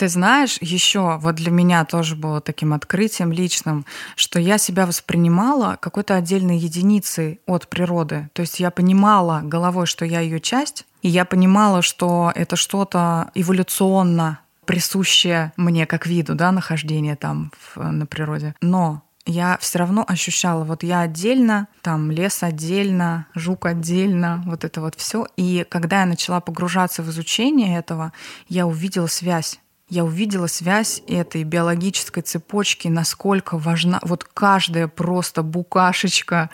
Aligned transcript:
Ты 0.00 0.08
знаешь, 0.08 0.56
еще 0.62 1.18
вот 1.18 1.34
для 1.34 1.50
меня 1.50 1.84
тоже 1.84 2.16
было 2.16 2.40
таким 2.40 2.72
открытием 2.72 3.32
личным, 3.32 3.84
что 4.16 4.40
я 4.40 4.56
себя 4.56 4.86
воспринимала 4.86 5.76
какой-то 5.78 6.14
отдельной 6.14 6.56
единицей 6.56 7.38
от 7.44 7.68
природы. 7.68 8.30
То 8.32 8.40
есть 8.40 8.60
я 8.60 8.70
понимала 8.70 9.42
головой, 9.44 9.84
что 9.84 10.06
я 10.06 10.20
ее 10.20 10.40
часть, 10.40 10.86
и 11.02 11.10
я 11.10 11.26
понимала, 11.26 11.82
что 11.82 12.32
это 12.34 12.56
что-то 12.56 13.30
эволюционно 13.34 14.40
присущее 14.64 15.52
мне 15.58 15.84
как 15.84 16.06
виду, 16.06 16.34
да, 16.34 16.50
нахождение 16.50 17.16
там 17.16 17.52
в, 17.74 17.82
на 17.82 18.06
природе. 18.06 18.54
Но 18.62 19.02
я 19.26 19.58
все 19.60 19.80
равно 19.80 20.02
ощущала, 20.08 20.64
вот 20.64 20.82
я 20.82 21.00
отдельно, 21.00 21.68
там 21.82 22.10
лес 22.10 22.42
отдельно, 22.42 23.26
жук 23.34 23.66
отдельно, 23.66 24.42
вот 24.46 24.64
это 24.64 24.80
вот 24.80 24.94
все. 24.94 25.26
И 25.36 25.66
когда 25.68 26.00
я 26.00 26.06
начала 26.06 26.40
погружаться 26.40 27.02
в 27.02 27.10
изучение 27.10 27.76
этого, 27.76 28.14
я 28.48 28.66
увидела 28.66 29.06
связь 29.06 29.60
я 29.90 30.04
увидела 30.04 30.46
связь 30.46 31.02
этой 31.06 31.42
биологической 31.44 32.22
цепочки, 32.22 32.88
насколько 32.88 33.58
важна, 33.58 33.98
вот 34.02 34.24
каждая 34.24 34.88
просто 34.88 35.42
букашечка 35.42 36.48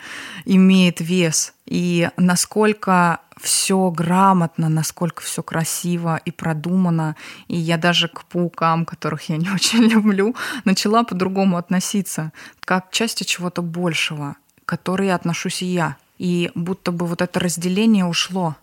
имеет 0.45 0.99
вес, 0.99 1.53
и 1.65 2.09
насколько 2.17 3.19
все 3.39 3.91
грамотно, 3.91 4.69
насколько 4.69 5.21
все 5.21 5.43
красиво 5.43 6.19
и 6.25 6.31
продумано. 6.31 7.15
И 7.47 7.55
я 7.55 7.77
даже 7.77 8.07
к 8.07 8.25
паукам, 8.25 8.85
которых 8.85 9.29
я 9.29 9.37
не 9.37 9.49
очень 9.53 9.83
люблю, 9.83 10.35
начала 10.65 11.03
по-другому 11.03 11.57
относиться, 11.57 12.31
как 12.61 12.89
к 12.89 12.93
части 12.93 13.23
чего-то 13.23 13.61
большего, 13.61 14.35
к 14.65 14.69
которой 14.69 15.11
отношусь 15.11 15.61
и 15.61 15.67
я. 15.67 15.97
И 16.17 16.51
будто 16.55 16.91
бы 16.91 17.05
вот 17.05 17.21
это 17.21 17.39
разделение 17.39 18.05
ушло. 18.05 18.55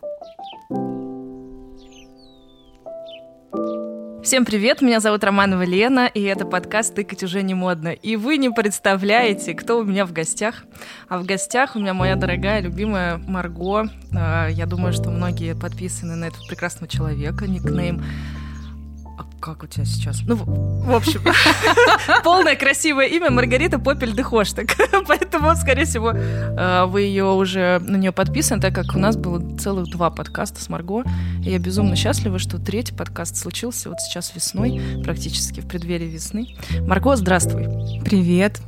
Всем 4.24 4.46
привет, 4.46 4.80
меня 4.80 5.00
зовут 5.00 5.22
Романова 5.22 5.64
Лена, 5.64 6.06
и 6.06 6.22
это 6.22 6.46
подкаст 6.46 6.94
«Тыкать 6.94 7.22
уже 7.22 7.42
не 7.42 7.52
модно». 7.52 7.88
И 7.88 8.16
вы 8.16 8.38
не 8.38 8.48
представляете, 8.48 9.52
кто 9.52 9.78
у 9.78 9.84
меня 9.84 10.06
в 10.06 10.14
гостях. 10.14 10.64
А 11.10 11.18
в 11.18 11.26
гостях 11.26 11.76
у 11.76 11.78
меня 11.78 11.92
моя 11.92 12.16
дорогая, 12.16 12.62
любимая 12.62 13.18
Марго. 13.18 13.86
А, 14.16 14.48
я 14.48 14.64
думаю, 14.64 14.94
что 14.94 15.10
многие 15.10 15.54
подписаны 15.54 16.16
на 16.16 16.24
этого 16.24 16.42
прекрасного 16.46 16.88
человека, 16.88 17.46
никнейм 17.46 18.02
как 19.44 19.62
у 19.62 19.66
тебя 19.66 19.84
сейчас? 19.84 20.22
Ну, 20.26 20.36
в 20.36 20.94
общем, 20.94 21.20
полное 22.24 22.56
красивое 22.56 23.06
имя 23.08 23.30
Маргарита 23.30 23.78
Попель 23.78 24.12
Дехоштак. 24.12 24.74
Поэтому, 25.06 25.54
скорее 25.54 25.84
всего, 25.84 26.12
э, 26.12 26.84
вы 26.86 27.02
ее 27.02 27.26
уже 27.26 27.78
на 27.80 27.96
нее 27.96 28.10
подписаны, 28.12 28.62
так 28.62 28.74
как 28.74 28.94
у 28.94 28.98
нас 28.98 29.16
было 29.16 29.56
целых 29.58 29.90
два 29.90 30.08
подкаста 30.10 30.62
с 30.62 30.68
Марго. 30.70 31.04
И 31.44 31.50
я 31.50 31.58
безумно 31.58 31.94
счастлива, 31.94 32.38
что 32.38 32.58
третий 32.58 32.94
подкаст 32.94 33.36
случился 33.36 33.90
вот 33.90 34.00
сейчас 34.00 34.34
весной, 34.34 34.80
практически 35.04 35.60
в 35.60 35.68
преддверии 35.68 36.06
весны. 36.06 36.56
Марго, 36.80 37.14
здравствуй. 37.16 37.64
Привет. 38.04 38.60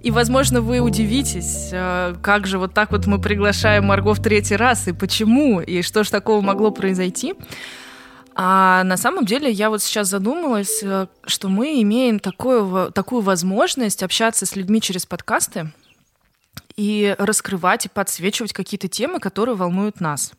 И, 0.00 0.10
возможно, 0.10 0.62
вы 0.62 0.80
удивитесь, 0.80 1.68
э, 1.72 2.14
как 2.22 2.46
же 2.46 2.58
вот 2.58 2.72
так 2.72 2.90
вот 2.90 3.06
мы 3.06 3.20
приглашаем 3.20 3.84
Марго 3.84 4.14
в 4.14 4.22
третий 4.22 4.56
раз, 4.56 4.88
и 4.88 4.92
почему, 4.92 5.60
и 5.60 5.82
что 5.82 6.04
же 6.04 6.10
такого 6.10 6.40
могло 6.40 6.70
произойти. 6.70 7.34
А 8.34 8.84
на 8.84 8.96
самом 8.96 9.24
деле 9.24 9.50
я 9.50 9.70
вот 9.70 9.82
сейчас 9.82 10.08
задумалась, 10.08 10.82
э, 10.82 11.06
что 11.26 11.48
мы 11.48 11.82
имеем 11.82 12.20
такую, 12.20 12.92
такую 12.92 13.22
возможность 13.22 14.02
общаться 14.02 14.46
с 14.46 14.56
людьми 14.56 14.80
через 14.80 15.04
подкасты 15.04 15.72
и 16.76 17.14
раскрывать 17.18 17.86
и 17.86 17.88
подсвечивать 17.88 18.52
какие-то 18.52 18.88
темы, 18.88 19.20
которые 19.20 19.56
волнуют 19.56 20.00
нас. 20.00 20.32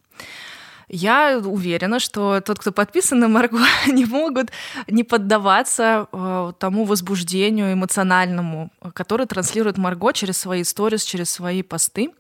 Я 0.93 1.39
уверена, 1.39 2.01
что 2.01 2.41
тот, 2.41 2.59
кто 2.59 2.73
подписан 2.73 3.19
на 3.19 3.29
Марго, 3.29 3.59
не 3.87 4.03
могут 4.03 4.49
не 4.87 5.05
поддаваться 5.05 6.07
э, 6.11 6.51
тому 6.59 6.83
возбуждению 6.83 7.73
эмоциональному, 7.73 8.71
которое 8.93 9.25
транслирует 9.25 9.77
Марго 9.77 10.11
через 10.11 10.37
свои 10.37 10.65
сторис, 10.65 11.03
через 11.03 11.29
свои 11.29 11.63
посты, 11.63 12.11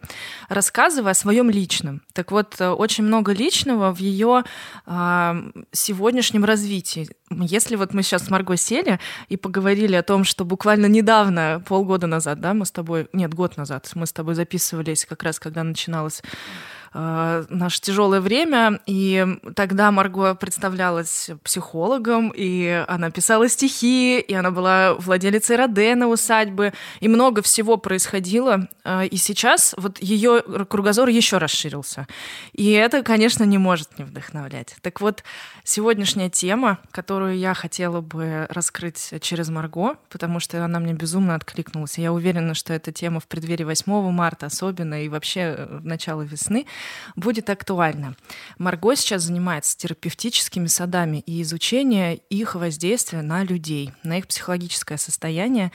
рассказывая 0.47 1.11
о 1.11 1.15
своем 1.15 1.49
личном. 1.49 2.01
Так 2.13 2.31
вот, 2.31 2.61
э, 2.61 2.69
очень 2.69 3.03
много 3.03 3.33
личного 3.33 3.93
в 3.93 3.99
ее 3.99 4.45
э, 4.85 5.51
сегодняшнем 5.73 6.45
развитии. 6.45 7.09
Если 7.29 7.75
вот 7.75 7.93
мы 7.93 8.03
сейчас 8.03 8.25
с 8.25 8.29
Марго 8.29 8.55
сели 8.55 9.01
и 9.27 9.35
поговорили 9.35 9.95
о 9.95 10.03
том, 10.03 10.23
что 10.23 10.45
буквально 10.45 10.85
недавно, 10.85 11.61
полгода 11.67 12.07
назад, 12.07 12.39
да, 12.39 12.53
мы 12.53 12.65
с 12.65 12.71
тобой, 12.71 13.09
нет, 13.11 13.33
год 13.33 13.57
назад, 13.57 13.91
мы 13.95 14.05
с 14.05 14.13
тобой 14.13 14.35
записывались 14.35 15.05
как 15.05 15.23
раз, 15.23 15.39
когда 15.39 15.61
начиналась 15.63 16.21
э, 16.93 17.45
наше 17.49 17.81
тяжелое 17.81 18.21
время. 18.21 18.79
И 18.85 19.25
тогда 19.55 19.91
Марго 19.91 20.35
представлялась 20.35 21.29
психологом, 21.43 22.31
и 22.35 22.83
она 22.87 23.11
писала 23.11 23.49
стихи, 23.49 24.19
и 24.19 24.33
она 24.33 24.51
была 24.51 24.93
владелицей 24.95 25.55
Родена 25.55 26.07
усадьбы, 26.07 26.73
и 26.99 27.07
много 27.07 27.41
всего 27.41 27.77
происходило. 27.77 28.67
Э, 28.83 29.05
и 29.05 29.17
сейчас 29.17 29.73
вот 29.77 29.99
ее 29.99 30.41
кругозор 30.69 31.09
еще 31.09 31.37
расширился. 31.37 32.07
И 32.53 32.71
это, 32.71 33.03
конечно, 33.03 33.43
не 33.43 33.57
может 33.57 33.97
не 33.97 34.05
вдохновлять. 34.05 34.75
Так 34.81 35.01
вот, 35.01 35.23
сегодняшняя 35.63 36.29
тема, 36.29 36.79
которую 36.91 37.37
я 37.37 37.53
хотела 37.53 38.01
бы 38.01 38.47
раскрыть 38.49 39.13
через 39.21 39.49
Марго, 39.49 39.95
потому 40.09 40.39
что 40.39 40.63
она 40.63 40.79
мне 40.79 40.93
безумно 40.93 41.35
откликнулась. 41.35 41.97
Я 41.97 42.13
уверена, 42.13 42.53
что 42.53 42.73
эта 42.73 42.91
тема 42.91 43.19
в 43.19 43.27
преддверии 43.27 43.63
8 43.63 44.11
марта 44.11 44.47
особенно 44.47 45.03
и 45.03 45.09
вообще 45.09 45.67
в 45.69 45.85
начало 45.85 46.21
весны 46.21 46.65
будет 47.15 47.49
актуальна. 47.49 48.15
Марго 48.57 48.95
сейчас 48.95 49.23
занимается 49.23 49.77
терапевтическими 49.77 50.67
садами 50.67 51.23
и 51.25 51.41
изучение 51.41 52.17
их 52.29 52.55
воздействия 52.55 53.21
на 53.21 53.43
людей, 53.43 53.91
на 54.03 54.17
их 54.17 54.27
психологическое 54.27 54.97
состояние. 54.97 55.71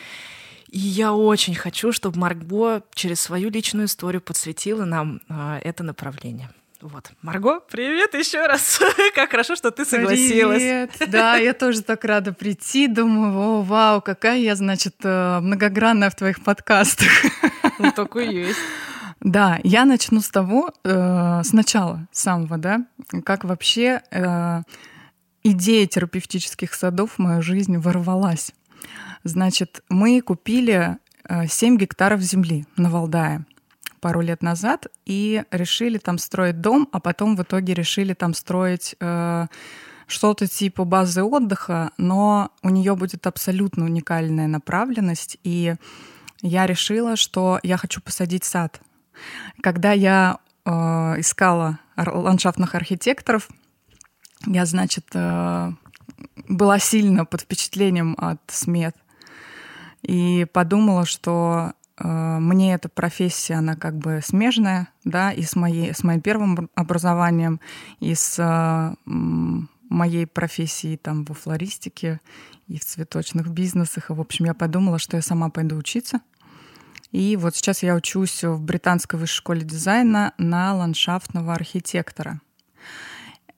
И 0.69 0.79
я 0.79 1.13
очень 1.13 1.55
хочу, 1.55 1.93
чтобы 1.93 2.19
Марго 2.19 2.83
через 2.95 3.21
свою 3.21 3.51
личную 3.51 3.87
историю 3.87 4.21
подсветила 4.21 4.85
нам 4.85 5.21
э, 5.29 5.61
это 5.63 5.85
направление. 5.85 6.51
Вот. 6.83 7.11
Марго, 7.23 7.61
привет 7.61 8.15
еще 8.15 8.47
раз. 8.47 8.81
как 9.15 9.31
хорошо, 9.31 9.57
что 9.57 9.71
ты 9.71 9.85
согласилась. 9.85 10.63
Привет. 10.63 10.91
Да, 11.09 11.37
я 11.37 11.55
тоже 11.55 11.83
так 11.83 12.05
рада 12.05 12.33
прийти. 12.33 12.87
Думаю, 12.87 13.39
о, 13.39 13.63
вау, 13.63 14.03
какая 14.03 14.39
я, 14.39 14.55
значит, 14.55 14.95
э, 15.03 15.41
многогранная 15.41 16.11
в 16.11 16.17
твоих 16.17 16.45
подкастах. 16.45 17.09
ну, 17.79 17.93
такой 17.93 18.33
есть. 18.33 18.59
Да, 19.21 19.59
я 19.65 19.85
начну 19.85 20.21
с 20.21 20.29
того, 20.29 20.73
э, 20.85 21.43
сначала, 21.45 22.07
самого, 22.13 22.59
да, 22.59 22.87
как 23.25 23.45
вообще 23.45 24.03
э, 24.11 24.63
идея 25.43 25.87
терапевтических 25.87 26.75
садов 26.75 27.13
в 27.13 27.19
мою 27.19 27.43
жизнь 27.43 27.77
ворвалась. 27.79 28.53
Значит, 29.25 29.83
мы 29.89 30.21
купили 30.21 30.99
7 31.49 31.75
э, 31.75 31.79
гектаров 31.79 32.21
земли 32.21 32.67
на 32.77 32.91
Валдае 32.91 33.45
пару 34.01 34.21
лет 34.21 34.43
назад 34.43 34.87
и 35.05 35.43
решили 35.51 35.99
там 35.99 36.19
строить 36.19 36.61
дом, 36.61 36.89
а 36.93 37.01
потом 37.01 37.35
в 37.37 37.43
итоге 37.43 37.75
решили 37.75 38.15
там 38.15 38.35
строить 38.35 38.95
э, 39.01 39.47
что-то 40.07 40.47
типа 40.47 40.85
базы 40.85 41.23
отдыха, 41.23 41.91
но 41.97 42.53
у 42.63 42.69
нее 42.69 42.95
будет 42.95 43.27
абсолютно 43.27 43.85
уникальная 43.85 44.47
направленность, 44.47 45.39
и 45.43 45.75
я 46.43 46.67
решила, 46.67 47.17
что 47.17 47.59
я 47.63 47.77
хочу 47.77 48.01
посадить 48.01 48.45
сад. 48.45 48.81
Когда 49.61 49.93
я 49.93 50.39
э, 50.65 50.71
искала 51.19 51.79
ландшафтных 51.97 52.75
архитекторов, 52.75 53.49
я, 54.47 54.67
значит, 54.67 55.07
э, 55.15 55.73
была 56.49 56.79
сильно 56.79 57.25
под 57.25 57.43
впечатлением 57.43 58.15
от 58.19 58.41
смет 58.49 58.97
и 60.03 60.47
подумала, 60.53 61.05
что 61.05 61.73
э, 61.99 62.39
мне 62.39 62.75
эта 62.75 62.89
профессия, 62.89 63.55
она 63.55 63.77
как 63.77 63.97
бы 63.97 64.21
смежная, 64.25 64.89
да, 65.05 65.33
и 65.33 65.43
с, 65.43 65.57
моей, 65.57 65.93
с 65.95 66.05
моим 66.05 66.21
первым 66.21 66.71
образованием, 66.75 67.61
и 68.01 68.15
с 68.15 68.37
э, 68.39 68.95
моей 69.05 70.27
профессией 70.27 70.97
там 70.97 71.25
во 71.25 71.35
флористике 71.35 72.21
и 72.69 72.79
в 72.79 72.85
цветочных 72.85 73.49
бизнесах. 73.49 74.11
И, 74.11 74.13
в 74.13 74.21
общем, 74.21 74.45
я 74.45 74.55
подумала, 74.55 74.99
что 74.99 75.17
я 75.17 75.23
сама 75.23 75.49
пойду 75.49 75.77
учиться— 75.77 76.21
и 77.17 77.35
вот 77.37 77.57
сейчас 77.57 77.83
я 77.83 77.95
учусь 77.95 78.45
в 78.45 78.61
Британской 78.61 79.19
высшей 79.19 79.39
школе 79.39 79.63
дизайна 79.63 80.35
на 80.37 80.75
ландшафтного 80.75 81.55
архитектора. 81.55 82.43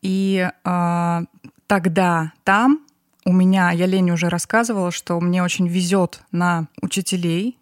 И 0.01 0.49
э, 0.65 1.21
тогда 1.67 2.33
там 2.45 2.87
у 3.25 3.33
меня, 3.33 3.73
я 3.73 3.87
Лене 3.87 4.13
уже 4.13 4.29
рассказывала, 4.29 4.93
что 4.93 5.19
мне 5.19 5.43
очень 5.43 5.67
везет 5.67 6.21
на 6.31 6.69
учителей. 6.83 7.59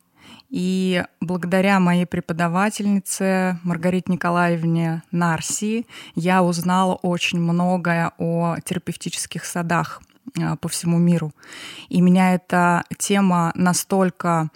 И 0.50 1.02
благодаря 1.22 1.80
моей 1.80 2.04
преподавательнице 2.04 3.58
Маргарите 3.62 4.12
Николаевне 4.12 5.02
Нарси 5.12 5.86
я 6.14 6.42
узнала 6.42 6.96
очень 6.96 7.40
многое 7.40 8.12
о 8.18 8.56
терапевтических 8.62 9.46
садах 9.46 10.02
а, 10.38 10.56
по 10.56 10.68
всему 10.68 10.98
миру. 10.98 11.32
И 11.88 12.02
меня 12.02 12.34
эта 12.34 12.84
тема 12.98 13.50
настолько 13.54 14.50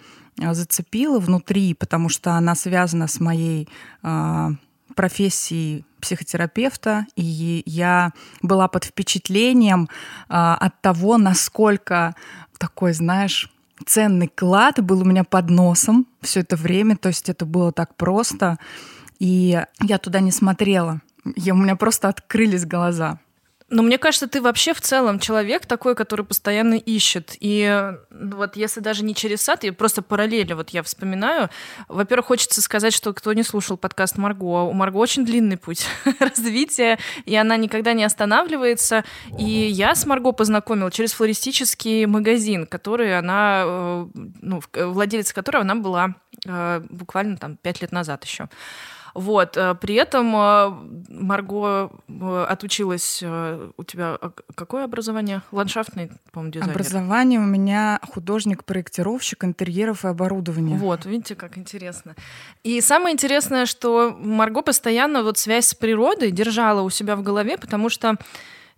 зацепила 0.53 1.19
внутри, 1.19 1.73
потому 1.73 2.09
что 2.09 2.31
она 2.31 2.55
связана 2.55 3.07
с 3.07 3.19
моей 3.19 3.69
э, 4.03 4.49
профессии 4.95 5.85
психотерапевта, 6.01 7.05
и 7.15 7.63
я 7.65 8.11
была 8.41 8.67
под 8.67 8.85
впечатлением 8.85 9.87
а, 10.27 10.55
от 10.55 10.81
того, 10.81 11.17
насколько 11.17 12.15
такой, 12.57 12.93
знаешь, 12.93 13.51
ценный 13.85 14.27
клад 14.27 14.83
был 14.83 15.01
у 15.01 15.05
меня 15.05 15.23
под 15.23 15.49
носом 15.49 16.07
все 16.21 16.41
это 16.41 16.55
время, 16.55 16.97
то 16.97 17.09
есть 17.09 17.29
это 17.29 17.45
было 17.45 17.71
так 17.71 17.95
просто, 17.95 18.57
и 19.19 19.63
я 19.79 19.97
туда 19.97 20.19
не 20.19 20.31
смотрела. 20.31 21.01
Я, 21.35 21.53
у 21.53 21.57
меня 21.57 21.75
просто 21.75 22.09
открылись 22.09 22.65
глаза. 22.65 23.19
Но 23.71 23.83
мне 23.83 23.97
кажется, 23.97 24.27
ты 24.27 24.41
вообще 24.41 24.73
в 24.73 24.81
целом 24.81 25.17
человек 25.17 25.65
такой, 25.65 25.95
который 25.95 26.25
постоянно 26.25 26.73
ищет. 26.73 27.37
И 27.39 27.93
вот 28.09 28.57
если 28.57 28.81
даже 28.81 29.05
не 29.05 29.15
через 29.15 29.41
сад, 29.41 29.63
я 29.63 29.71
просто 29.71 30.01
параллельно 30.01 30.57
вот 30.57 30.71
я 30.71 30.83
вспоминаю. 30.83 31.49
Во-первых, 31.87 32.27
хочется 32.27 32.61
сказать, 32.61 32.93
что 32.93 33.13
кто 33.13 33.31
не 33.31 33.43
слушал 33.43 33.77
подкаст 33.77 34.17
Марго, 34.17 34.43
у 34.43 34.73
Марго 34.73 34.97
очень 34.97 35.25
длинный 35.25 35.55
путь 35.55 35.87
развития, 36.19 36.99
и 37.23 37.33
она 37.33 37.55
никогда 37.55 37.93
не 37.93 38.03
останавливается. 38.03 39.05
И 39.39 39.45
я 39.45 39.95
с 39.95 40.05
Марго 40.05 40.33
познакомила 40.33 40.91
через 40.91 41.13
флористический 41.13 42.05
магазин, 42.07 42.67
который 42.67 43.17
она, 43.17 43.63
э, 43.65 44.05
ну, 44.41 44.61
владелец 44.73 45.31
которого 45.31 45.63
она 45.63 45.75
была 45.75 46.15
э, 46.45 46.81
буквально 46.89 47.37
там 47.37 47.55
пять 47.55 47.81
лет 47.81 47.93
назад 47.93 48.25
еще. 48.25 48.49
Вот. 49.13 49.57
Э, 49.57 49.75
при 49.75 49.95
этом 49.95 50.35
э, 50.35 50.69
Марго 51.09 51.91
э, 52.07 52.45
отучилась... 52.49 53.21
У 53.21 53.83
тебя 53.83 54.17
какое 54.55 54.83
образование? 54.83 55.41
Ландшафтный, 55.51 56.11
по-моему, 56.31 56.53
дизайнер. 56.53 56.75
Образование 56.75 57.39
у 57.39 57.45
меня 57.45 57.99
художник-проектировщик 58.13 59.43
интерьеров 59.43 60.05
и 60.05 60.07
оборудования. 60.07 60.75
Вот, 60.77 61.05
видите, 61.05 61.35
как 61.35 61.57
интересно. 61.57 62.15
И 62.63 62.79
самое 62.81 63.13
интересное, 63.13 63.65
что 63.65 64.15
Марго 64.17 64.61
постоянно 64.61 65.23
вот 65.23 65.37
связь 65.37 65.67
с 65.67 65.73
природой 65.73 66.31
держала 66.31 66.81
у 66.81 66.89
себя 66.89 67.15
в 67.15 67.23
голове, 67.23 67.57
потому 67.57 67.89
что 67.89 68.17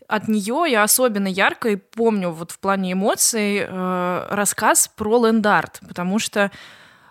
от 0.07 0.27
нее 0.27 0.65
я 0.69 0.83
особенно 0.83 1.27
ярко 1.27 1.69
и 1.69 1.75
помню 1.75 2.30
вот 2.30 2.51
в 2.51 2.59
плане 2.59 2.94
эмоций 2.94 3.65
э, 3.68 4.27
рассказ 4.30 4.89
про 4.95 5.25
ленд-арт, 5.25 5.81
потому 5.88 6.19
что 6.19 6.51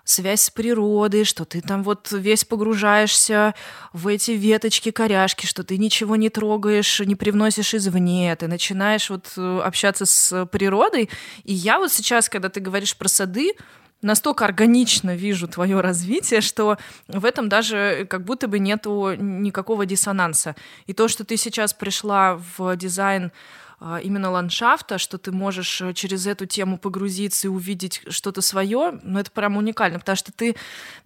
связь 0.05 0.43
с 0.43 0.51
природой, 0.51 1.25
что 1.25 1.45
ты 1.45 1.61
там 1.61 1.83
вот 1.83 2.11
весь 2.13 2.45
погружаешься 2.45 3.55
в 3.93 4.09
эти 4.09 4.33
веточки, 4.33 4.91
коряшки, 4.91 5.47
что 5.47 5.65
ты 5.65 5.79
ничего 5.79 6.17
не 6.17 6.29
трогаешь, 6.29 7.01
не 7.01 7.15
привносишь 7.15 7.75
извне, 7.75 8.35
ты 8.37 8.49
начинаешь 8.49 9.11
вот 9.11 9.33
э, 9.37 9.61
общаться 9.65 10.07
с 10.07 10.47
природой. 10.47 11.09
И 11.45 11.53
я 11.53 11.79
вот 11.79 11.93
сейчас, 11.93 12.29
когда 12.29 12.49
ты 12.49 12.61
говоришь 12.61 12.97
про 12.97 13.09
сады, 13.09 13.53
настолько 14.03 14.45
органично 14.45 15.15
вижу 15.15 15.49
твое 15.49 15.81
развитие, 15.81 16.41
что 16.41 16.77
в 17.09 17.25
этом 17.25 17.49
даже 17.49 18.07
как 18.11 18.25
будто 18.25 18.49
бы 18.49 18.59
нету 18.59 19.15
никакого 19.15 19.87
диссонанса. 19.87 20.57
И 20.87 20.93
то, 20.93 21.09
что 21.09 21.25
ты 21.25 21.37
сейчас 21.37 21.73
пришла 21.73 22.41
в 22.57 22.77
дизайн 22.77 23.33
именно 24.03 24.31
ландшафта, 24.31 24.99
что 24.99 25.19
ты 25.19 25.33
можешь 25.33 25.81
э, 25.81 25.93
через 25.95 26.27
эту 26.27 26.47
тему 26.47 26.79
погрузиться 26.79 27.49
и 27.49 27.51
увидеть 27.51 28.03
что-то 28.09 28.41
свое, 28.41 29.01
ну 29.03 29.19
это 29.19 29.31
прям 29.31 29.57
уникально, 29.57 29.99
потому 29.99 30.17
что 30.17 30.33
ты, 30.33 30.57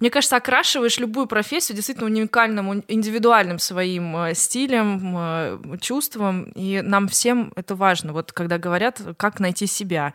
мне 0.01 0.11
кажется, 0.11 0.37
окрашиваешь 0.37 0.99
любую 0.99 1.27
профессию 1.27 1.75
действительно 1.75 2.07
уникальным, 2.07 2.85
индивидуальным 2.89 3.59
своим 3.59 4.17
э, 4.17 4.35
стилем, 4.35 5.15
э, 5.17 5.79
чувством, 5.81 6.45
и 6.55 6.83
нам 6.83 7.09
всем 7.09 7.53
это 7.57 7.75
важно, 7.75 8.13
вот 8.13 8.33
когда 8.33 8.59
говорят, 8.59 9.01
как 9.17 9.41
найти 9.41 9.67
себя 9.67 10.13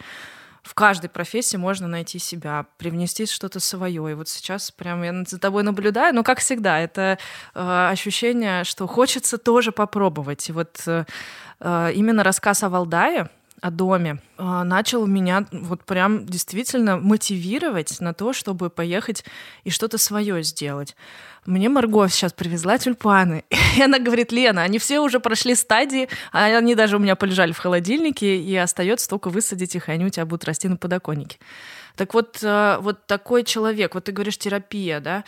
в 0.62 0.75
каждой 0.75 1.10
профессии 1.10 1.58
можно 1.58 1.88
найти 1.88 2.19
себя, 2.19 2.68
привнести 2.78 3.25
что-то 3.25 3.60
свое. 3.60 4.12
И 4.12 4.13
вот 4.13 4.30
сейчас 4.30 4.69
прям 4.69 5.02
я 5.02 5.24
за 5.25 5.40
тобой 5.40 5.63
наблюдаю, 5.63 6.13
но 6.13 6.22
как 6.22 6.38
всегда, 6.38 6.80
это 6.80 7.18
э, 7.56 7.88
ощущение, 7.90 8.63
что 8.63 8.86
хочется 8.86 9.40
тоже 9.40 9.72
попробовать. 9.72 10.48
И 10.50 10.52
вот 10.52 10.88
Э, 10.88 11.06
именно 11.62 12.24
рассказ 12.24 12.63
о 12.63 12.69
Валдае, 12.69 13.30
о 13.62 13.69
доме, 13.69 14.18
э, 14.38 14.63
начал 14.63 15.06
меня 15.06 15.46
вот 15.52 15.84
прям 15.86 16.25
действительно 16.25 16.98
мотивировать 16.98 18.02
на 18.02 18.13
то, 18.13 18.34
чтобы 18.34 18.72
поехать 18.72 19.24
и 19.63 19.69
что-то 19.69 20.00
свое 20.00 20.42
сделать. 20.44 20.96
Мне 21.46 21.69
Марго 21.69 22.08
сейчас 22.08 22.34
привезла 22.34 22.80
тюльпаны, 22.80 23.44
и 23.78 23.81
она 23.81 24.00
говорит, 24.00 24.31
Лена, 24.31 24.63
они 24.63 24.80
все 24.80 25.00
уже 25.00 25.19
прошли 25.19 25.54
стадии, 25.54 26.10
а 26.31 26.46
они 26.46 26.74
даже 26.74 26.96
у 26.96 27.00
меня 27.00 27.16
полежали 27.16 27.52
в 27.52 27.60
холодильнике, 27.60 28.36
и 28.38 28.56
остается 28.56 29.08
только 29.08 29.30
высадить 29.30 29.75
их, 29.75 29.90
и 29.90 29.92
они 29.92 30.06
у 30.06 30.10
тебя 30.10 30.25
будут 30.25 30.46
расти 30.46 30.68
на 30.68 30.78
подоконнике. 30.78 31.38
Так 31.96 32.16
вот, 32.16 32.40
э, 32.42 32.78
вот 32.81 33.06
такой 33.06 33.44
человек, 33.44 33.94
вот 33.94 34.06
ты 34.06 34.12
говоришь 34.12 34.40
терапия, 34.40 35.00
да, 35.00 35.24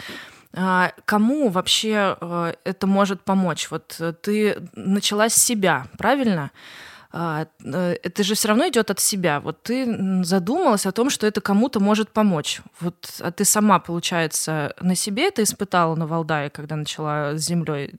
кому 1.06 1.50
вообще 1.50 2.16
э, 2.20 2.54
это 2.64 2.86
может 2.88 3.22
помочь? 3.22 3.72
Вот 3.72 3.96
э, 4.00 4.14
ты 4.14 4.58
начала 4.76 5.30
с 5.30 5.36
себя, 5.36 5.88
правильно? 5.98 6.52
А, 7.12 7.48
э, 7.64 7.96
это 8.04 8.24
же 8.24 8.36
все 8.36 8.50
равно 8.50 8.68
идет 8.68 8.92
от 8.92 9.00
себя. 9.00 9.40
Вот 9.40 9.64
ты 9.64 10.24
задумалась 10.24 10.86
о 10.86 10.92
том, 10.92 11.10
что 11.10 11.26
это 11.26 11.42
кому-то 11.42 11.80
может 11.80 12.10
помочь. 12.10 12.62
Вот, 12.80 13.20
а 13.20 13.32
ты 13.32 13.46
сама, 13.46 13.80
получается, 13.80 14.76
на 14.80 14.96
себе 14.96 15.28
это 15.28 15.42
испытала 15.42 15.96
на 15.96 16.06
Валдае, 16.06 16.52
когда 16.52 16.76
начала 16.76 17.36
с 17.36 17.42
землей 17.42 17.96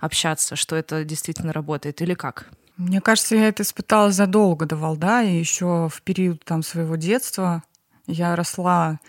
общаться, 0.00 0.56
что 0.56 0.76
это 0.76 1.04
действительно 1.04 1.52
работает, 1.52 2.02
или 2.02 2.14
как? 2.14 2.50
Мне 2.76 3.00
кажется, 3.00 3.36
я 3.36 3.48
это 3.48 3.62
испытала 3.62 4.10
задолго 4.10 4.66
до 4.66 4.76
Валдая, 4.76 5.30
еще 5.30 5.88
в 5.88 6.02
период 6.02 6.44
там 6.44 6.62
своего 6.62 6.96
детства. 6.96 7.62
Я 8.06 8.36
росла 8.36 9.00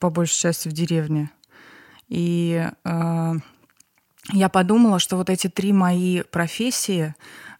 по 0.00 0.10
большей 0.10 0.40
части 0.40 0.68
в 0.68 0.72
деревне. 0.72 1.30
И 2.08 2.68
э, 2.84 3.32
я 4.32 4.48
подумала, 4.48 4.98
что 4.98 5.16
вот 5.16 5.30
эти 5.30 5.48
три 5.48 5.72
мои 5.72 6.22
профессии 6.22 7.14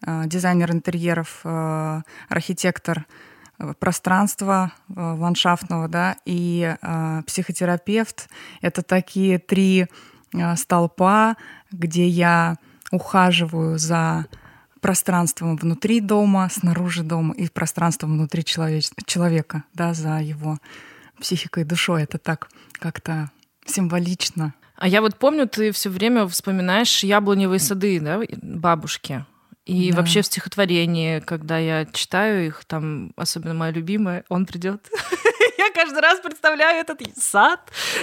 э, 0.06 0.22
дизайнер 0.26 0.72
интерьеров, 0.72 1.40
э, 1.44 2.02
архитектор 2.28 3.06
э, 3.58 3.74
пространства 3.78 4.72
э, 4.88 4.92
ландшафтного, 4.94 5.88
да, 5.88 6.16
и 6.24 6.76
э, 6.80 7.22
психотерапевт 7.26 8.28
это 8.60 8.82
такие 8.82 9.38
три 9.38 9.86
э, 10.32 10.56
столпа, 10.56 11.36
где 11.70 12.06
я 12.06 12.56
ухаживаю 12.90 13.78
за 13.78 14.26
пространством 14.80 15.56
внутри 15.56 16.00
дома, 16.00 16.48
снаружи 16.50 17.02
дома 17.02 17.34
и 17.34 17.48
пространством 17.48 18.12
внутри 18.12 18.42
человеч- 18.42 18.92
человека, 19.06 19.64
да, 19.72 19.94
за 19.94 20.18
его 20.20 20.58
психикой 21.18 21.62
и 21.62 21.66
душой. 21.66 22.02
Это 22.02 22.18
так 22.18 22.50
как-то 22.72 23.30
символично. 23.64 24.54
А 24.76 24.88
я 24.88 25.00
вот 25.00 25.16
помню, 25.16 25.48
ты 25.48 25.72
все 25.72 25.88
время 25.88 26.26
вспоминаешь 26.26 27.04
яблоневые 27.04 27.60
сады, 27.60 28.00
да, 28.00 28.20
бабушки. 28.42 29.24
И 29.66 29.90
да. 29.90 29.98
вообще 29.98 30.20
в 30.20 30.26
стихотворении, 30.26 31.20
когда 31.20 31.58
я 31.58 31.86
читаю 31.86 32.46
их, 32.46 32.64
там, 32.66 33.12
особенно 33.16 33.54
моя 33.54 33.72
любимая, 33.72 34.24
он 34.28 34.44
придет. 34.46 34.86
Я 35.58 35.70
каждый 35.72 36.00
раз 36.00 36.20
представляю 36.20 36.80
этот 36.80 37.00
сад 37.16 37.60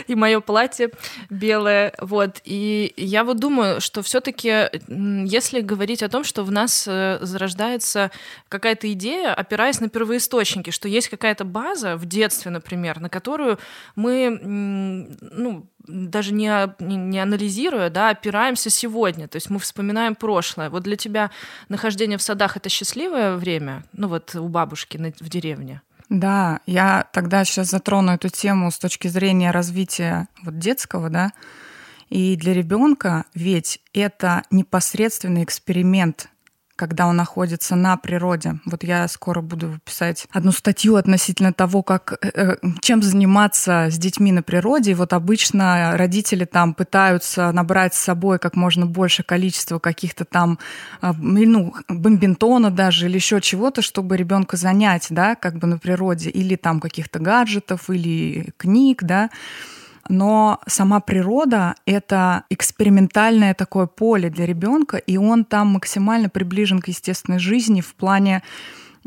и 0.07 0.15
мое 0.15 0.39
платье 0.39 0.91
белое. 1.29 1.93
Вот. 1.99 2.41
И 2.43 2.93
я 2.97 3.23
вот 3.23 3.39
думаю, 3.39 3.81
что 3.81 4.01
все-таки, 4.01 4.69
если 4.87 5.61
говорить 5.61 6.03
о 6.03 6.09
том, 6.09 6.23
что 6.23 6.43
в 6.43 6.51
нас 6.51 6.85
э, 6.87 7.19
зарождается 7.21 8.11
какая-то 8.49 8.91
идея, 8.93 9.33
опираясь 9.33 9.79
на 9.79 9.89
первоисточники, 9.89 10.69
что 10.69 10.87
есть 10.87 11.09
какая-то 11.09 11.45
база 11.45 11.95
в 11.95 12.05
детстве, 12.05 12.51
например, 12.51 12.99
на 12.99 13.09
которую 13.09 13.59
мы 13.95 14.39
ну, 14.41 15.67
даже 15.87 16.33
не, 16.33 16.51
не 16.79 17.19
анализируя, 17.19 17.89
да, 17.89 18.09
опираемся 18.09 18.69
сегодня. 18.69 19.27
То 19.27 19.37
есть 19.37 19.49
мы 19.49 19.59
вспоминаем 19.59 20.15
прошлое. 20.15 20.69
Вот 20.69 20.83
для 20.83 20.95
тебя 20.95 21.31
нахождение 21.69 22.17
в 22.17 22.21
садах 22.21 22.57
это 22.57 22.69
счастливое 22.69 23.35
время? 23.35 23.83
Ну 23.93 24.07
вот 24.07 24.35
у 24.35 24.47
бабушки 24.47 24.97
в 25.19 25.29
деревне. 25.29 25.81
Да, 26.11 26.59
я 26.65 27.07
тогда 27.13 27.45
сейчас 27.45 27.69
затрону 27.69 28.11
эту 28.11 28.27
тему 28.27 28.69
с 28.69 28.77
точки 28.77 29.07
зрения 29.07 29.51
развития 29.51 30.27
вот 30.43 30.59
детского, 30.59 31.09
да. 31.09 31.31
И 32.09 32.35
для 32.35 32.53
ребенка 32.53 33.23
ведь 33.33 33.79
это 33.93 34.43
непосредственный 34.51 35.45
эксперимент 35.45 36.27
когда 36.81 37.05
он 37.05 37.15
находится 37.15 37.75
на 37.75 37.95
природе. 37.95 38.59
Вот 38.65 38.83
я 38.83 39.07
скоро 39.07 39.41
буду 39.41 39.79
писать 39.85 40.25
одну 40.31 40.51
статью 40.51 40.95
относительно 40.95 41.53
того, 41.53 41.83
как, 41.83 42.17
э, 42.23 42.31
э, 42.33 42.55
чем 42.81 43.03
заниматься 43.03 43.89
с 43.91 43.99
детьми 43.99 44.31
на 44.31 44.41
природе. 44.41 44.91
И 44.91 44.95
вот 44.95 45.13
обычно 45.13 45.95
родители 45.95 46.45
там 46.45 46.73
пытаются 46.73 47.51
набрать 47.51 47.93
с 47.93 47.99
собой 47.99 48.39
как 48.39 48.55
можно 48.55 48.87
больше 48.87 49.21
количества 49.21 49.77
каких-то 49.77 50.25
там, 50.25 50.57
э, 51.03 51.13
ну, 51.19 51.75
бомбинтона 51.87 52.71
даже 52.71 53.05
или 53.05 53.17
еще 53.17 53.41
чего-то, 53.41 53.83
чтобы 53.83 54.17
ребенка 54.17 54.57
занять, 54.57 55.05
да, 55.11 55.35
как 55.35 55.59
бы 55.59 55.67
на 55.67 55.77
природе, 55.77 56.31
или 56.31 56.55
там 56.55 56.79
каких-то 56.79 57.19
гаджетов, 57.19 57.91
или 57.91 58.53
книг, 58.57 59.03
да 59.03 59.29
но 60.11 60.59
сама 60.67 60.99
природа— 60.99 61.75
это 61.85 62.43
экспериментальное 62.49 63.53
такое 63.53 63.87
поле 63.87 64.29
для 64.29 64.45
ребенка, 64.45 64.97
и 64.97 65.15
он 65.17 65.45
там 65.45 65.67
максимально 65.67 66.29
приближен 66.29 66.81
к 66.81 66.89
естественной 66.89 67.39
жизни 67.39 67.79
в 67.79 67.95
плане, 67.95 68.43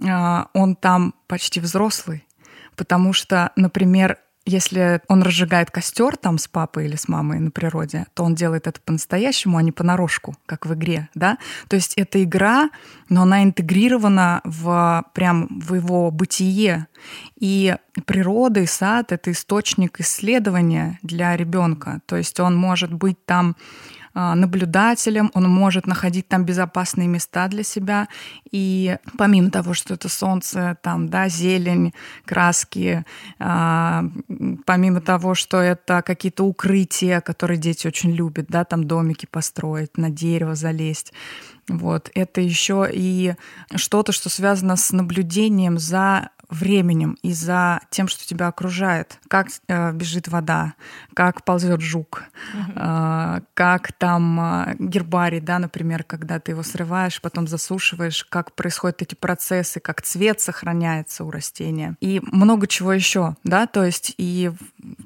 а, 0.03 0.49
он 0.55 0.75
там 0.75 1.15
почти 1.27 1.61
взрослый, 1.61 2.27
потому 2.75 3.13
что, 3.13 3.53
например, 3.55 4.19
если 4.47 5.01
он 5.09 5.23
разжигает 5.23 5.71
костер 5.71 6.17
там 6.17 6.39
с 6.39 6.49
папой 6.49 6.87
или 6.87 6.97
с 6.97 7.09
мамой 7.09 7.39
на 7.41 7.51
природе, 7.51 8.07
то 8.15 8.25
он 8.25 8.35
делает 8.35 8.67
это 8.67 8.81
по-настоящему, 8.81 9.57
а 9.57 9.63
не 9.63 9.73
понарошку, 9.73 10.37
как 10.47 10.67
в 10.67 10.75
игре, 10.75 11.09
да. 11.15 11.39
То 11.69 11.77
есть 11.77 11.95
это 11.95 12.23
игра, 12.23 12.71
но 13.09 13.23
она 13.23 13.43
интегрирована 13.43 14.41
в 14.45 15.05
прям 15.15 15.49
в 15.61 15.75
его 15.75 16.11
бытие. 16.11 16.87
И 17.39 17.77
природа 18.07 18.61
и 18.61 18.67
сад— 18.67 19.13
это 19.13 19.31
источник 19.33 20.01
исследования 20.01 20.99
для 21.03 21.37
ребенка. 21.37 22.01
То 22.07 22.17
есть 22.17 22.39
он 22.41 22.57
может 22.57 22.93
быть 22.93 23.25
там 23.25 23.57
наблюдателем, 24.15 25.31
он 25.35 25.49
может 25.49 25.87
находить 25.87 26.29
там 26.29 26.45
безопасные 26.45 27.09
места 27.09 27.49
для 27.49 27.63
себя. 27.63 28.09
И 28.51 28.97
помимо 29.19 29.51
того, 29.51 29.75
что 29.75 29.95
это 29.95 30.09
солнце, 30.09 30.79
там, 30.83 31.09
да, 31.09 31.29
зелень, 31.29 31.93
краски, 32.25 33.05
а, 33.39 34.05
помимо 34.65 35.01
того, 35.01 35.35
что 35.35 35.61
это 35.61 36.03
какие-то 36.03 36.45
укрытия, 36.45 37.21
которые 37.21 37.59
дети 37.59 37.87
очень 37.87 38.13
любят, 38.13 38.47
да, 38.49 38.65
там 38.65 38.85
домики 38.85 39.27
построить, 39.27 39.97
на 39.97 40.11
дерево 40.11 40.55
залезть, 40.55 41.13
вот. 41.69 42.11
Это 42.15 42.41
еще 42.41 42.89
и 42.93 43.35
что-то, 43.75 44.13
что 44.13 44.29
связано 44.29 44.77
с 44.77 44.93
наблюдением 44.93 45.79
за 45.79 46.31
временем 46.49 47.17
и 47.23 47.33
за 47.33 47.81
тем, 47.91 48.09
что 48.09 48.27
тебя 48.27 48.49
окружает. 48.49 49.19
Как 49.29 49.49
э, 49.69 49.93
бежит 49.93 50.29
вода, 50.29 50.75
как 51.15 51.45
ползет 51.45 51.81
жук, 51.81 52.25
э, 52.75 53.41
как 53.55 53.93
там 53.93 54.41
э, 54.41 54.77
гербарий, 54.79 55.41
да, 55.41 55.59
например, 55.59 56.05
когда 56.05 56.39
ты 56.39 56.53
его 56.53 56.63
срываешь, 56.63 57.21
потом 57.21 57.47
засушиваешь, 57.47 58.25
как 58.25 58.53
происходят 58.55 59.03
эти 59.03 59.15
процессы, 59.15 59.81
как 59.81 60.03
цвет 60.03 60.41
сохраняется 60.41 61.25
у 61.25 61.31
растения. 61.31 61.97
И 62.01 62.21
много 62.33 62.67
чего 62.67 62.93
еще, 62.93 63.37
да, 63.45 63.67
то 63.67 63.85
есть 63.85 64.15
и 64.19 64.51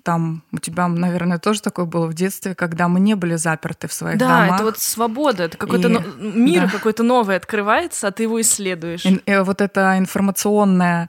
там 0.03 0.43
у 0.53 0.59
тебя, 0.59 0.89
наверное, 0.89 1.39
тоже 1.39 1.63
такое 1.63 1.87
было 1.87 2.07
в 2.07 2.15
детстве, 2.15 2.55
когда 2.55 2.89
мы 2.89 3.01
не 3.01 3.15
были 3.15 3.37
заперты 3.37 3.89
в 3.89 3.93
своих 3.93 4.19
да, 4.19 4.29
домах. 4.29 4.49
Да, 4.49 4.55
это 4.57 4.65
вот 4.65 4.79
свобода, 4.79 5.45
это 5.45 5.57
какой-то 5.57 5.89
и... 5.89 6.23
мир 6.23 6.65
да. 6.65 6.71
какой-то 6.71 7.03
новый 7.03 7.37
открывается, 7.37 8.09
а 8.09 8.11
ты 8.11 8.25
его 8.25 8.41
исследуешь. 8.41 9.05
И, 9.05 9.15
и 9.15 9.37
вот 9.39 9.61
эта 9.61 9.99
информационная 9.99 11.09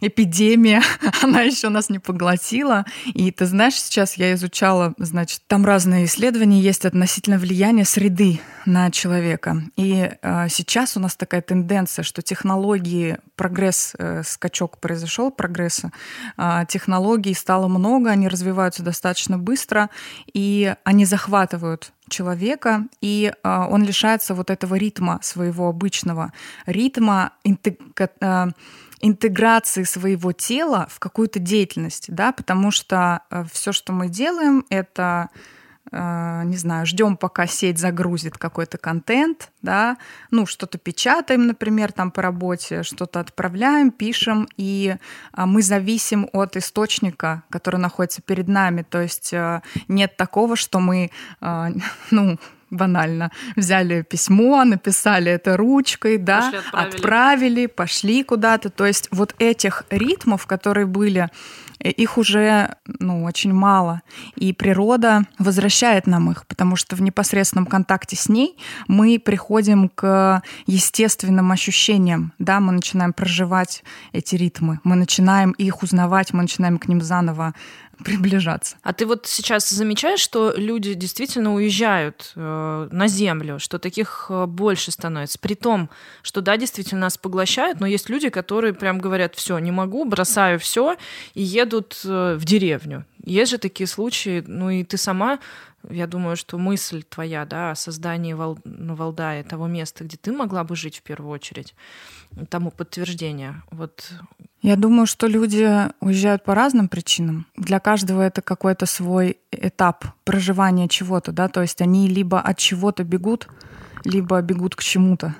эпидемия, 0.00 0.82
она 1.22 1.42
еще 1.42 1.68
нас 1.68 1.90
не 1.90 1.98
поглотила. 1.98 2.84
И 3.06 3.30
ты 3.30 3.46
знаешь, 3.46 3.74
сейчас 3.74 4.14
я 4.14 4.32
изучала, 4.34 4.94
значит, 4.98 5.42
там 5.46 5.64
разные 5.64 6.06
исследования 6.06 6.60
есть 6.60 6.84
относительно 6.84 7.38
влияния 7.38 7.84
среды 7.84 8.40
на 8.64 8.90
человека. 8.90 9.62
И 9.76 10.10
э, 10.20 10.48
сейчас 10.48 10.96
у 10.96 11.00
нас 11.00 11.14
такая 11.14 11.42
тенденция, 11.42 12.02
что 12.02 12.22
технологии, 12.22 13.18
прогресс, 13.36 13.94
э, 13.98 14.22
скачок 14.24 14.78
произошел, 14.78 15.30
прогресса, 15.30 15.92
э, 16.36 16.64
технологий 16.68 17.34
стало 17.34 17.68
много, 17.68 18.10
они 18.10 18.28
развиваются 18.28 18.82
достаточно 18.82 19.38
быстро, 19.38 19.90
и 20.32 20.74
они 20.84 21.04
захватывают 21.04 21.92
человека, 22.12 22.86
и 23.00 23.32
э, 23.32 23.66
он 23.70 23.82
лишается 23.82 24.34
вот 24.34 24.50
этого 24.50 24.76
ритма 24.76 25.18
своего 25.22 25.68
обычного, 25.68 26.32
ритма 26.66 27.32
интег 27.42 27.80
интеграции 29.04 29.82
своего 29.82 30.30
тела 30.32 30.86
в 30.88 31.00
какую-то 31.00 31.40
деятельность, 31.40 32.06
да, 32.08 32.30
потому 32.30 32.70
что 32.70 33.22
э, 33.30 33.44
все, 33.52 33.72
что 33.72 33.92
мы 33.92 34.08
делаем, 34.08 34.64
это 34.70 35.28
э, 35.34 35.38
не 35.90 36.56
знаю, 36.56 36.86
ждем, 36.86 37.16
пока 37.16 37.46
сеть 37.46 37.78
загрузит 37.78 38.38
какой-то 38.38 38.78
контент, 38.78 39.50
да, 39.62 39.98
ну, 40.30 40.46
что-то 40.46 40.78
печатаем, 40.78 41.46
например, 41.46 41.92
там 41.92 42.10
по 42.10 42.22
работе, 42.22 42.82
что-то 42.82 43.20
отправляем, 43.20 43.90
пишем, 43.90 44.48
и 44.56 44.96
а, 45.32 45.46
мы 45.46 45.60
зависим 45.62 46.28
от 46.32 46.56
источника, 46.56 47.42
который 47.50 47.78
находится 47.78 48.22
перед 48.22 48.48
нами, 48.48 48.86
то 48.88 49.02
есть 49.02 49.32
э, 49.32 49.60
нет 49.88 50.16
такого, 50.16 50.56
что 50.56 50.78
мы, 50.80 51.10
ну, 52.10 52.38
банально. 52.72 53.30
Взяли 53.54 54.02
письмо, 54.02 54.64
написали 54.64 55.30
это 55.30 55.56
ручкой, 55.56 56.18
да, 56.18 56.40
пошли, 56.40 56.58
отправили. 56.58 56.96
отправили, 56.96 57.66
пошли 57.66 58.24
куда-то. 58.24 58.70
То 58.70 58.86
есть 58.86 59.08
вот 59.12 59.34
этих 59.38 59.84
ритмов, 59.90 60.46
которые 60.46 60.86
были, 60.86 61.28
э, 61.78 61.90
их 61.90 62.18
уже 62.18 62.76
ну, 62.98 63.24
очень 63.24 63.52
мало. 63.52 64.02
И 64.34 64.52
природа 64.52 65.22
возвращает 65.38 66.06
нам 66.06 66.30
их, 66.30 66.46
потому 66.46 66.76
что 66.76 66.96
в 66.96 67.02
непосредственном 67.02 67.66
контакте 67.66 68.16
с 68.16 68.28
ней 68.28 68.56
мы 68.88 69.18
приходим 69.18 69.88
к 69.88 70.42
естественным 70.66 71.52
ощущениям. 71.52 72.32
Да, 72.38 72.60
мы 72.60 72.72
начинаем 72.72 73.12
проживать 73.12 73.84
эти 74.12 74.36
ритмы, 74.36 74.80
мы 74.84 74.96
начинаем 74.96 75.52
их 75.52 75.82
узнавать, 75.82 76.32
мы 76.32 76.42
начинаем 76.42 76.78
к 76.78 76.88
ним 76.88 77.02
заново 77.02 77.54
приближаться. 78.02 78.76
А 78.82 78.92
ты 78.92 79.06
вот 79.06 79.26
сейчас 79.26 79.68
замечаешь, 79.68 80.20
что 80.20 80.52
люди 80.56 80.94
действительно 80.94 81.54
уезжают 81.54 82.32
э, 82.34 82.88
на 82.90 83.08
землю, 83.08 83.58
что 83.58 83.78
таких 83.78 84.26
э, 84.28 84.46
больше 84.46 84.90
становится, 84.90 85.38
при 85.38 85.54
том, 85.54 85.90
что 86.22 86.40
да, 86.40 86.56
действительно 86.56 87.02
нас 87.02 87.18
поглощают, 87.18 87.80
но 87.80 87.86
есть 87.86 88.08
люди, 88.08 88.28
которые 88.28 88.74
прям 88.74 88.98
говорят, 88.98 89.34
все, 89.34 89.58
не 89.58 89.70
могу, 89.70 90.04
бросаю 90.04 90.58
все 90.58 90.96
и 91.34 91.42
едут 91.42 92.00
э, 92.04 92.36
в 92.38 92.44
деревню. 92.44 93.04
Есть 93.24 93.52
же 93.52 93.58
такие 93.58 93.86
случаи, 93.86 94.42
ну 94.46 94.70
и 94.70 94.84
ты 94.84 94.96
сама 94.96 95.38
я 95.90 96.06
думаю, 96.06 96.36
что 96.36 96.58
мысль 96.58 97.02
твоя, 97.02 97.44
да, 97.44 97.72
о 97.72 97.74
создании 97.74 98.34
Вал... 98.34 98.58
ну, 98.64 98.94
Валдая, 98.94 99.42
того 99.42 99.66
места, 99.66 100.04
где 100.04 100.16
ты 100.16 100.32
могла 100.32 100.64
бы 100.64 100.76
жить 100.76 100.98
в 100.98 101.02
первую 101.02 101.32
очередь, 101.32 101.74
тому 102.48 102.70
подтверждение. 102.70 103.62
Вот 103.70 104.12
я 104.62 104.76
думаю, 104.76 105.06
что 105.06 105.26
люди 105.26 105.90
уезжают 106.00 106.44
по 106.44 106.54
разным 106.54 106.88
причинам. 106.88 107.46
Для 107.56 107.80
каждого 107.80 108.22
это 108.22 108.42
какой-то 108.42 108.86
свой 108.86 109.38
этап 109.50 110.04
проживания 110.24 110.88
чего-то, 110.88 111.32
да, 111.32 111.48
то 111.48 111.62
есть 111.62 111.80
они 111.80 112.08
либо 112.08 112.40
от 112.40 112.58
чего-то 112.58 113.02
бегут, 113.02 113.48
либо 114.04 114.40
бегут 114.40 114.76
к 114.76 114.82
чему-то. 114.82 115.34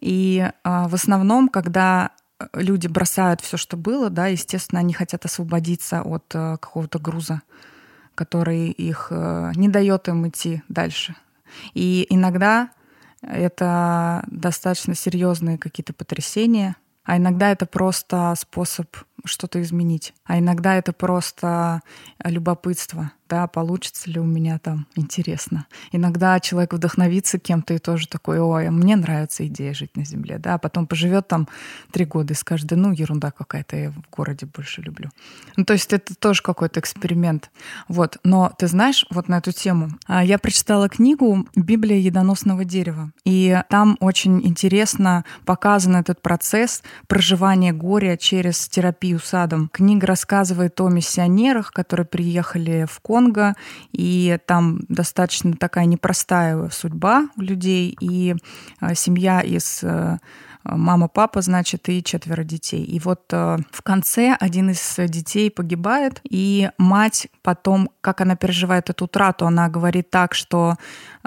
И 0.00 0.38
э, 0.40 0.52
в 0.64 0.94
основном, 0.94 1.48
когда 1.48 2.10
люди 2.52 2.88
бросают 2.88 3.40
все, 3.40 3.56
что 3.56 3.76
было, 3.76 4.10
да, 4.10 4.26
естественно, 4.26 4.80
они 4.80 4.92
хотят 4.92 5.24
освободиться 5.24 6.02
от 6.02 6.24
э, 6.34 6.56
какого-то 6.60 6.98
груза, 6.98 7.42
который 8.14 8.70
их 8.70 9.08
э, 9.10 9.52
не 9.54 9.68
дает 9.68 10.08
им 10.08 10.26
идти 10.28 10.62
дальше. 10.68 11.14
И 11.72 12.06
иногда 12.10 12.70
это 13.28 14.24
достаточно 14.26 14.94
серьезные 14.94 15.58
какие-то 15.58 15.92
потрясения, 15.92 16.76
а 17.04 17.16
иногда 17.16 17.50
это 17.50 17.66
просто 17.66 18.34
способ 18.38 18.96
что-то 19.24 19.60
изменить. 19.62 20.14
А 20.24 20.38
иногда 20.38 20.76
это 20.76 20.92
просто 20.92 21.80
любопытство, 22.22 23.12
да, 23.28 23.46
получится 23.46 24.10
ли 24.10 24.20
у 24.20 24.24
меня 24.24 24.58
там, 24.58 24.86
интересно. 24.96 25.66
Иногда 25.92 26.38
человек 26.40 26.74
вдохновится 26.74 27.38
кем-то 27.38 27.74
и 27.74 27.78
тоже 27.78 28.08
такой, 28.08 28.38
ой, 28.38 28.70
мне 28.70 28.96
нравится 28.96 29.46
идея 29.46 29.74
жить 29.74 29.96
на 29.96 30.04
Земле, 30.04 30.38
да, 30.38 30.54
а 30.54 30.58
потом 30.58 30.86
поживет 30.86 31.28
там 31.28 31.48
три 31.90 32.04
года 32.04 32.34
и 32.34 32.36
скажет, 32.36 32.66
да 32.66 32.76
ну, 32.76 32.92
ерунда 32.92 33.30
какая-то, 33.30 33.76
я 33.76 33.90
в 33.90 34.02
городе 34.10 34.46
больше 34.46 34.82
люблю. 34.82 35.10
Ну, 35.56 35.64
то 35.64 35.72
есть 35.72 35.92
это 35.92 36.14
тоже 36.14 36.42
какой-то 36.42 36.80
эксперимент. 36.80 37.50
Вот, 37.88 38.18
но 38.24 38.52
ты 38.58 38.66
знаешь, 38.66 39.06
вот 39.10 39.28
на 39.28 39.38
эту 39.38 39.52
тему, 39.52 39.90
а, 40.06 40.24
я 40.24 40.38
прочитала 40.38 40.88
книгу 40.88 41.46
«Библия 41.56 41.98
едоносного 41.98 42.64
дерева», 42.64 43.12
и 43.24 43.60
там 43.70 43.96
очень 44.00 44.46
интересно 44.46 45.24
показан 45.44 45.96
этот 45.96 46.20
процесс 46.20 46.82
проживания 47.06 47.72
горя 47.72 48.16
через 48.16 48.68
терапию 48.68 49.18
садом. 49.18 49.70
Книга 49.72 50.06
рассказывает 50.06 50.80
о 50.80 50.88
миссионерах, 50.88 51.72
которые 51.72 52.06
приехали 52.06 52.86
в 52.90 53.00
Конго, 53.14 53.54
и 53.92 54.38
там 54.44 54.80
достаточно 54.88 55.52
такая 55.52 55.84
непростая 55.84 56.68
судьба 56.70 57.28
у 57.36 57.42
людей, 57.42 57.96
и 58.00 58.34
а, 58.80 58.96
семья 58.96 59.40
из 59.40 59.84
э, 59.84 60.16
мама, 60.64 61.08
папа, 61.08 61.42
значит, 61.42 61.88
и 61.88 62.02
четверо 62.02 62.42
детей. 62.42 62.82
И 62.82 62.98
вот 62.98 63.22
э, 63.32 63.58
в 63.70 63.82
конце 63.82 64.36
один 64.38 64.70
из 64.70 64.96
детей 64.96 65.50
погибает, 65.50 66.20
и 66.28 66.70
мать 66.78 67.28
потом, 67.42 67.90
как 68.00 68.20
она 68.20 68.34
переживает 68.36 68.90
эту 68.90 69.04
утрату, 69.04 69.46
она 69.46 69.68
говорит 69.68 70.10
так, 70.10 70.34
что 70.34 70.76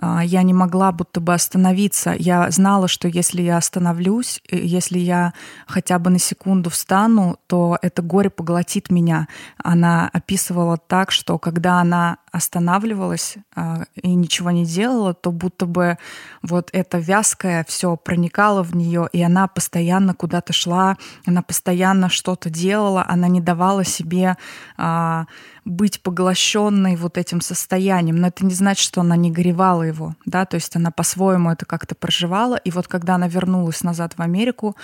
э, 0.01 0.19
я 0.23 0.43
не 0.43 0.53
могла 0.53 0.91
будто 0.91 1.19
бы 1.21 1.33
остановиться. 1.33 2.15
Я 2.17 2.49
знала, 2.49 2.87
что 2.87 3.07
если 3.07 3.41
я 3.41 3.57
остановлюсь, 3.57 4.41
э, 4.49 4.57
если 4.57 4.97
я 4.97 5.33
хотя 5.67 5.99
бы 5.99 6.09
на 6.09 6.19
секунду 6.19 6.69
встану, 6.69 7.37
то 7.47 7.77
это 7.81 8.01
горе 8.01 8.29
поглотит 8.29 8.89
меня. 8.89 9.27
Она 9.63 10.09
описывала 10.11 10.77
так, 10.77 11.11
что 11.11 11.37
когда 11.37 11.79
она 11.79 12.17
останавливалась 12.37 13.37
э, 13.55 13.85
и 13.95 14.15
ничего 14.15 14.51
не 14.51 14.65
делала, 14.65 15.13
то 15.13 15.31
будто 15.31 15.65
бы 15.65 15.97
вот 16.41 16.69
это 16.73 16.97
вязкое 16.97 17.65
все 17.67 17.95
проникало 17.97 18.63
в 18.63 18.75
нее, 18.75 19.09
и 19.11 19.21
она 19.21 19.47
постоянно 19.47 20.13
куда-то 20.13 20.53
шла, 20.53 20.97
она 21.25 21.41
постоянно 21.41 22.09
что-то 22.09 22.49
делала, 22.49 23.05
она 23.07 23.27
не 23.27 23.41
давала 23.41 23.83
себе 23.83 24.37
э, 24.77 25.25
быть 25.65 26.01
поглощенной 26.01 26.95
вот 26.95 27.17
этим 27.17 27.41
состоянием. 27.41 28.15
Но 28.15 28.27
это 28.27 28.45
не 28.45 28.53
значит, 28.53 28.83
что 28.83 29.01
она 29.01 29.15
не 29.15 29.31
горевала 29.31 29.83
его, 29.83 30.15
да, 30.25 30.45
то 30.45 30.55
есть 30.55 30.75
она 30.75 30.91
по-своему 30.91 31.51
это 31.51 31.65
как-то 31.65 31.95
проживала. 31.95 32.55
И 32.55 32.71
вот 32.71 32.87
когда 32.87 33.15
она 33.15 33.27
вернулась 33.27 33.83
назад 33.83 34.13
в 34.17 34.21
Америку, 34.21 34.75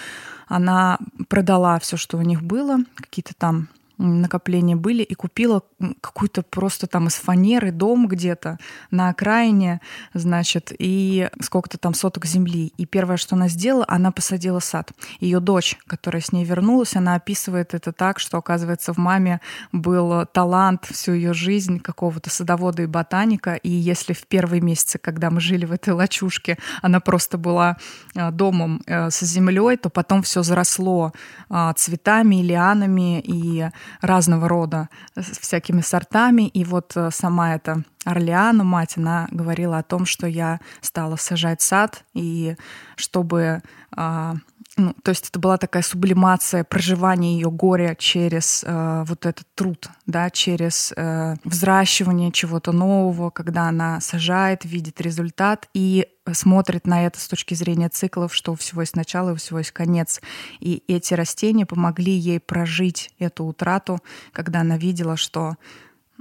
она 0.48 1.00
продала 1.30 1.80
все, 1.80 1.98
что 1.98 2.18
у 2.18 2.22
них 2.22 2.42
было, 2.42 2.78
какие-то 2.96 3.34
там 3.34 3.70
накопления 4.04 4.76
были, 4.76 5.04
и 5.04 5.14
купила 5.14 5.64
какую-то 6.02 6.44
просто 6.44 6.88
там 6.88 7.08
из 7.08 7.16
фанеры 7.16 7.72
дом 7.72 8.08
где-то 8.08 8.58
на 8.92 9.10
окраине, 9.10 9.82
значит, 10.14 10.72
и 10.78 11.30
сколько-то 11.42 11.78
там 11.78 11.94
соток 11.94 12.26
земли. 12.26 12.74
И 12.78 12.86
первое, 12.86 13.18
что 13.18 13.36
она 13.36 13.48
сделала, 13.48 13.86
она 13.88 14.12
посадила 14.12 14.60
сад. 14.60 14.92
Ее 15.20 15.40
дочь, 15.40 15.78
которая 15.88 16.22
с 16.22 16.32
ней 16.32 16.46
вернулась, 16.46 16.96
она 16.96 17.16
описывает 17.16 17.74
это 17.74 17.92
так, 17.92 18.20
что, 18.20 18.38
оказывается, 18.38 18.94
в 18.94 18.98
маме 18.98 19.42
был 19.72 20.26
талант 20.26 20.86
всю 20.86 21.14
ее 21.14 21.34
жизнь 21.34 21.80
какого-то 21.80 22.30
садовода 22.30 22.84
и 22.84 22.88
ботаника, 22.88 23.56
и 23.56 23.70
если 23.70 24.14
в 24.14 24.28
первые 24.28 24.62
месяцы, 24.62 24.98
когда 24.98 25.30
мы 25.30 25.40
жили 25.40 25.66
в 25.66 25.72
этой 25.72 25.94
лачушке, 25.94 26.58
она 26.82 27.00
просто 27.00 27.38
была 27.38 27.78
э, 28.16 28.32
домом 28.32 28.82
э, 28.86 29.10
с 29.10 29.20
землей, 29.22 29.78
то 29.78 29.90
потом 29.90 30.24
все 30.24 30.44
заросло 30.44 31.14
а, 31.50 31.74
цветами, 31.74 32.38
лианами 32.38 33.20
и 33.20 33.70
разного 34.02 34.48
рода 34.48 34.90
всякими 35.16 35.82
сортами. 35.82 36.48
И 36.48 36.64
вот 36.64 36.94
э, 36.96 37.10
сама 37.12 37.56
эта 37.56 37.84
Орлеана, 38.06 38.64
мать, 38.64 38.98
она 38.98 39.28
говорила 39.32 39.78
о 39.78 39.84
том, 39.84 40.06
что 40.06 40.28
я 40.28 40.60
стала 40.82 41.16
сажать 41.16 41.62
сад, 41.62 42.04
и 42.14 42.56
чтобы 42.96 43.62
а, 43.96 44.36
ну, 44.76 44.96
то 45.04 45.10
есть 45.10 45.30
это 45.30 45.40
была 45.40 45.58
такая 45.58 45.84
сублимация 45.84 46.64
проживания 46.64 47.36
ее 47.36 47.52
горя 47.52 47.96
через 47.98 48.64
э, 48.66 49.04
вот 49.06 49.28
этот 49.28 49.46
труд, 49.54 49.88
да, 50.08 50.32
через 50.32 50.92
э, 50.96 51.36
взращивание 51.44 52.32
чего-то 52.32 52.72
нового, 52.72 53.30
когда 53.30 53.68
она 53.70 54.02
сажает, 54.02 54.66
видит 54.66 55.00
результат 55.00 55.70
и 55.76 56.08
смотрит 56.32 56.88
на 56.88 57.06
это 57.06 57.20
с 57.20 57.28
точки 57.28 57.54
зрения 57.54 57.90
циклов, 57.90 58.34
что 58.34 58.54
у 58.54 58.56
всего 58.56 58.82
есть 58.82 58.96
начало 58.96 59.30
и 59.30 59.34
у 59.34 59.36
всего 59.36 59.60
есть 59.60 59.72
конец. 59.72 60.22
И 60.60 60.84
эти 60.88 61.14
растения 61.14 61.68
помогли 61.68 62.14
ей 62.14 62.40
прожить 62.40 63.14
эту 63.20 63.46
утрату, 63.46 64.00
когда 64.32 64.62
она 64.62 64.78
видела, 64.78 65.18
что 65.18 65.56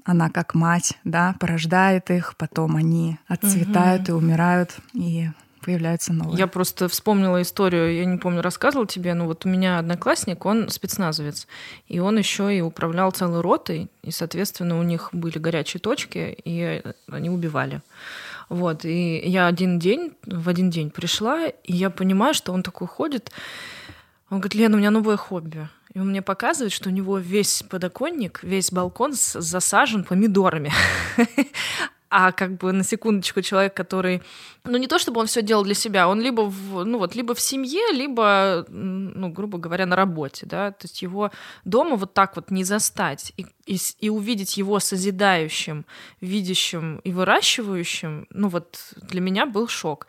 она 0.04 0.28
как 0.28 0.54
мать, 0.54 0.99
да, 1.04 1.37
порождает 1.40 2.11
их, 2.11 2.37
потом 2.37 2.76
они 2.76 3.18
отцветают 3.28 4.09
угу. 4.09 4.18
и 4.18 4.23
умирают, 4.23 4.76
и 4.92 5.30
появляются 5.64 6.12
новые. 6.12 6.38
Я 6.38 6.47
просто 6.47 6.88
вспомнила 6.88 7.40
историю, 7.40 7.95
я 7.95 8.04
не 8.04 8.19
помню, 8.19 8.42
рассказывала 8.42 8.87
тебе, 8.87 9.14
но 9.14 9.26
вот 9.26 9.47
у 9.47 9.49
меня 9.49 9.78
одноклассник, 9.78 10.45
он 10.45 10.69
спецназовец, 10.69 11.47
и 11.88 11.99
он 12.00 12.19
еще 12.19 12.57
и 12.57 12.61
управлял 12.61 13.11
целой 13.12 13.40
ротой, 13.40 13.88
и, 14.02 14.11
соответственно, 14.11 14.78
у 14.78 14.83
них 14.83 15.11
были 15.12 15.38
горячие 15.38 15.81
точки, 15.81 16.37
и 16.45 16.83
они 17.11 17.31
убивали. 17.31 17.83
Вот, 18.49 18.85
и 18.85 19.19
я 19.19 19.47
один 19.47 19.78
день, 19.78 20.12
в 20.26 20.49
один 20.49 20.71
день 20.71 20.90
пришла, 20.90 21.47
и 21.47 21.73
я 21.73 21.90
понимаю, 21.90 22.35
что 22.35 22.52
он 22.52 22.62
такой 22.62 22.87
ходит, 22.87 23.31
он 24.28 24.38
говорит, 24.40 24.54
Лена, 24.54 24.76
у 24.76 24.78
меня 24.78 24.90
новое 24.90 25.16
хобби. 25.16 25.69
И 25.95 25.99
он 25.99 26.09
мне 26.09 26.23
показывает, 26.23 26.73
что 26.73 26.88
у 26.88 26.92
него 26.92 27.19
весь 27.19 27.62
подоконник, 27.69 28.40
весь 28.42 28.73
балкон 28.73 29.12
засажен 29.12 30.04
помидорами. 30.04 30.73
а 32.12 32.31
как 32.31 32.59
бы 32.59 32.73
на 32.73 32.85
секундочку 32.85 33.40
человек, 33.40 33.75
который, 33.75 34.23
ну 34.64 34.76
не 34.76 34.87
то 34.87 34.99
чтобы 34.99 35.21
он 35.21 35.26
все 35.26 35.40
делал 35.40 35.64
для 35.64 35.75
себя, 35.75 36.09
он 36.09 36.21
либо 36.21 36.42
в, 36.42 36.85
ну 36.85 36.99
вот 36.99 37.14
либо 37.14 37.35
в 37.35 37.40
семье, 37.40 37.90
либо, 37.90 38.66
ну 38.69 39.31
грубо 39.31 39.57
говоря, 39.57 39.87
на 39.87 39.97
работе, 39.97 40.45
да, 40.45 40.73
то 40.73 40.85
есть 40.85 41.00
его 41.00 41.31
дома 41.64 41.97
вот 41.97 42.12
так 42.12 42.37
вот 42.37 42.50
не 42.50 42.64
застать 42.64 43.33
и, 43.38 43.47
и, 43.64 43.78
и 44.00 44.11
увидеть 44.11 44.59
его 44.59 44.78
созидающим, 44.78 45.87
видящим 46.21 46.99
и 46.99 47.12
выращивающим, 47.12 48.26
ну 48.28 48.49
вот 48.49 48.78
для 48.97 49.23
меня 49.23 49.47
был 49.47 49.66
шок. 49.69 50.07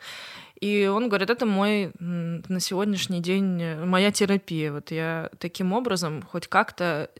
И 0.60 0.86
он 0.86 1.08
говорит, 1.08 1.30
это 1.30 1.46
мой 1.46 1.92
на 1.98 2.60
сегодняшний 2.60 3.20
день 3.20 3.76
моя 3.84 4.10
терапия. 4.10 4.72
Вот 4.72 4.90
я 4.90 5.30
таким 5.38 5.72
образом 5.72 6.22
хоть 6.22 6.46
как-то 6.46 7.10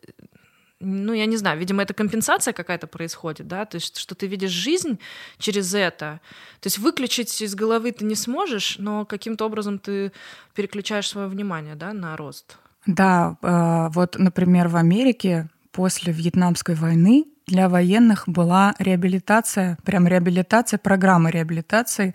ну, 0.84 1.12
я 1.12 1.26
не 1.26 1.36
знаю, 1.36 1.58
видимо, 1.58 1.82
это 1.82 1.94
компенсация 1.94 2.52
какая-то 2.52 2.86
происходит, 2.86 3.48
да, 3.48 3.64
то 3.64 3.76
есть, 3.76 3.96
что 3.96 4.14
ты 4.14 4.26
видишь 4.26 4.50
жизнь 4.50 4.98
через 5.38 5.74
это. 5.74 6.20
То 6.60 6.66
есть 6.66 6.78
выключить 6.78 7.42
из 7.42 7.54
головы 7.54 7.92
ты 7.92 8.04
не 8.04 8.14
сможешь, 8.14 8.76
но 8.78 9.04
каким-то 9.04 9.46
образом 9.46 9.78
ты 9.78 10.12
переключаешь 10.54 11.08
свое 11.08 11.28
внимание, 11.28 11.74
да, 11.74 11.92
на 11.92 12.16
рост. 12.16 12.58
Да, 12.86 13.36
э, 13.42 13.88
вот, 13.92 14.16
например, 14.18 14.68
в 14.68 14.76
Америке 14.76 15.48
после 15.72 16.12
Вьетнамской 16.12 16.74
войны 16.74 17.24
для 17.46 17.68
военных 17.68 18.24
была 18.26 18.74
реабилитация, 18.78 19.76
прям 19.84 20.06
реабилитация, 20.06 20.78
программа 20.78 21.30
реабилитации. 21.30 22.14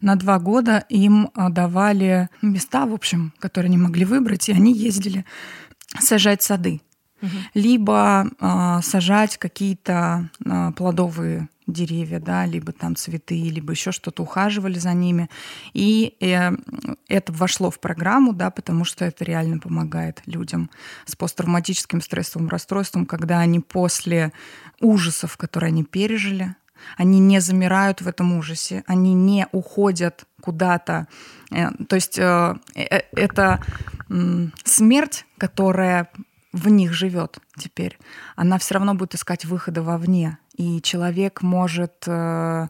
На 0.00 0.16
два 0.16 0.38
года 0.38 0.84
им 0.88 1.30
э, 1.34 1.48
давали 1.50 2.28
места, 2.42 2.86
в 2.86 2.92
общем, 2.92 3.32
которые 3.38 3.68
они 3.68 3.78
могли 3.78 4.04
выбрать, 4.04 4.48
и 4.48 4.52
они 4.52 4.72
ездили 4.72 5.24
сажать 6.00 6.42
сады 6.42 6.80
либо 7.54 8.26
э, 8.26 8.80
сажать 8.82 9.38
какие-то 9.38 10.30
э, 10.44 10.72
плодовые 10.76 11.48
деревья, 11.66 12.20
да, 12.20 12.44
либо 12.44 12.72
там 12.72 12.94
цветы, 12.94 13.34
либо 13.34 13.72
еще 13.72 13.92
что-то, 13.92 14.22
ухаживали 14.22 14.78
за 14.78 14.92
ними. 14.92 15.30
И 15.72 16.16
э, 16.20 16.52
это 17.08 17.32
вошло 17.32 17.70
в 17.70 17.80
программу, 17.80 18.32
да, 18.32 18.50
потому 18.50 18.84
что 18.84 19.04
это 19.04 19.24
реально 19.24 19.58
помогает 19.58 20.22
людям 20.26 20.70
с 21.06 21.16
посттравматическим 21.16 22.00
стрессовым 22.00 22.48
расстройством, 22.48 23.06
когда 23.06 23.40
они 23.40 23.60
после 23.60 24.32
ужасов, 24.80 25.36
которые 25.36 25.68
они 25.68 25.84
пережили, 25.84 26.54
они 26.96 27.18
не 27.18 27.40
замирают 27.40 28.00
в 28.00 28.08
этом 28.08 28.36
ужасе, 28.36 28.84
они 28.86 29.14
не 29.14 29.46
уходят 29.52 30.26
куда-то. 30.40 31.06
Э, 31.50 31.70
то 31.88 31.96
есть 31.96 32.18
э, 32.18 32.56
э, 32.74 33.00
это 33.12 33.60
смерть, 34.64 35.24
которая 35.38 36.10
в 36.54 36.68
них 36.68 36.92
живет 36.92 37.38
теперь, 37.58 37.98
она 38.36 38.58
все 38.58 38.74
равно 38.74 38.94
будет 38.94 39.14
искать 39.14 39.44
выхода 39.44 39.82
вовне. 39.82 40.38
И 40.56 40.80
человек 40.80 41.42
может 41.42 42.04
э, 42.06 42.68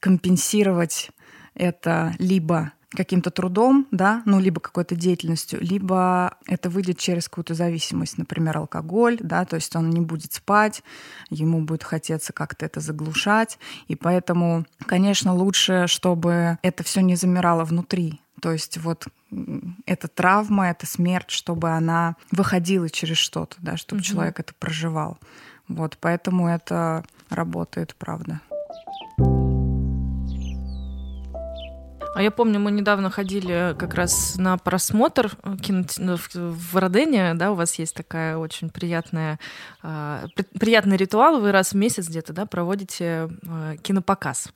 компенсировать 0.00 1.10
это 1.54 2.14
либо 2.18 2.72
каким-то 2.90 3.30
трудом, 3.30 3.86
да, 3.90 4.22
ну, 4.26 4.38
либо 4.38 4.60
какой-то 4.60 4.94
деятельностью, 4.94 5.58
либо 5.62 6.36
это 6.46 6.68
выйдет 6.68 6.98
через 6.98 7.26
какую-то 7.26 7.54
зависимость, 7.54 8.18
например, 8.18 8.58
алкоголь, 8.58 9.16
да, 9.18 9.46
то 9.46 9.56
есть 9.56 9.74
он 9.74 9.88
не 9.88 10.02
будет 10.02 10.34
спать, 10.34 10.82
ему 11.30 11.62
будет 11.62 11.84
хотеться 11.84 12.34
как-то 12.34 12.66
это 12.66 12.80
заглушать, 12.80 13.58
и 13.88 13.96
поэтому, 13.96 14.66
конечно, 14.84 15.34
лучше, 15.34 15.86
чтобы 15.86 16.58
это 16.60 16.82
все 16.82 17.00
не 17.00 17.16
замирало 17.16 17.64
внутри, 17.64 18.20
то 18.42 18.52
есть 18.52 18.76
вот 18.76 19.06
эта 19.86 20.08
травма, 20.08 20.70
эта 20.70 20.86
смерть, 20.86 21.30
чтобы 21.30 21.70
она 21.70 22.16
выходила 22.30 22.88
через 22.88 23.16
что-то, 23.16 23.56
да, 23.60 23.76
чтобы 23.76 24.00
угу. 24.00 24.06
человек 24.06 24.40
это 24.40 24.52
проживал. 24.58 25.18
Вот, 25.68 25.96
поэтому 26.00 26.48
это 26.48 27.04
работает, 27.30 27.94
правда. 27.98 28.40
А 32.14 32.22
я 32.22 32.30
помню, 32.30 32.60
мы 32.60 32.70
недавно 32.70 33.08
ходили 33.08 33.74
как 33.78 33.94
раз 33.94 34.36
на 34.36 34.58
просмотр 34.58 35.34
кино 35.62 35.84
ну, 35.98 36.18
в 36.34 36.76
Родене, 36.76 37.32
да, 37.34 37.52
у 37.52 37.54
вас 37.54 37.78
есть 37.78 37.94
такая 37.94 38.36
очень 38.36 38.68
приятная, 38.68 39.38
э, 39.82 40.26
приятный 40.60 40.98
ритуал, 40.98 41.40
вы 41.40 41.52
раз 41.52 41.72
в 41.72 41.76
месяц 41.76 42.08
где-то, 42.08 42.34
да, 42.34 42.44
проводите 42.44 43.30
э, 43.42 43.76
кинопоказ. 43.80 44.50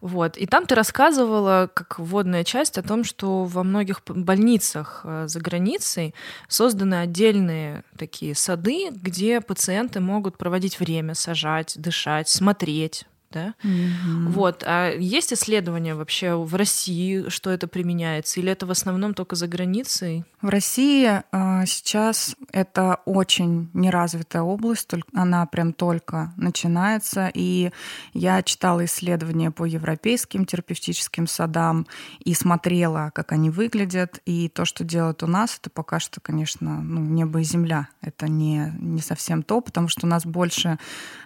Вот. 0.00 0.38
И 0.38 0.46
там 0.46 0.64
ты 0.64 0.74
рассказывала, 0.74 1.68
как 1.72 1.98
вводная 1.98 2.44
часть, 2.44 2.78
о 2.78 2.82
том, 2.82 3.04
что 3.04 3.44
во 3.44 3.62
многих 3.62 4.00
больницах 4.06 5.02
э, 5.04 5.24
за 5.28 5.38
границей 5.38 6.14
созданы 6.48 6.94
отдельные 6.94 7.84
такие 7.98 8.34
сады, 8.34 8.88
где 8.90 9.42
пациенты 9.42 10.00
могут 10.00 10.38
проводить 10.38 10.80
время, 10.80 11.14
сажать, 11.14 11.74
дышать, 11.76 12.30
смотреть, 12.30 13.04
да? 13.32 13.54
Mm-hmm. 13.64 14.28
Вот. 14.28 14.62
А 14.66 14.90
есть 14.90 15.32
исследования 15.32 15.94
вообще 15.94 16.34
в 16.34 16.54
России, 16.54 17.28
что 17.28 17.50
это 17.50 17.66
применяется, 17.66 18.40
или 18.40 18.52
это 18.52 18.66
в 18.66 18.70
основном 18.70 19.14
только 19.14 19.36
за 19.36 19.48
границей? 19.48 20.24
В 20.40 20.48
России 20.48 21.08
э, 21.08 21.66
сейчас 21.66 22.36
это 22.52 22.98
очень 23.04 23.70
неразвитая 23.74 24.42
область, 24.42 24.88
только, 24.88 25.08
она 25.14 25.46
прям 25.46 25.72
только 25.72 26.32
начинается, 26.36 27.30
и 27.32 27.70
я 28.12 28.42
читала 28.42 28.84
исследования 28.84 29.50
по 29.50 29.64
европейским 29.64 30.44
терапевтическим 30.44 31.26
садам 31.26 31.86
и 32.20 32.34
смотрела, 32.34 33.10
как 33.14 33.32
они 33.32 33.50
выглядят, 33.50 34.20
и 34.26 34.48
то, 34.48 34.64
что 34.64 34.84
делают 34.84 35.22
у 35.22 35.26
нас, 35.26 35.58
это 35.58 35.70
пока 35.70 36.00
что, 36.00 36.20
конечно, 36.20 36.82
ну, 36.82 37.00
небо 37.00 37.40
и 37.40 37.44
земля. 37.44 37.88
Это 38.00 38.28
не, 38.28 38.72
не 38.80 39.00
совсем 39.00 39.42
то, 39.42 39.60
потому 39.60 39.88
что 39.88 40.06
у 40.06 40.08
нас 40.08 40.24
больше 40.26 40.78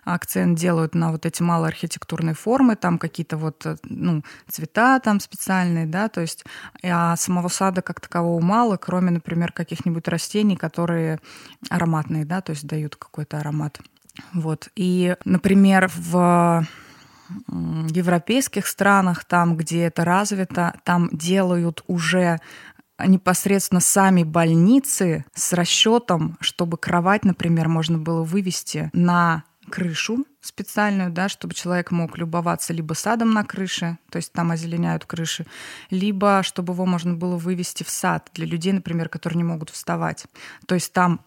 акцент 0.05 0.59
делают 0.59 0.95
на 0.95 1.11
вот 1.11 1.27
эти 1.27 1.43
малоархитектурные 1.43 1.96
формы, 2.35 2.77
там 2.77 2.99
какие-то 2.99 3.37
вот 3.37 3.65
э, 3.67 3.77
ну, 3.85 4.23
цвета 4.49 5.01
там 5.01 5.21
специальные, 5.21 5.87
да, 5.87 6.09
то 6.09 6.21
есть 6.21 6.45
а 6.83 7.17
самого 7.17 7.49
сада 7.49 7.83
как 7.83 8.01
такового 8.01 8.41
мало, 8.41 8.77
кроме, 8.77 9.11
например, 9.11 9.53
каких-нибудь 9.53 10.09
растений, 10.09 10.57
которые 10.57 11.21
ароматные, 11.71 12.25
да, 12.25 12.41
то 12.41 12.51
есть 12.51 12.67
дают 12.67 12.97
какой-то 12.97 13.39
аромат. 13.39 13.81
Вот. 14.33 14.69
И, 14.77 15.17
например, 15.25 15.91
в 15.95 16.67
европейских 17.49 18.67
странах, 18.67 19.25
там, 19.25 19.57
где 19.57 19.85
это 19.85 20.05
развито, 20.05 20.75
там 20.85 21.09
делают 21.13 21.83
уже 21.87 22.41
непосредственно 23.05 23.81
сами 23.81 24.23
больницы 24.23 25.25
с 25.35 25.53
расчетом, 25.53 26.37
чтобы 26.41 26.79
кровать, 26.79 27.25
например, 27.25 27.69
можно 27.69 27.99
было 27.99 28.23
вывести 28.23 28.91
на 28.93 29.45
крышу 29.71 30.27
специальную, 30.41 31.11
да, 31.11 31.29
чтобы 31.29 31.55
человек 31.55 31.91
мог 31.91 32.17
любоваться 32.19 32.73
либо 32.73 32.95
садом 32.95 33.33
на 33.33 33.45
крыше, 33.45 33.99
то 34.11 34.17
есть 34.17 34.33
там 34.33 34.53
озеленяют 34.53 35.05
крыши, 35.05 35.47
либо 35.91 36.43
чтобы 36.43 36.73
его 36.73 36.87
можно 36.87 37.15
было 37.15 37.37
вывести 37.37 37.83
в 37.83 37.91
сад 37.91 38.31
для 38.35 38.47
людей, 38.47 38.73
например, 38.73 39.09
которые 39.09 39.39
не 39.39 39.45
могут 39.45 39.71
вставать. 39.71 40.27
То 40.67 40.75
есть 40.75 40.93
там 40.93 41.21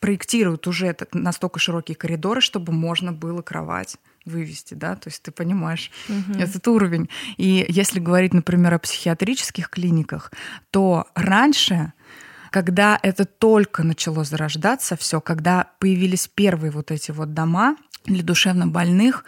проектируют 0.00 0.66
уже 0.66 0.96
настолько 1.12 1.58
широкие 1.58 1.96
коридоры, 1.96 2.40
чтобы 2.40 2.72
можно 2.72 3.12
было 3.12 3.42
кровать 3.42 3.96
вывести, 4.24 4.74
да, 4.74 4.96
то 4.96 5.08
есть 5.08 5.22
ты 5.22 5.30
понимаешь 5.30 5.90
угу. 6.08 6.38
этот 6.38 6.66
уровень. 6.66 7.08
И 7.36 7.64
если 7.68 8.00
говорить, 8.00 8.34
например, 8.34 8.74
о 8.74 8.78
психиатрических 8.80 9.70
клиниках, 9.70 10.32
то 10.70 11.06
раньше 11.14 11.92
когда 12.56 12.98
это 13.02 13.26
только 13.26 13.82
начало 13.82 14.24
зарождаться 14.24 14.96
все, 14.96 15.20
когда 15.20 15.66
появились 15.78 16.26
первые 16.26 16.70
вот 16.70 16.90
эти 16.90 17.10
вот 17.10 17.34
дома 17.34 17.76
для 18.06 18.22
душевно 18.22 18.66
больных, 18.66 19.26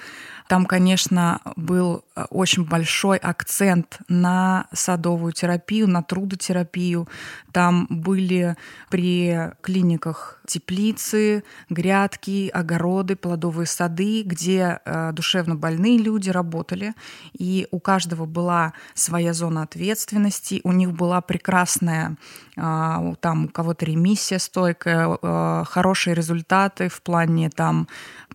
там, 0.49 0.65
конечно, 0.65 1.43
был 1.55 2.07
э, 2.17 2.25
очень 2.31 2.65
большой 2.65 3.19
акцент 3.19 3.99
на 4.09 4.67
садовую 4.73 5.35
терапию, 5.35 5.87
на 5.87 6.03
трудотерапию. 6.03 7.07
Там 7.53 7.87
были 7.91 8.57
при 8.89 9.53
клиниках 9.61 10.38
теплицы, 10.49 11.45
грядки, 11.69 12.51
огороды, 12.53 13.15
плодовые 13.17 13.67
сады, 13.67 14.23
где 14.23 14.81
э, 14.85 15.13
душевно 15.13 15.55
больные 15.55 15.99
люди 15.99 16.31
работали. 16.31 16.95
И 17.39 17.69
у 17.71 17.79
каждого 17.79 18.25
была 18.25 18.73
своя 18.95 19.35
зона 19.35 19.63
ответственности, 19.63 20.61
у 20.65 20.73
них 20.73 20.93
была 20.93 21.21
прекрасная, 21.21 22.17
э, 22.57 23.15
там 23.21 23.45
у 23.45 23.49
кого-то 23.49 23.85
ремиссия 23.85 24.39
стойкая, 24.39 25.19
э, 25.21 25.65
хорошие 25.67 26.15
результаты 26.15 26.89
в 26.89 27.03
плане 27.03 27.51
там 27.51 27.87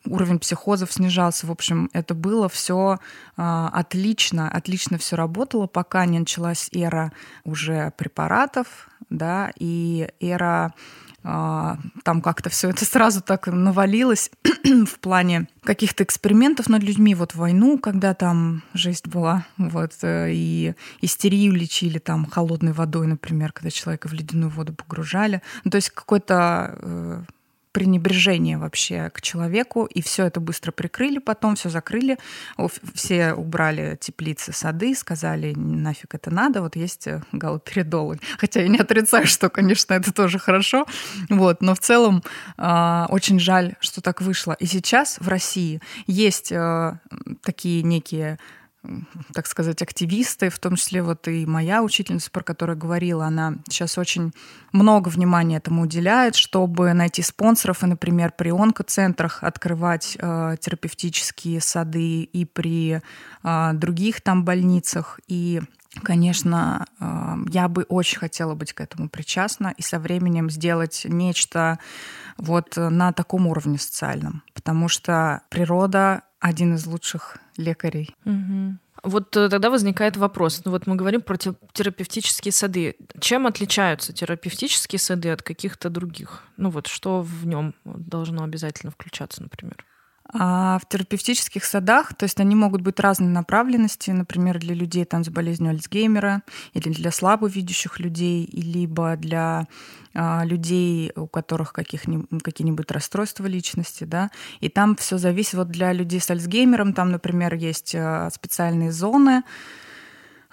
уровень 0.06 0.39
психозов 0.39 0.93
снижался. 0.93 1.47
В 1.47 1.52
общем, 1.52 1.89
это 1.93 2.13
было 2.13 2.49
все 2.49 2.99
отлично, 3.36 4.49
отлично 4.49 4.97
все 4.97 5.15
работало, 5.15 5.65
пока 5.65 6.06
не 6.06 6.19
началась 6.19 6.69
эра 6.73 7.13
уже 7.45 7.93
препаратов, 7.97 8.89
да, 9.10 9.52
и 9.58 10.10
эра 10.19 10.73
там 11.23 12.21
как-то 12.21 12.49
все 12.49 12.69
это 12.69 12.83
сразу 12.83 13.21
так 13.21 13.47
навалилось 13.47 14.29
в 14.63 14.99
плане 14.99 15.47
каких-то 15.63 16.03
экспериментов 16.03 16.67
над 16.67 16.83
людьми. 16.83 17.15
Вот 17.15 17.33
войну, 17.33 17.77
когда 17.79 18.13
там 18.13 18.62
жесть 18.73 19.07
была, 19.07 19.45
вот, 19.57 19.93
э, 20.01 20.31
и 20.33 20.75
истерию 21.01 21.53
лечили 21.53 21.99
там 21.99 22.25
холодной 22.25 22.73
водой, 22.73 23.07
например, 23.07 23.53
когда 23.53 23.69
человека 23.69 24.09
в 24.09 24.13
ледяную 24.13 24.49
воду 24.49 24.73
погружали. 24.73 25.41
Ну, 25.63 25.71
то 25.71 25.77
есть 25.77 25.91
какой-то 25.91 26.77
э, 26.81 27.23
пренебрежение 27.73 28.57
вообще 28.57 29.09
к 29.09 29.21
человеку, 29.21 29.86
и 29.86 30.01
все 30.01 30.25
это 30.25 30.39
быстро 30.39 30.71
прикрыли 30.71 31.17
потом, 31.17 31.55
все 31.55 31.69
закрыли, 31.69 32.17
все 32.93 33.33
убрали 33.33 33.97
теплицы, 33.99 34.53
сады, 34.53 34.95
сказали, 34.95 35.53
нафиг 35.55 36.13
это 36.15 36.31
надо, 36.31 36.62
вот 36.62 36.75
есть 36.75 37.07
э, 37.07 37.21
галоперидолы. 37.31 38.19
Хотя 38.38 38.62
я 38.62 38.67
не 38.67 38.77
отрицаю, 38.77 39.25
что, 39.25 39.49
конечно, 39.49 39.93
это 39.95 40.13
тоже 40.13 40.38
хорошо, 40.39 40.86
вот, 41.29 41.62
но 41.62 41.73
в 41.73 41.79
целом 41.79 42.23
э, 42.57 43.05
очень 43.09 43.39
жаль, 43.39 43.73
что 43.79 44.01
так 44.01 44.21
вышло. 44.21 44.55
И 44.59 44.67
сейчас 44.67 45.17
в 45.19 45.27
России 45.27 45.81
есть 46.05 46.51
э, 46.51 46.99
такие 47.41 47.81
некие 47.81 48.38
так 49.33 49.47
сказать, 49.47 49.81
активисты, 49.81 50.49
в 50.49 50.59
том 50.59 50.75
числе 50.75 51.01
вот 51.01 51.27
и 51.27 51.45
моя 51.45 51.81
учительница, 51.81 52.29
про 52.31 52.43
которую 52.43 52.77
говорила, 52.77 53.25
она 53.25 53.55
сейчас 53.69 53.97
очень 53.97 54.33
много 54.71 55.09
внимания 55.09 55.57
этому 55.57 55.83
уделяет, 55.83 56.35
чтобы 56.35 56.93
найти 56.93 57.21
спонсоров 57.21 57.83
и, 57.83 57.87
например, 57.87 58.33
при 58.37 58.49
онкоцентрах 58.49 59.43
открывать 59.43 60.17
э, 60.19 60.55
терапевтические 60.59 61.61
сады 61.61 62.23
и 62.23 62.45
при 62.45 63.01
э, 63.43 63.71
других 63.73 64.21
там 64.21 64.43
больницах. 64.43 65.19
И 65.27 65.61
Конечно, 66.01 66.87
э, 66.99 67.35
я 67.49 67.67
бы 67.67 67.83
очень 67.83 68.17
хотела 68.17 68.55
быть 68.55 68.73
к 68.73 68.81
этому 68.81 69.09
причастна 69.09 69.75
и 69.77 69.83
со 69.83 69.99
временем 69.99 70.49
сделать 70.49 71.05
нечто 71.07 71.77
вот 72.37 72.77
на 72.77 73.13
таком 73.13 73.45
уровне 73.45 73.77
социальном, 73.77 74.41
потому 74.55 74.87
что 74.87 75.43
природа 75.49 76.23
один 76.43 76.75
из 76.75 76.86
лучших 76.86 77.38
лекарей. 77.56 78.13
Угу. 78.25 78.77
Вот 79.03 79.36
э, 79.38 79.47
тогда 79.47 79.69
возникает 79.69 80.17
вопрос. 80.17 80.62
Ну 80.65 80.71
вот 80.71 80.88
мы 80.88 80.95
говорим 80.95 81.21
про 81.21 81.38
терапевтические 81.38 82.51
сады. 82.51 82.97
Чем 83.21 83.47
отличаются 83.47 84.12
терапевтические 84.12 84.99
сады 84.99 85.29
от 85.29 85.41
каких-то 85.41 85.89
других? 85.89 86.43
Ну 86.58 86.69
вот 86.69 86.88
что 86.88 87.21
в 87.21 87.47
нем 87.47 87.73
должно 87.86 88.43
обязательно 88.43 88.91
включаться, 88.91 89.41
например? 89.41 89.86
А 90.31 90.79
в 90.79 90.88
терапевтических 90.88 91.65
садах, 91.65 92.13
то 92.13 92.23
есть 92.23 92.39
они 92.39 92.55
могут 92.55 92.81
быть 92.81 92.99
разной 92.99 93.29
направленности, 93.29 94.12
например, 94.12 94.57
для 94.57 94.73
людей 94.73 95.03
там, 95.05 95.23
с 95.23 95.29
болезнью 95.29 95.71
Альцгеймера, 95.71 96.43
или 96.73 96.89
для 96.89 97.12
слабовидящих 97.12 97.99
людей, 97.99 98.49
либо 98.53 99.17
для 99.17 99.67
а, 100.13 100.43
людей, 100.45 101.12
у 101.15 101.27
которых 101.27 101.73
какие-нибудь 101.73 102.91
расстройства 102.91 103.45
личности, 103.45 104.05
да, 104.05 104.31
и 104.62 104.69
там 104.69 104.95
все 104.95 105.17
зависит, 105.17 105.55
вот 105.55 105.69
для 105.69 105.91
людей 105.91 106.21
с 106.21 106.29
Альцгеймером, 106.31 106.93
там, 106.93 107.12
например, 107.12 107.55
есть 107.55 107.93
а, 107.93 108.29
специальные 108.29 108.91
зоны, 108.91 109.43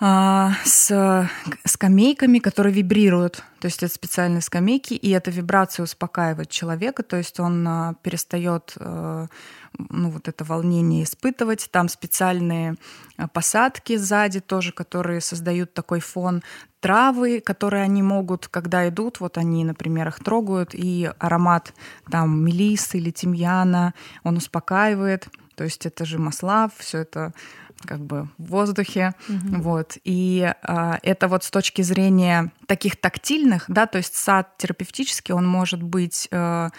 с 0.00 1.28
скамейками, 1.66 2.38
которые 2.38 2.72
вибрируют. 2.72 3.42
То 3.60 3.66
есть 3.66 3.82
это 3.82 3.92
специальные 3.92 4.40
скамейки, 4.40 4.94
и 4.94 5.10
эта 5.10 5.30
вибрация 5.30 5.84
успокаивает 5.84 6.48
человека, 6.48 7.02
то 7.02 7.16
есть 7.16 7.38
он 7.38 7.66
а, 7.68 7.94
перестает 8.02 8.72
э, 8.80 9.26
ну, 9.78 10.10
вот 10.10 10.28
это 10.28 10.44
волнение 10.44 11.04
испытывать. 11.04 11.68
Там 11.70 11.90
специальные 11.90 12.76
а, 13.18 13.28
посадки 13.28 13.96
сзади 13.96 14.40
тоже, 14.40 14.72
которые 14.72 15.20
создают 15.20 15.74
такой 15.74 16.00
фон. 16.00 16.42
Травы, 16.80 17.40
которые 17.40 17.82
они 17.82 18.02
могут, 18.02 18.48
когда 18.48 18.88
идут, 18.88 19.20
вот 19.20 19.36
они, 19.36 19.64
например, 19.64 20.08
их 20.08 20.24
трогают, 20.24 20.70
и 20.72 21.10
аромат 21.18 21.74
там 22.10 22.42
мелисы 22.42 22.96
или 22.96 23.10
тимьяна, 23.10 23.92
он 24.24 24.38
успокаивает. 24.38 25.28
То 25.56 25.64
есть 25.64 25.84
это 25.84 26.06
же 26.06 26.18
масла, 26.18 26.70
все 26.78 27.00
это 27.00 27.34
как 27.86 28.00
бы 28.00 28.28
в 28.38 28.46
воздухе, 28.50 29.14
угу. 29.28 29.62
вот. 29.62 29.98
И 30.04 30.52
э, 30.62 30.92
это 31.02 31.28
вот 31.28 31.44
с 31.44 31.50
точки 31.50 31.82
зрения 31.82 32.52
таких 32.66 33.00
тактильных, 33.00 33.64
да, 33.68 33.86
то 33.86 33.98
есть 33.98 34.14
сад 34.14 34.56
терапевтический, 34.58 35.34
он 35.34 35.46
может 35.46 35.82
быть 35.82 36.28
э, 36.30 36.70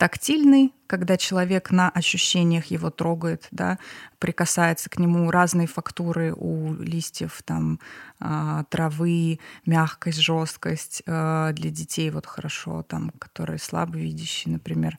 тактильный, 0.00 0.72
когда 0.86 1.18
человек 1.18 1.70
на 1.70 1.90
ощущениях 1.90 2.66
его 2.66 2.88
трогает, 2.88 3.46
да, 3.50 3.78
прикасается 4.18 4.88
к 4.88 4.98
нему 4.98 5.30
разные 5.30 5.66
фактуры 5.66 6.32
у 6.34 6.72
листьев, 6.72 7.42
там 7.44 7.78
э, 8.18 8.64
травы, 8.70 9.40
мягкость, 9.66 10.20
жесткость 10.20 11.02
э, 11.04 11.50
для 11.52 11.70
детей 11.70 12.10
вот 12.10 12.24
хорошо, 12.24 12.82
там, 12.82 13.12
которые 13.18 13.58
слабовидящие, 13.58 14.54
например. 14.54 14.98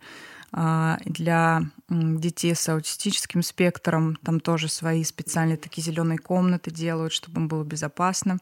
А, 0.53 0.97
для 1.05 1.61
детей 1.89 2.53
с 2.55 2.67
аутистическим 2.67 3.41
спектром 3.41 4.17
там 4.23 4.39
тоже 4.39 4.67
свои 4.67 5.03
специальные 5.03 5.57
такие 5.57 5.83
зеленые 5.83 6.17
комнаты 6.17 6.71
делают, 6.71 7.13
чтобы 7.13 7.41
им 7.41 7.47
было 7.47 7.63
безопасно. 7.63 8.39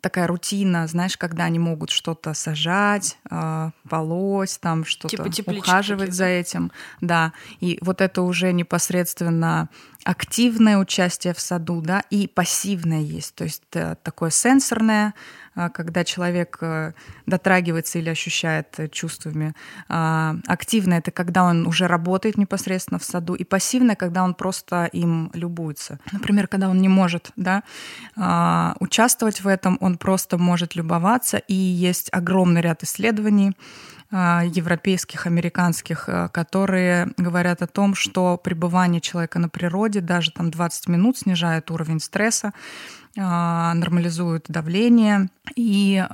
Такая 0.00 0.26
рутина, 0.26 0.86
знаешь, 0.86 1.16
когда 1.16 1.44
они 1.44 1.58
могут 1.58 1.90
что-то 1.90 2.34
сажать, 2.34 3.18
э, 3.30 3.70
полоть, 3.88 4.58
там 4.60 4.84
что-то 4.84 5.28
типа 5.28 5.50
ухаживать 5.50 6.12
за 6.12 6.26
этим, 6.26 6.72
да. 7.00 7.32
И 7.60 7.78
вот 7.80 8.00
это 8.00 8.22
уже 8.22 8.52
непосредственно 8.52 9.68
активное 10.04 10.78
участие 10.78 11.34
в 11.34 11.40
саду, 11.40 11.80
да, 11.82 12.02
и 12.10 12.26
пассивное 12.26 13.00
есть, 13.00 13.34
то 13.34 13.44
есть 13.44 13.62
э, 13.74 13.96
такое 14.02 14.30
сенсорное, 14.30 15.14
э, 15.54 15.68
когда 15.68 16.04
человек 16.04 16.58
э, 16.62 16.92
дотрагивается 17.26 17.98
или 17.98 18.08
ощущает 18.08 18.78
чувствами. 18.92 19.54
А, 19.88 20.36
активное— 20.46 20.98
это 21.00 21.10
когда 21.10 21.44
он 21.44 21.66
уже 21.66 21.86
работает 21.86 22.38
непосредственно 22.38 22.98
в 22.98 23.04
саду, 23.04 23.34
и 23.34 23.44
пассивное— 23.44 23.94
когда 23.96 24.24
он 24.24 24.34
просто 24.34 24.86
им 24.86 25.30
любуется. 25.34 25.98
Например, 26.12 26.48
когда 26.48 26.68
он 26.68 26.80
не 26.80 26.88
может 26.88 27.30
да, 27.36 27.62
а, 28.16 28.76
участвовать 28.80 29.42
в 29.42 29.46
этом, 29.46 29.76
он 29.80 29.89
просто 29.96 30.38
может 30.38 30.74
любоваться, 30.74 31.38
и 31.38 31.54
есть 31.54 32.08
огромный 32.12 32.60
ряд 32.60 32.82
исследований, 32.82 33.54
а, 34.12 34.42
европейских, 34.44 35.26
американских, 35.26 36.08
а, 36.08 36.28
которые 36.28 37.12
говорят 37.16 37.62
о 37.62 37.68
том, 37.68 37.94
что 37.94 38.36
пребывание 38.36 39.00
человека 39.00 39.38
на 39.38 39.48
природе 39.48 40.00
даже 40.00 40.32
там 40.32 40.50
20 40.50 40.88
минут 40.88 41.18
снижает 41.18 41.70
уровень 41.70 42.00
стресса, 42.00 42.52
а, 43.16 43.72
нормализует 43.74 44.46
давление 44.48 45.28
и 45.54 46.04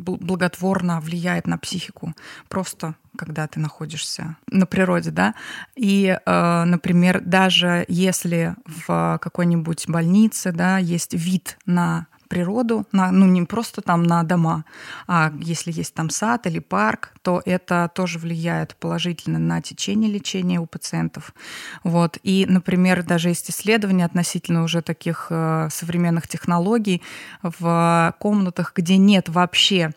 благотворно 0.00 1.00
влияет 1.00 1.46
на 1.46 1.58
психику. 1.58 2.14
Просто 2.48 2.94
когда 3.16 3.46
ты 3.48 3.60
находишься 3.60 4.36
на 4.50 4.66
природе, 4.66 5.10
да. 5.10 5.34
И, 5.76 6.18
например, 6.26 7.20
даже 7.20 7.84
если 7.88 8.54
в 8.66 9.18
какой-нибудь 9.22 9.88
больнице, 9.88 10.52
да, 10.52 10.78
есть 10.78 11.14
вид 11.14 11.58
на 11.64 12.06
природу, 12.28 12.86
на, 12.92 13.10
ну 13.10 13.26
не 13.26 13.42
просто 13.42 13.80
там 13.80 14.02
на 14.02 14.22
дома, 14.22 14.64
а 15.06 15.32
если 15.40 15.72
есть 15.72 15.94
там 15.94 16.10
сад 16.10 16.46
или 16.46 16.58
парк, 16.58 17.12
то 17.22 17.42
это 17.44 17.90
тоже 17.94 18.18
влияет 18.18 18.76
положительно 18.76 19.38
на 19.38 19.60
течение 19.60 20.10
лечения 20.10 20.60
у 20.60 20.66
пациентов. 20.66 21.34
Вот. 21.82 22.18
И, 22.22 22.46
например, 22.48 23.02
даже 23.02 23.28
есть 23.28 23.50
исследования 23.50 24.04
относительно 24.04 24.62
уже 24.62 24.82
таких 24.82 25.28
э, 25.30 25.68
современных 25.70 26.28
технологий 26.28 27.02
в 27.42 28.14
комнатах, 28.18 28.72
где 28.74 28.96
нет 28.96 29.28
вообще 29.28 29.92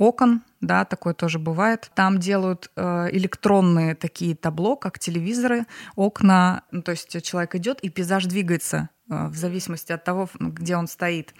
окон, 0.00 0.42
да, 0.60 0.84
такое 0.84 1.14
тоже 1.14 1.38
бывает. 1.38 1.90
Там 1.94 2.18
делают 2.18 2.70
э, 2.74 3.08
электронные 3.12 3.94
такие 3.94 4.34
табло, 4.34 4.76
как 4.76 4.98
телевизоры, 4.98 5.66
окна, 5.94 6.62
ну, 6.70 6.82
то 6.82 6.92
есть 6.92 7.22
человек 7.22 7.54
идет 7.54 7.80
и 7.80 7.90
пейзаж 7.90 8.24
двигается 8.24 8.88
в 9.10 9.34
зависимости 9.34 9.92
от 9.92 10.04
того, 10.04 10.28
где 10.38 10.76
он 10.76 10.86
стоит. 10.86 11.34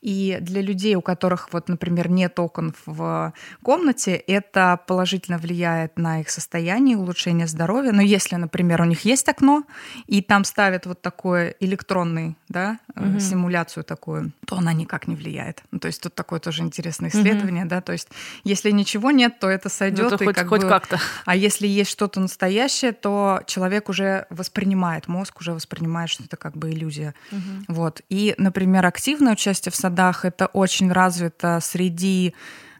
И 0.00 0.38
для 0.40 0.62
людей, 0.62 0.94
у 0.94 1.02
которых, 1.02 1.48
вот, 1.52 1.68
например, 1.68 2.08
нет 2.08 2.38
окон 2.38 2.72
в 2.86 3.32
комнате, 3.62 4.14
это 4.14 4.80
положительно 4.86 5.38
влияет 5.38 5.98
на 5.98 6.20
их 6.20 6.30
состояние, 6.30 6.96
улучшение 6.96 7.48
здоровья. 7.48 7.92
Но 7.92 8.00
если, 8.00 8.36
например, 8.36 8.80
у 8.80 8.84
них 8.84 9.00
есть 9.04 9.28
окно, 9.28 9.64
и 10.06 10.22
там 10.22 10.44
ставят 10.44 10.86
вот 10.86 11.02
такой 11.02 11.56
электронный, 11.58 12.36
да, 12.48 12.78
угу. 12.94 13.18
симуляцию 13.18 13.82
такую, 13.82 14.32
то 14.46 14.56
она 14.56 14.72
никак 14.72 15.08
не 15.08 15.16
влияет. 15.16 15.62
Ну, 15.72 15.80
то 15.80 15.88
есть 15.88 16.00
тут 16.00 16.14
такое 16.14 16.38
тоже 16.38 16.62
интересное 16.62 17.10
исследование, 17.10 17.64
угу. 17.64 17.70
да, 17.70 17.80
то 17.80 17.92
есть 17.92 18.08
если 18.44 18.70
ничего 18.70 19.10
нет, 19.10 19.40
то 19.40 19.48
это 19.48 19.68
сойдет. 19.68 20.12
Ну, 20.12 20.18
хоть, 20.18 20.36
как 20.36 20.48
хоть 20.48 20.62
бы... 20.62 20.68
как-то. 20.68 21.00
А 21.24 21.34
если 21.34 21.66
есть 21.66 21.90
что-то 21.90 22.20
настоящее, 22.20 22.92
то 22.92 23.40
человек 23.46 23.88
уже 23.88 24.26
воспринимает, 24.30 25.08
мозг 25.08 25.40
уже 25.40 25.52
воспринимает, 25.52 26.08
что 26.08 26.22
это 26.22 26.36
как 26.36 26.56
бы 26.56 26.70
иллюзия. 26.70 27.15
Угу. 27.32 27.64
Вот. 27.68 28.02
И, 28.08 28.34
например, 28.38 28.86
активное 28.86 29.32
участие 29.32 29.72
в 29.72 29.76
садах 29.76 30.24
это 30.24 30.46
очень 30.46 30.92
развито 30.92 31.58
среди 31.60 32.34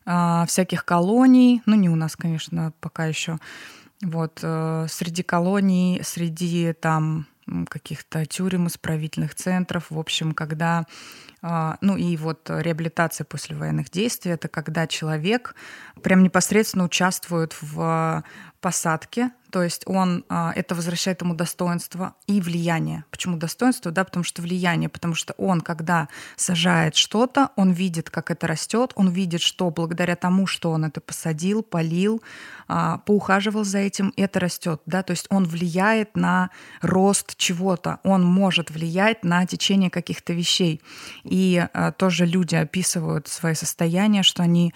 э, 0.04 0.44
всяких 0.46 0.84
колоний. 0.84 1.62
Ну, 1.66 1.76
не 1.76 1.88
у 1.88 1.96
нас, 1.96 2.16
конечно, 2.16 2.72
пока 2.80 3.06
еще. 3.06 3.38
Вот, 4.02 4.40
э, 4.42 4.86
среди 4.88 5.22
колоний, 5.22 6.00
среди 6.02 6.72
там 6.72 7.26
каких-то 7.68 8.26
тюрем, 8.26 8.66
исправительных 8.66 9.34
центров. 9.34 9.86
В 9.90 9.98
общем, 9.98 10.32
когда 10.32 10.86
ну 11.42 11.96
и 11.96 12.16
вот 12.16 12.50
реабилитация 12.50 13.24
после 13.24 13.54
военных 13.56 13.90
действий, 13.90 14.32
это 14.32 14.48
когда 14.48 14.86
человек 14.86 15.54
прям 16.02 16.22
непосредственно 16.22 16.84
участвует 16.84 17.54
в 17.60 18.24
посадке, 18.60 19.30
то 19.50 19.62
есть 19.62 19.84
он, 19.86 20.24
а, 20.28 20.52
это 20.54 20.74
возвращает 20.74 21.22
ему 21.22 21.34
достоинство 21.34 22.14
и 22.26 22.40
влияние. 22.40 23.04
Почему 23.10 23.36
достоинство? 23.36 23.90
Да, 23.92 24.04
потому 24.04 24.24
что 24.24 24.42
влияние, 24.42 24.88
потому 24.88 25.14
что 25.14 25.34
он, 25.38 25.60
когда 25.60 26.08
сажает 26.36 26.96
что-то, 26.96 27.50
он 27.56 27.72
видит, 27.72 28.10
как 28.10 28.30
это 28.30 28.46
растет, 28.46 28.92
он 28.96 29.08
видит, 29.08 29.40
что 29.40 29.70
благодаря 29.70 30.16
тому, 30.16 30.46
что 30.46 30.72
он 30.72 30.84
это 30.84 31.00
посадил, 31.00 31.62
полил, 31.62 32.22
а, 32.68 32.98
поухаживал 32.98 33.64
за 33.64 33.78
этим, 33.78 34.12
это 34.16 34.40
растет, 34.40 34.82
да, 34.84 35.02
то 35.02 35.12
есть 35.12 35.26
он 35.30 35.44
влияет 35.44 36.16
на 36.16 36.50
рост 36.82 37.36
чего-то, 37.36 38.00
он 38.02 38.24
может 38.24 38.70
влиять 38.70 39.24
на 39.24 39.46
течение 39.46 39.90
каких-то 39.90 40.32
вещей. 40.32 40.82
И 41.28 41.66
а, 41.72 41.92
тоже 41.92 42.26
люди 42.26 42.54
описывают 42.54 43.28
свои 43.28 43.54
состояния, 43.54 44.22
что 44.22 44.42
они 44.42 44.72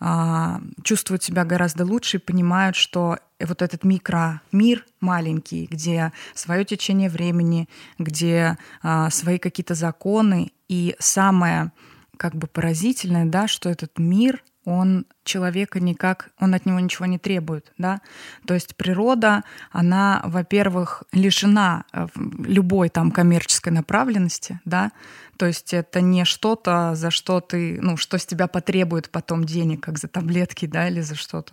а, 0.00 0.60
чувствуют 0.82 1.22
себя 1.22 1.44
гораздо 1.44 1.84
лучше 1.84 2.16
и 2.16 2.20
понимают, 2.20 2.76
что 2.76 3.18
вот 3.40 3.62
этот 3.62 3.84
микромир 3.84 4.84
маленький, 5.00 5.66
где 5.70 6.12
свое 6.34 6.64
течение 6.64 7.08
времени, 7.08 7.68
где 7.98 8.58
а, 8.82 9.10
свои 9.10 9.38
какие-то 9.38 9.74
законы, 9.74 10.52
и 10.68 10.96
самое 10.98 11.72
как 12.16 12.34
бы 12.34 12.46
поразительное, 12.46 13.26
да, 13.26 13.48
что 13.48 13.68
этот 13.68 13.98
мир 13.98 14.42
он 14.64 15.06
человека 15.24 15.80
никак, 15.80 16.30
он 16.38 16.54
от 16.54 16.66
него 16.66 16.78
ничего 16.80 17.06
не 17.06 17.18
требует, 17.18 17.72
да. 17.78 18.00
То 18.46 18.54
есть 18.54 18.76
природа, 18.76 19.44
она, 19.70 20.22
во-первых, 20.24 21.04
лишена 21.12 21.84
э, 21.92 22.06
любой 22.38 22.88
там 22.88 23.10
коммерческой 23.10 23.72
направленности, 23.72 24.60
да. 24.64 24.92
То 25.36 25.46
есть 25.46 25.74
это 25.74 26.00
не 26.00 26.24
что-то, 26.24 26.94
за 26.94 27.10
что 27.10 27.40
ты, 27.40 27.80
ну, 27.80 27.96
что 27.96 28.18
с 28.18 28.26
тебя 28.26 28.46
потребует 28.46 29.10
потом 29.10 29.44
денег, 29.44 29.82
как 29.82 29.98
за 29.98 30.06
таблетки, 30.06 30.66
да, 30.66 30.88
или 30.88 31.00
за 31.00 31.16
что-то. 31.16 31.52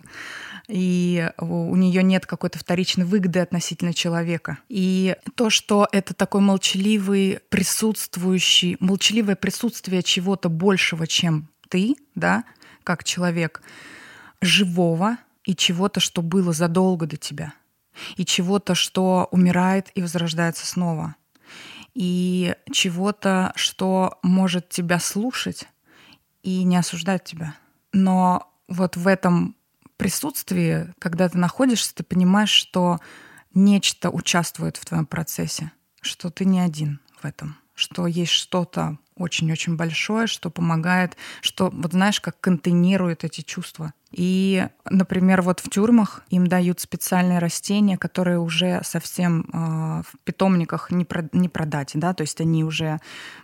И 0.68 1.28
у 1.38 1.74
нее 1.74 2.04
нет 2.04 2.26
какой-то 2.26 2.58
вторичной 2.58 3.04
выгоды 3.04 3.40
относительно 3.40 3.92
человека. 3.92 4.58
И 4.68 5.16
то, 5.34 5.50
что 5.50 5.88
это 5.90 6.14
такой 6.14 6.40
молчаливый, 6.40 7.40
присутствующий, 7.48 8.76
молчаливое 8.78 9.34
присутствие 9.34 10.04
чего-то 10.04 10.48
большего, 10.48 11.08
чем 11.08 11.48
ты, 11.68 11.96
да, 12.14 12.44
как 12.90 13.04
человек, 13.04 13.62
живого 14.40 15.16
и 15.44 15.54
чего-то, 15.54 16.00
что 16.00 16.22
было 16.22 16.52
задолго 16.52 17.06
до 17.06 17.16
тебя, 17.16 17.54
и 18.16 18.24
чего-то, 18.24 18.74
что 18.74 19.28
умирает 19.30 19.92
и 19.94 20.02
возрождается 20.02 20.66
снова, 20.66 21.14
и 21.94 22.56
чего-то, 22.72 23.52
что 23.54 24.18
может 24.24 24.70
тебя 24.70 24.98
слушать 24.98 25.68
и 26.42 26.64
не 26.64 26.76
осуждать 26.76 27.22
тебя. 27.22 27.54
Но 27.92 28.52
вот 28.66 28.96
в 28.96 29.06
этом 29.06 29.54
присутствии, 29.96 30.92
когда 30.98 31.28
ты 31.28 31.38
находишься, 31.38 31.94
ты 31.94 32.02
понимаешь, 32.02 32.50
что 32.50 32.98
нечто 33.54 34.10
участвует 34.10 34.78
в 34.78 34.84
твоем 34.84 35.06
процессе, 35.06 35.70
что 36.00 36.28
ты 36.30 36.44
не 36.44 36.58
один 36.58 36.98
в 37.22 37.24
этом, 37.24 37.56
что 37.76 38.08
есть 38.08 38.32
что-то 38.32 38.98
очень-очень 39.20 39.76
большое, 39.76 40.26
что 40.26 40.50
помогает, 40.50 41.16
что, 41.42 41.70
вот 41.70 41.92
знаешь, 41.92 42.20
как 42.20 42.40
контейнирует 42.40 43.24
эти 43.24 43.42
чувства. 43.42 43.92
И, 44.10 44.66
например, 44.90 45.42
вот 45.42 45.60
в 45.60 45.70
тюрьмах 45.70 46.22
им 46.30 46.46
дают 46.48 46.80
специальные 46.80 47.38
растения, 47.38 47.96
которые 47.96 48.40
уже 48.40 48.80
совсем 48.82 49.42
э, 49.42 50.02
в 50.02 50.18
питомниках 50.24 50.90
не, 50.90 51.04
про, 51.04 51.28
не 51.32 51.48
продать, 51.48 51.92
да, 51.94 52.12
то 52.12 52.22
есть 52.22 52.40
они 52.40 52.64
уже 52.64 52.98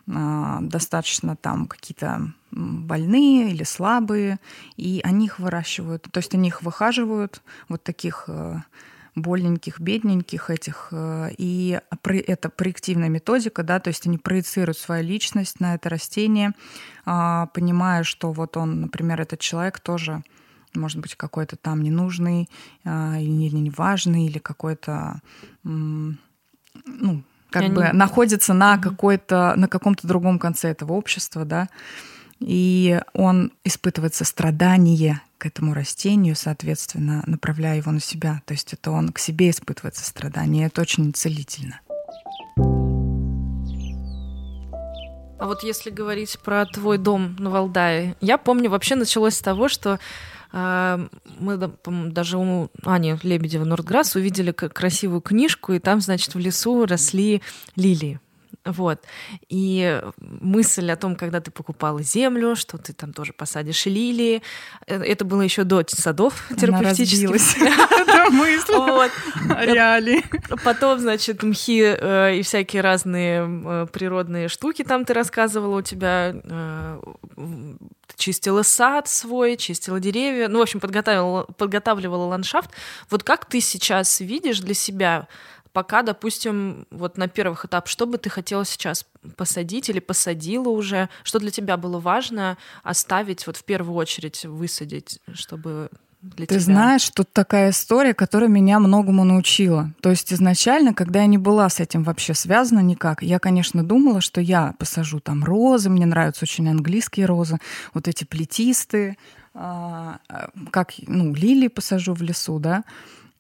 э, 0.08 0.58
достаточно 0.62 1.36
там 1.36 1.66
какие-то 1.66 2.32
больные 2.50 3.50
или 3.50 3.62
слабые, 3.62 4.40
и 4.76 5.00
они 5.04 5.26
их 5.26 5.38
выращивают, 5.38 6.08
то 6.10 6.18
есть 6.18 6.34
они 6.34 6.48
их 6.48 6.62
выхаживают, 6.62 7.42
вот 7.68 7.84
таких 7.84 8.24
э, 8.26 8.56
больненьких, 9.16 9.80
бедненьких 9.80 10.50
этих. 10.50 10.88
Э, 10.92 11.30
и 11.36 11.80
это 12.04 12.50
проективная 12.50 13.08
методика, 13.08 13.62
да, 13.62 13.80
то 13.80 13.88
есть 13.88 14.06
они 14.06 14.18
проецируют 14.18 14.78
свою 14.78 15.02
личность 15.02 15.58
на 15.58 15.74
это 15.74 15.88
растение, 15.88 16.52
а, 17.04 17.46
понимая, 17.46 18.04
что 18.04 18.30
вот 18.32 18.56
он, 18.56 18.82
например, 18.82 19.20
этот 19.20 19.40
человек 19.40 19.80
тоже 19.80 20.22
может 20.74 21.00
быть 21.00 21.14
какой-то 21.14 21.56
там 21.56 21.82
ненужный 21.82 22.50
а, 22.84 23.18
или 23.18 23.56
неважный, 23.56 24.26
или 24.26 24.38
какой-то 24.38 25.20
ну, 25.64 27.22
как 27.50 27.62
Я 27.62 27.68
бы 27.70 27.90
находится 27.92 28.52
на 28.52 28.76
какой-то 28.76 29.54
на 29.56 29.66
каком-то 29.66 30.06
другом 30.06 30.38
конце 30.38 30.68
этого 30.68 30.92
общества, 30.92 31.44
да, 31.44 31.68
и 32.40 33.00
он 33.14 33.52
испытывает 33.64 34.14
сострадание 34.14 35.20
к 35.38 35.46
этому 35.46 35.74
растению, 35.74 36.36
соответственно, 36.36 37.22
направляя 37.26 37.76
его 37.76 37.92
на 37.92 38.00
себя. 38.00 38.42
То 38.46 38.54
есть 38.54 38.72
это 38.72 38.90
он 38.90 39.10
к 39.10 39.18
себе 39.18 39.50
испытывает 39.50 39.96
сострадание, 39.96 40.64
и 40.64 40.66
это 40.66 40.80
очень 40.80 41.12
целительно. 41.12 41.80
А 45.38 45.46
вот 45.46 45.62
если 45.62 45.90
говорить 45.90 46.38
про 46.42 46.64
твой 46.64 46.96
дом 46.96 47.36
на 47.38 47.50
Валдае, 47.50 48.16
я 48.20 48.38
помню, 48.38 48.70
вообще 48.70 48.94
началось 48.94 49.34
с 49.34 49.42
того, 49.42 49.68
что 49.68 49.98
э, 50.52 51.08
мы 51.38 51.70
даже 52.10 52.38
у 52.38 52.70
Ани 52.84 53.18
Лебедева 53.22 53.64
Нордграсс 53.64 54.16
увидели 54.16 54.52
красивую 54.52 55.20
книжку, 55.20 55.74
и 55.74 55.78
там, 55.78 56.00
значит, 56.00 56.34
в 56.34 56.38
лесу 56.38 56.86
росли 56.86 57.42
лилии. 57.76 58.18
Вот. 58.66 59.00
И 59.48 60.02
мысль 60.18 60.90
о 60.90 60.96
том, 60.96 61.14
когда 61.14 61.40
ты 61.40 61.50
покупала 61.50 62.02
землю, 62.02 62.56
что 62.56 62.78
ты 62.78 62.92
там 62.92 63.12
тоже 63.12 63.32
посадишь 63.32 63.86
лилии, 63.86 64.42
э, 64.86 65.02
это 65.02 65.24
было 65.24 65.42
еще 65.42 65.64
до 65.64 65.84
садов 65.86 66.48
терапевтических. 66.58 67.30
Эта 67.60 68.30
мысль. 68.30 68.72
Вот. 68.72 69.10
Реалии. 69.60 70.24
Потом, 70.64 70.98
значит, 70.98 71.42
мхи 71.42 71.82
э, 71.82 72.36
и 72.36 72.42
всякие 72.42 72.82
разные 72.82 73.46
э, 73.46 73.86
природные 73.92 74.48
штуки 74.48 74.82
там 74.82 75.04
ты 75.04 75.14
рассказывала 75.14 75.78
у 75.78 75.82
тебя. 75.82 76.34
Чистила 78.16 78.62
сад 78.62 79.08
свой, 79.08 79.56
чистила 79.56 80.00
деревья. 80.00 80.48
Ну, 80.48 80.60
в 80.60 80.62
общем, 80.62 80.80
подготавливала 80.80 82.26
ландшафт. 82.26 82.70
Вот 83.10 83.22
как 83.24 83.44
ты 83.44 83.60
сейчас 83.60 84.20
видишь 84.20 84.60
для 84.60 84.74
себя 84.74 85.28
пока, 85.76 86.00
допустим, 86.00 86.86
вот 86.90 87.18
на 87.18 87.28
первых 87.28 87.66
этапах, 87.66 87.90
что 87.90 88.06
бы 88.06 88.16
ты 88.16 88.30
хотела 88.30 88.64
сейчас 88.64 89.04
посадить 89.36 89.90
или 89.90 89.98
посадила 89.98 90.70
уже? 90.70 91.10
Что 91.22 91.38
для 91.38 91.50
тебя 91.50 91.76
было 91.76 92.00
важно 92.00 92.56
оставить, 92.82 93.46
вот 93.46 93.58
в 93.58 93.64
первую 93.64 93.94
очередь 93.94 94.46
высадить, 94.46 95.20
чтобы 95.34 95.90
для 96.22 96.46
Ты 96.46 96.54
тебя? 96.54 96.60
знаешь, 96.60 97.10
тут 97.10 97.30
такая 97.30 97.72
история, 97.72 98.14
которая 98.14 98.48
меня 98.48 98.78
многому 98.78 99.24
научила. 99.24 99.92
То 100.00 100.08
есть 100.08 100.32
изначально, 100.32 100.94
когда 100.94 101.20
я 101.20 101.26
не 101.26 101.36
была 101.36 101.68
с 101.68 101.78
этим 101.78 102.04
вообще 102.04 102.32
связана 102.32 102.80
никак, 102.80 103.22
я, 103.22 103.38
конечно, 103.38 103.84
думала, 103.84 104.22
что 104.22 104.40
я 104.40 104.74
посажу 104.78 105.20
там 105.20 105.44
розы, 105.44 105.90
мне 105.90 106.06
нравятся 106.06 106.46
очень 106.46 106.70
английские 106.70 107.26
розы, 107.26 107.58
вот 107.92 108.08
эти 108.08 108.24
плетистые, 108.24 109.18
а, 109.52 110.20
а, 110.30 110.48
как, 110.70 110.94
ну, 111.06 111.34
лилии 111.34 111.68
посажу 111.68 112.14
в 112.14 112.22
лесу, 112.22 112.58
да, 112.60 112.82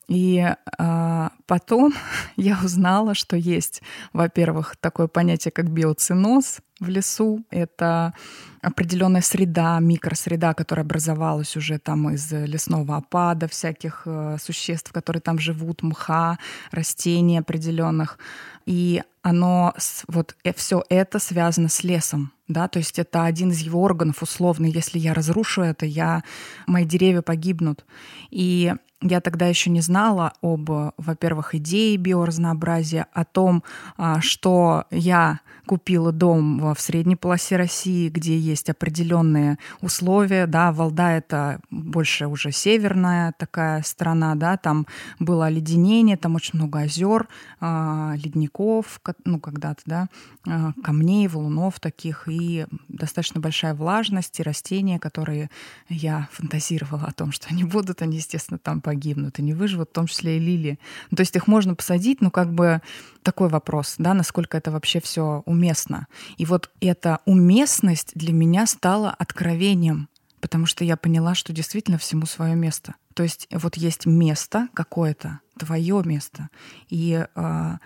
и 0.08 0.54
а, 0.78 1.32
потом 1.46 1.92
я 2.36 2.58
узнала, 2.62 3.14
что 3.14 3.36
есть, 3.36 3.82
во-первых, 4.12 4.76
такое 4.80 5.08
понятие, 5.08 5.52
как 5.52 5.70
биоциноз 5.70 6.60
в 6.80 6.88
лесу. 6.88 7.44
Это 7.50 8.14
определенная 8.62 9.20
среда, 9.20 9.78
микросреда, 9.80 10.54
которая 10.54 10.84
образовалась 10.84 11.56
уже 11.56 11.78
там 11.78 12.10
из 12.10 12.30
лесного 12.32 12.96
опада, 12.96 13.48
всяких 13.48 14.02
э, 14.06 14.36
существ, 14.40 14.92
которые 14.92 15.20
там 15.20 15.38
живут, 15.38 15.82
мха, 15.82 16.38
растений 16.70 17.38
определенных. 17.38 18.18
И 18.66 19.02
оно, 19.22 19.74
вот 20.08 20.36
э, 20.44 20.52
все 20.54 20.84
это 20.88 21.18
связано 21.18 21.68
с 21.68 21.84
лесом, 21.84 22.32
да, 22.48 22.68
то 22.68 22.78
есть 22.78 22.98
это 22.98 23.24
один 23.24 23.50
из 23.50 23.60
его 23.60 23.82
органов 23.82 24.22
условно. 24.22 24.66
Если 24.66 24.98
я 24.98 25.14
разрушу 25.14 25.62
это, 25.62 25.86
я, 25.86 26.22
мои 26.66 26.84
деревья 26.84 27.22
погибнут. 27.22 27.84
И 28.30 28.72
я 29.02 29.20
тогда 29.20 29.46
еще 29.46 29.70
не 29.70 29.80
знала 29.80 30.32
об, 30.40 30.70
во-первых, 30.96 31.54
идее 31.54 31.96
биоразнообразия, 31.96 33.06
о 33.12 33.24
том, 33.24 33.62
а, 33.96 34.20
что 34.20 34.84
я 34.90 35.40
купила 35.66 36.12
дом 36.12 36.72
в 36.74 36.80
средней 36.80 37.16
полосе 37.16 37.56
России, 37.56 38.08
где 38.08 38.38
есть 38.46 38.70
определенные 38.70 39.58
условия. 39.80 40.46
Да, 40.46 40.72
Валда— 40.72 41.10
это 41.16 41.60
больше 41.70 42.26
уже 42.26 42.52
северная 42.52 43.34
такая 43.38 43.82
страна, 43.82 44.34
да, 44.34 44.56
там 44.56 44.86
было 45.18 45.46
оледенение, 45.46 46.16
там 46.16 46.34
очень 46.34 46.58
много 46.58 46.80
озер, 46.80 47.28
а, 47.60 48.14
ледников, 48.16 49.00
ну, 49.24 49.40
когда-то, 49.40 49.82
да, 49.86 50.08
а, 50.46 50.72
камней, 50.82 51.28
валунов 51.28 51.80
таких, 51.80 52.28
и 52.28 52.66
достаточно 52.88 53.40
большая 53.40 53.74
влажность, 53.74 54.38
и 54.40 54.42
растения, 54.42 54.98
которые 54.98 55.50
я 55.88 56.28
фантазировала 56.32 57.06
о 57.06 57.12
том, 57.12 57.32
что 57.32 57.48
они 57.50 57.64
будут, 57.64 58.02
они, 58.02 58.16
естественно, 58.16 58.58
там 58.58 58.80
погибнут 58.80 59.38
и 59.38 59.42
не 59.42 59.54
выживут, 59.54 59.90
в 59.90 59.92
том 59.92 60.06
числе 60.06 60.36
и 60.36 60.40
лилии. 60.40 60.78
То 61.14 61.20
есть 61.20 61.36
их 61.36 61.46
можно 61.46 61.74
посадить, 61.74 62.20
но 62.20 62.30
как 62.30 62.52
бы 62.52 62.80
такой 63.22 63.48
вопрос, 63.48 63.96
да, 63.98 64.14
насколько 64.14 64.56
это 64.56 64.70
вообще 64.70 65.00
все 65.00 65.42
уместно. 65.46 66.06
И 66.36 66.44
вот 66.44 66.70
эта 66.80 67.18
уместность 67.24 68.12
для 68.14 68.32
меня 68.36 68.66
стала 68.66 69.10
откровением, 69.10 70.08
потому 70.40 70.66
что 70.66 70.84
я 70.84 70.96
поняла, 70.96 71.34
что 71.34 71.52
действительно 71.52 71.98
всему 71.98 72.26
свое 72.26 72.54
место. 72.54 72.94
То 73.14 73.22
есть 73.22 73.48
вот 73.50 73.76
есть 73.76 74.06
место 74.06 74.68
какое-то, 74.74 75.40
твое 75.58 76.02
место, 76.04 76.50
и 76.88 77.24
э, 77.34 77.76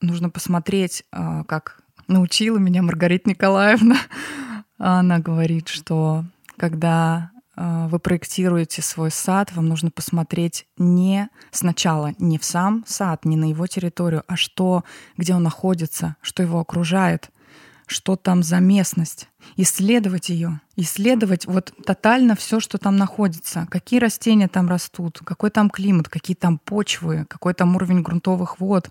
нужно 0.00 0.30
посмотреть, 0.30 1.04
э, 1.12 1.44
как 1.46 1.80
научила 2.08 2.58
меня 2.58 2.82
Маргарита 2.82 3.30
Николаевна. 3.30 3.96
Она 4.78 5.20
говорит, 5.20 5.68
что 5.68 6.24
когда 6.56 7.30
а, 7.56 7.86
вы 7.88 7.98
проектируете 7.98 8.82
свой 8.82 9.10
сад, 9.10 9.52
вам 9.54 9.68
нужно 9.68 9.90
посмотреть 9.90 10.66
не 10.76 11.28
сначала 11.50 12.12
не 12.18 12.38
в 12.38 12.44
сам 12.44 12.84
сад, 12.86 13.24
не 13.24 13.36
на 13.36 13.48
его 13.48 13.66
территорию, 13.66 14.24
а 14.26 14.36
что, 14.36 14.84
где 15.16 15.34
он 15.34 15.42
находится, 15.42 16.16
что 16.20 16.42
его 16.42 16.58
окружает, 16.58 17.30
что 17.86 18.16
там 18.16 18.42
за 18.42 18.60
местность, 18.60 19.28
исследовать 19.56 20.28
ее, 20.28 20.60
исследовать 20.76 21.46
вот 21.46 21.72
тотально 21.84 22.34
все, 22.34 22.60
что 22.60 22.78
там 22.78 22.96
находится, 22.96 23.66
какие 23.70 24.00
растения 24.00 24.48
там 24.48 24.68
растут, 24.68 25.20
какой 25.24 25.50
там 25.50 25.68
климат, 25.70 26.08
какие 26.08 26.34
там 26.34 26.58
почвы, 26.58 27.26
какой 27.28 27.54
там 27.54 27.76
уровень 27.76 28.02
грунтовых 28.02 28.60
вод. 28.60 28.90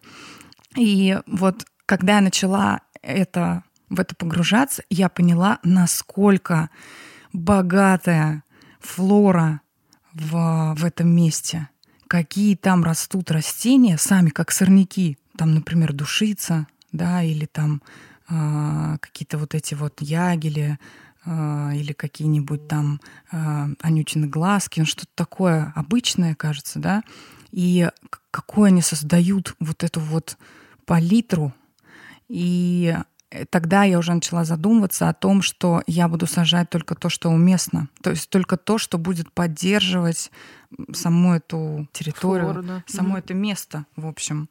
И 0.78 1.20
вот 1.28 1.66
когда 1.86 2.16
я 2.16 2.22
начала 2.22 2.82
это, 3.02 3.64
в 3.90 4.00
это 4.00 4.16
погружаться, 4.16 4.84
я 4.90 5.10
поняла, 5.10 5.60
насколько 5.64 6.70
богатая 7.32 8.44
флора 8.80 9.62
в, 10.14 10.76
в 10.78 10.86
этом 10.86 11.10
месте, 11.10 11.70
какие 12.08 12.56
там 12.56 12.84
растут 12.84 13.32
растения, 13.32 13.98
сами 13.98 14.30
как 14.30 14.52
сорняки, 14.52 15.18
там, 15.36 15.56
например, 15.56 15.94
душица, 15.94 16.68
да, 16.92 17.24
или 17.24 17.46
там 17.46 17.82
какие-то 18.28 19.38
вот 19.38 19.54
эти 19.56 19.74
вот 19.74 20.02
ягели, 20.02 20.80
э, 21.26 21.72
или 21.76 21.94
какие-нибудь 21.94 22.68
там 22.68 23.00
э, 23.32 23.68
анютины 23.82 24.28
глазки, 24.28 24.80
ну 24.80 24.86
что-то 24.86 25.12
такое 25.16 25.72
обычное, 25.76 26.36
кажется, 26.36 26.80
да, 26.80 27.04
и 27.52 27.90
какой 28.32 28.70
они 28.70 28.82
создают 28.82 29.56
вот 29.60 29.84
эту 29.84 30.00
вот 30.00 30.38
палитру, 30.86 31.54
и 32.28 32.98
тогда 33.50 33.84
я 33.84 34.00
уже 34.00 34.14
начала 34.14 34.44
задумываться 34.46 35.10
о 35.10 35.14
том, 35.14 35.42
что 35.42 35.82
я 35.88 36.08
буду 36.08 36.28
сажать 36.28 36.70
только 36.70 36.96
то, 36.96 37.10
что 37.10 37.30
уместно. 37.30 37.88
То 38.02 38.12
есть 38.12 38.30
только 38.30 38.58
то, 38.58 38.78
что 38.78 38.98
будет 38.98 39.32
поддерживать 39.32 40.32
саму 40.94 41.36
эту 41.36 41.88
территорию, 41.92 42.54
Флору, 42.54 42.64
да. 42.64 42.84
само 42.88 43.16
mm-hmm. 43.16 43.20
это 43.20 43.34
место, 43.34 43.86
в 43.96 44.08
общем. 44.08 44.50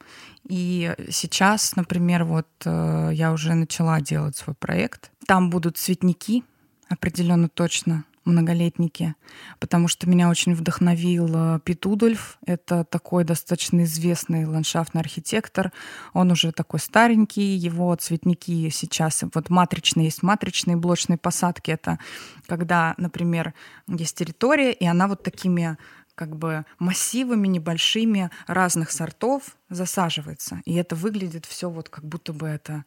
И 0.49 0.95
сейчас, 1.11 1.75
например, 1.77 2.25
вот 2.25 2.49
э, 2.65 3.11
я 3.13 3.33
уже 3.33 3.55
начала 3.55 4.01
делать 4.01 4.37
свой 4.37 4.55
проект. 4.55 5.11
Там 5.27 5.51
будут 5.51 5.79
цветники, 5.79 6.45
определенно 6.89 7.49
точно 7.49 8.05
многолетники, 8.25 9.15
потому 9.59 9.89
что 9.89 10.09
меня 10.09 10.29
очень 10.29 10.55
вдохновил 10.55 11.29
э, 11.35 11.61
Пит 11.65 11.85
Удольф. 11.87 12.39
Это 12.47 12.85
такой 12.85 13.25
достаточно 13.25 13.83
известный 13.85 14.47
ландшафтный 14.47 15.01
архитектор. 15.01 15.73
Он 16.13 16.31
уже 16.31 16.53
такой 16.53 16.81
старенький, 16.81 17.57
его 17.57 17.95
цветники 17.97 18.69
сейчас, 18.71 19.25
вот 19.35 19.51
матричные, 19.51 20.07
есть 20.07 20.23
матричные 20.23 20.77
блочные 20.77 21.19
посадки. 21.19 21.71
Это 21.71 21.99
когда, 22.47 22.95
например, 22.97 23.55
есть 23.89 24.17
территория, 24.17 24.73
и 24.73 24.87
она 24.87 25.09
вот 25.09 25.23
такими 25.23 25.77
как 26.15 26.37
бы 26.37 26.65
массивами 26.79 27.49
небольшими 27.49 28.31
разных 28.47 28.91
сортов 28.91 29.57
засаживается. 29.71 30.61
И 30.65 30.75
это 30.75 30.95
выглядит 30.95 31.47
все 31.47 31.71
вот 31.71 31.89
как 31.89 32.05
будто 32.05 32.33
бы 32.33 32.47
это 32.47 32.85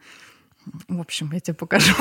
в 0.88 1.00
общем, 1.00 1.30
я 1.34 1.40
тебе 1.40 1.54
покажу. 1.54 1.94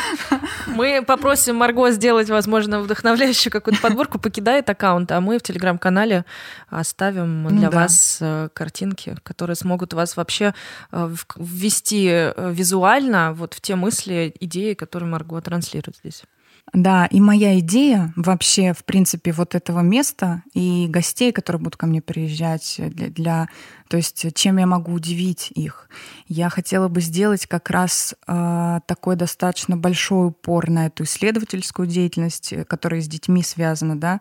Мы 0.66 1.02
попросим 1.06 1.56
Марго 1.56 1.90
сделать, 1.90 2.30
возможно, 2.30 2.80
вдохновляющую 2.80 3.52
какую-то 3.52 3.80
подборку, 3.80 4.18
покидает 4.18 4.68
аккаунт, 4.70 5.10
а 5.12 5.20
мы 5.20 5.38
в 5.38 5.42
телеграм-канале 5.42 6.24
оставим 6.68 7.48
для 7.48 7.70
да. 7.70 7.80
вас 7.80 8.18
э, 8.20 8.48
картинки, 8.52 9.16
которые 9.22 9.56
смогут 9.56 9.92
вас 9.92 10.16
вообще 10.16 10.54
э, 10.92 11.14
ввести 11.36 12.08
э, 12.10 12.52
визуально 12.52 13.32
вот 13.32 13.54
в 13.54 13.60
те 13.60 13.74
мысли, 13.74 14.32
идеи, 14.40 14.74
которые 14.74 15.08
Марго 15.08 15.40
транслирует 15.40 15.96
здесь. 15.96 16.24
Да, 16.72 17.06
и 17.06 17.20
моя 17.20 17.58
идея 17.58 18.12
вообще, 18.14 18.72
в 18.72 18.84
принципе, 18.84 19.32
вот 19.32 19.56
этого 19.56 19.80
места 19.80 20.44
и 20.54 20.86
гостей, 20.88 21.32
которые 21.32 21.60
будут 21.60 21.76
ко 21.76 21.86
мне 21.86 22.00
приезжать, 22.00 22.76
для, 22.78 23.08
для 23.08 23.48
то 23.88 23.96
есть 23.96 24.24
чем 24.34 24.58
я 24.58 24.66
могу 24.66 24.92
удивить 24.92 25.50
их. 25.52 25.88
Я 26.28 26.48
хотела 26.48 26.86
бы 26.86 27.00
сделать 27.00 27.46
как 27.46 27.70
раз 27.70 28.14
э, 28.26 28.80
такой 28.86 29.16
достаточно 29.16 29.76
большой 29.76 30.28
упор 30.28 30.70
на 30.70 30.86
эту 30.86 31.02
исследовательскую 31.02 31.88
деятельность, 31.88 32.54
которая 32.68 33.00
с 33.00 33.08
детьми 33.08 33.42
связана, 33.42 33.98
да, 33.98 34.20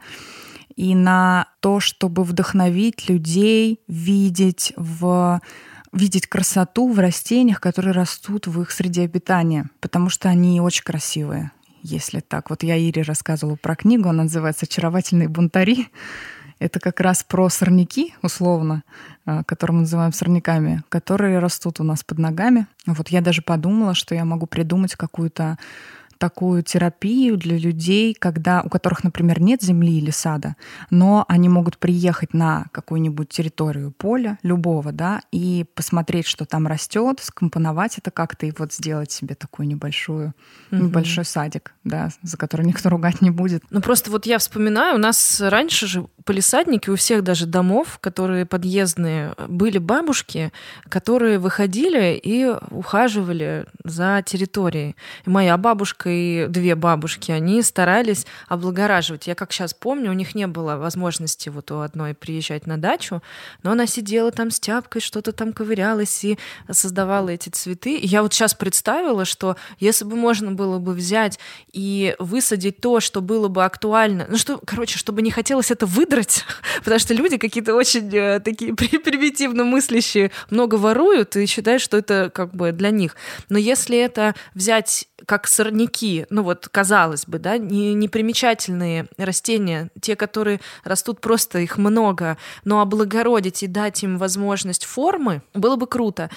и 0.75 0.95
на 0.95 1.47
то, 1.59 1.79
чтобы 1.79 2.23
вдохновить 2.23 3.09
людей 3.09 3.79
видеть 3.87 4.73
в 4.75 5.39
видеть 5.91 6.27
красоту 6.27 6.91
в 6.91 6.99
растениях, 6.99 7.59
которые 7.59 7.93
растут 7.93 8.47
в 8.47 8.61
их 8.61 8.71
среде 8.71 9.03
обитания, 9.03 9.69
потому 9.79 10.09
что 10.09 10.29
они 10.29 10.61
очень 10.61 10.83
красивые, 10.83 11.51
если 11.81 12.19
так. 12.19 12.49
Вот 12.49 12.63
я 12.63 12.75
Ире 12.75 13.01
рассказывала 13.01 13.55
про 13.55 13.75
книгу, 13.75 14.09
она 14.09 14.23
называется 14.23 14.65
«Очаровательные 14.65 15.27
бунтари». 15.27 15.87
Это 16.59 16.81
как 16.81 16.99
раз 16.99 17.23
про 17.23 17.47
сорняки, 17.49 18.13
условно, 18.21 18.83
а, 19.25 19.43
которые 19.43 19.75
мы 19.75 19.81
называем 19.81 20.11
сорняками, 20.11 20.83
которые 20.89 21.39
растут 21.39 21.79
у 21.79 21.83
нас 21.83 22.03
под 22.03 22.19
ногами. 22.19 22.67
Вот 22.85 23.07
я 23.09 23.21
даже 23.21 23.41
подумала, 23.41 23.93
что 23.93 24.13
я 24.13 24.25
могу 24.25 24.45
придумать 24.45 24.95
какую-то 24.95 25.57
такую 26.19 26.61
терапию 26.63 27.37
для 27.37 27.57
людей, 27.57 28.13
когда, 28.13 28.61
у 28.61 28.69
которых, 28.69 29.03
например, 29.03 29.41
нет 29.41 29.63
земли 29.63 29.97
или 29.97 30.11
сада, 30.11 30.55
но 30.91 31.25
они 31.27 31.49
могут 31.49 31.77
приехать 31.77 32.33
на 32.33 32.65
какую-нибудь 32.71 33.29
территорию 33.29 33.91
поля, 33.91 34.37
любого, 34.43 34.91
да, 34.91 35.21
и 35.31 35.65
посмотреть, 35.73 36.27
что 36.27 36.45
там 36.45 36.67
растет, 36.67 37.21
скомпоновать 37.21 37.97
это 37.97 38.11
как-то 38.11 38.45
и 38.45 38.53
вот 38.57 38.73
сделать 38.73 39.11
себе 39.11 39.33
такую 39.33 39.67
небольшую, 39.67 40.33
угу. 40.71 40.83
небольшой 40.83 41.25
садик, 41.25 41.73
да, 41.83 42.09
за 42.21 42.37
который 42.37 42.65
никто 42.65 42.89
ругать 42.99 43.21
не 43.21 43.31
будет. 43.31 43.63
Ну 43.69 43.81
просто 43.81 44.11
вот 44.11 44.25
я 44.25 44.37
вспоминаю, 44.37 44.95
у 44.95 44.99
нас 44.99 45.39
раньше 45.41 45.87
же 45.87 46.05
полисадники 46.25 46.89
у 46.89 46.95
всех 46.95 47.23
даже 47.23 47.45
домов, 47.45 47.97
которые 48.01 48.45
подъездные, 48.45 49.33
были 49.47 49.77
бабушки, 49.77 50.51
которые 50.89 51.39
выходили 51.39 52.19
и 52.21 52.45
ухаживали 52.69 53.65
за 53.83 54.21
территорией. 54.25 54.95
И 55.25 55.29
моя 55.29 55.57
бабушка 55.57 56.08
и 56.09 56.47
две 56.47 56.75
бабушки, 56.75 57.31
они 57.31 57.61
старались 57.61 58.25
облагораживать. 58.47 59.27
Я 59.27 59.35
как 59.35 59.51
сейчас 59.51 59.73
помню, 59.73 60.11
у 60.11 60.13
них 60.13 60.35
не 60.35 60.47
было 60.47 60.75
возможности 60.75 61.49
вот 61.49 61.71
у 61.71 61.79
одной 61.79 62.13
приезжать 62.13 62.67
на 62.67 62.77
дачу, 62.77 63.21
но 63.63 63.71
она 63.71 63.87
сидела 63.87 64.31
там 64.31 64.51
с 64.51 64.59
тяпкой, 64.59 65.01
что-то 65.01 65.31
там 65.31 65.53
ковырялась 65.53 66.23
и 66.23 66.37
создавала 66.69 67.29
эти 67.29 67.49
цветы. 67.49 67.95
И 67.95 68.07
я 68.07 68.23
вот 68.23 68.33
сейчас 68.33 68.53
представила, 68.53 69.25
что 69.25 69.55
если 69.79 70.05
бы 70.05 70.15
можно 70.15 70.51
было 70.51 70.79
бы 70.79 70.93
взять 70.93 71.39
и 71.71 72.15
высадить 72.19 72.81
то, 72.81 72.99
что 72.99 73.21
было 73.21 73.47
бы 73.47 73.63
актуально, 73.63 74.25
ну 74.29 74.37
что, 74.37 74.59
короче, 74.65 74.97
чтобы 74.97 75.21
не 75.21 75.31
хотелось 75.31 75.71
это 75.71 75.85
выдрать, 75.85 76.43
потому 76.79 76.99
что 76.99 77.13
люди 77.13 77.37
какие-то 77.37 77.75
очень 77.75 78.09
э, 78.15 78.39
такие 78.39 78.75
примитивно 78.75 79.63
мыслящие, 79.63 80.31
много 80.49 80.75
воруют 80.75 81.35
и 81.35 81.45
считают, 81.45 81.81
что 81.81 81.97
это 81.97 82.31
как 82.33 82.53
бы 82.53 82.71
для 82.71 82.89
них. 82.89 83.15
Но 83.49 83.57
если 83.57 83.97
это 83.97 84.35
взять 84.53 85.07
как 85.25 85.47
сорняки, 85.47 86.25
ну 86.29 86.43
вот, 86.43 86.67
казалось 86.69 87.25
бы, 87.25 87.39
да, 87.39 87.57
не, 87.57 87.93
непримечательные 87.93 89.07
растения, 89.17 89.89
те, 90.01 90.15
которые 90.15 90.59
растут 90.83 91.21
просто, 91.21 91.59
их 91.59 91.77
много, 91.77 92.37
но 92.63 92.81
облагородить 92.81 93.63
и 93.63 93.67
дать 93.67 94.03
им 94.03 94.17
возможность 94.17 94.85
формы, 94.85 95.41
было 95.53 95.75
бы 95.75 95.87
круто 95.87 96.29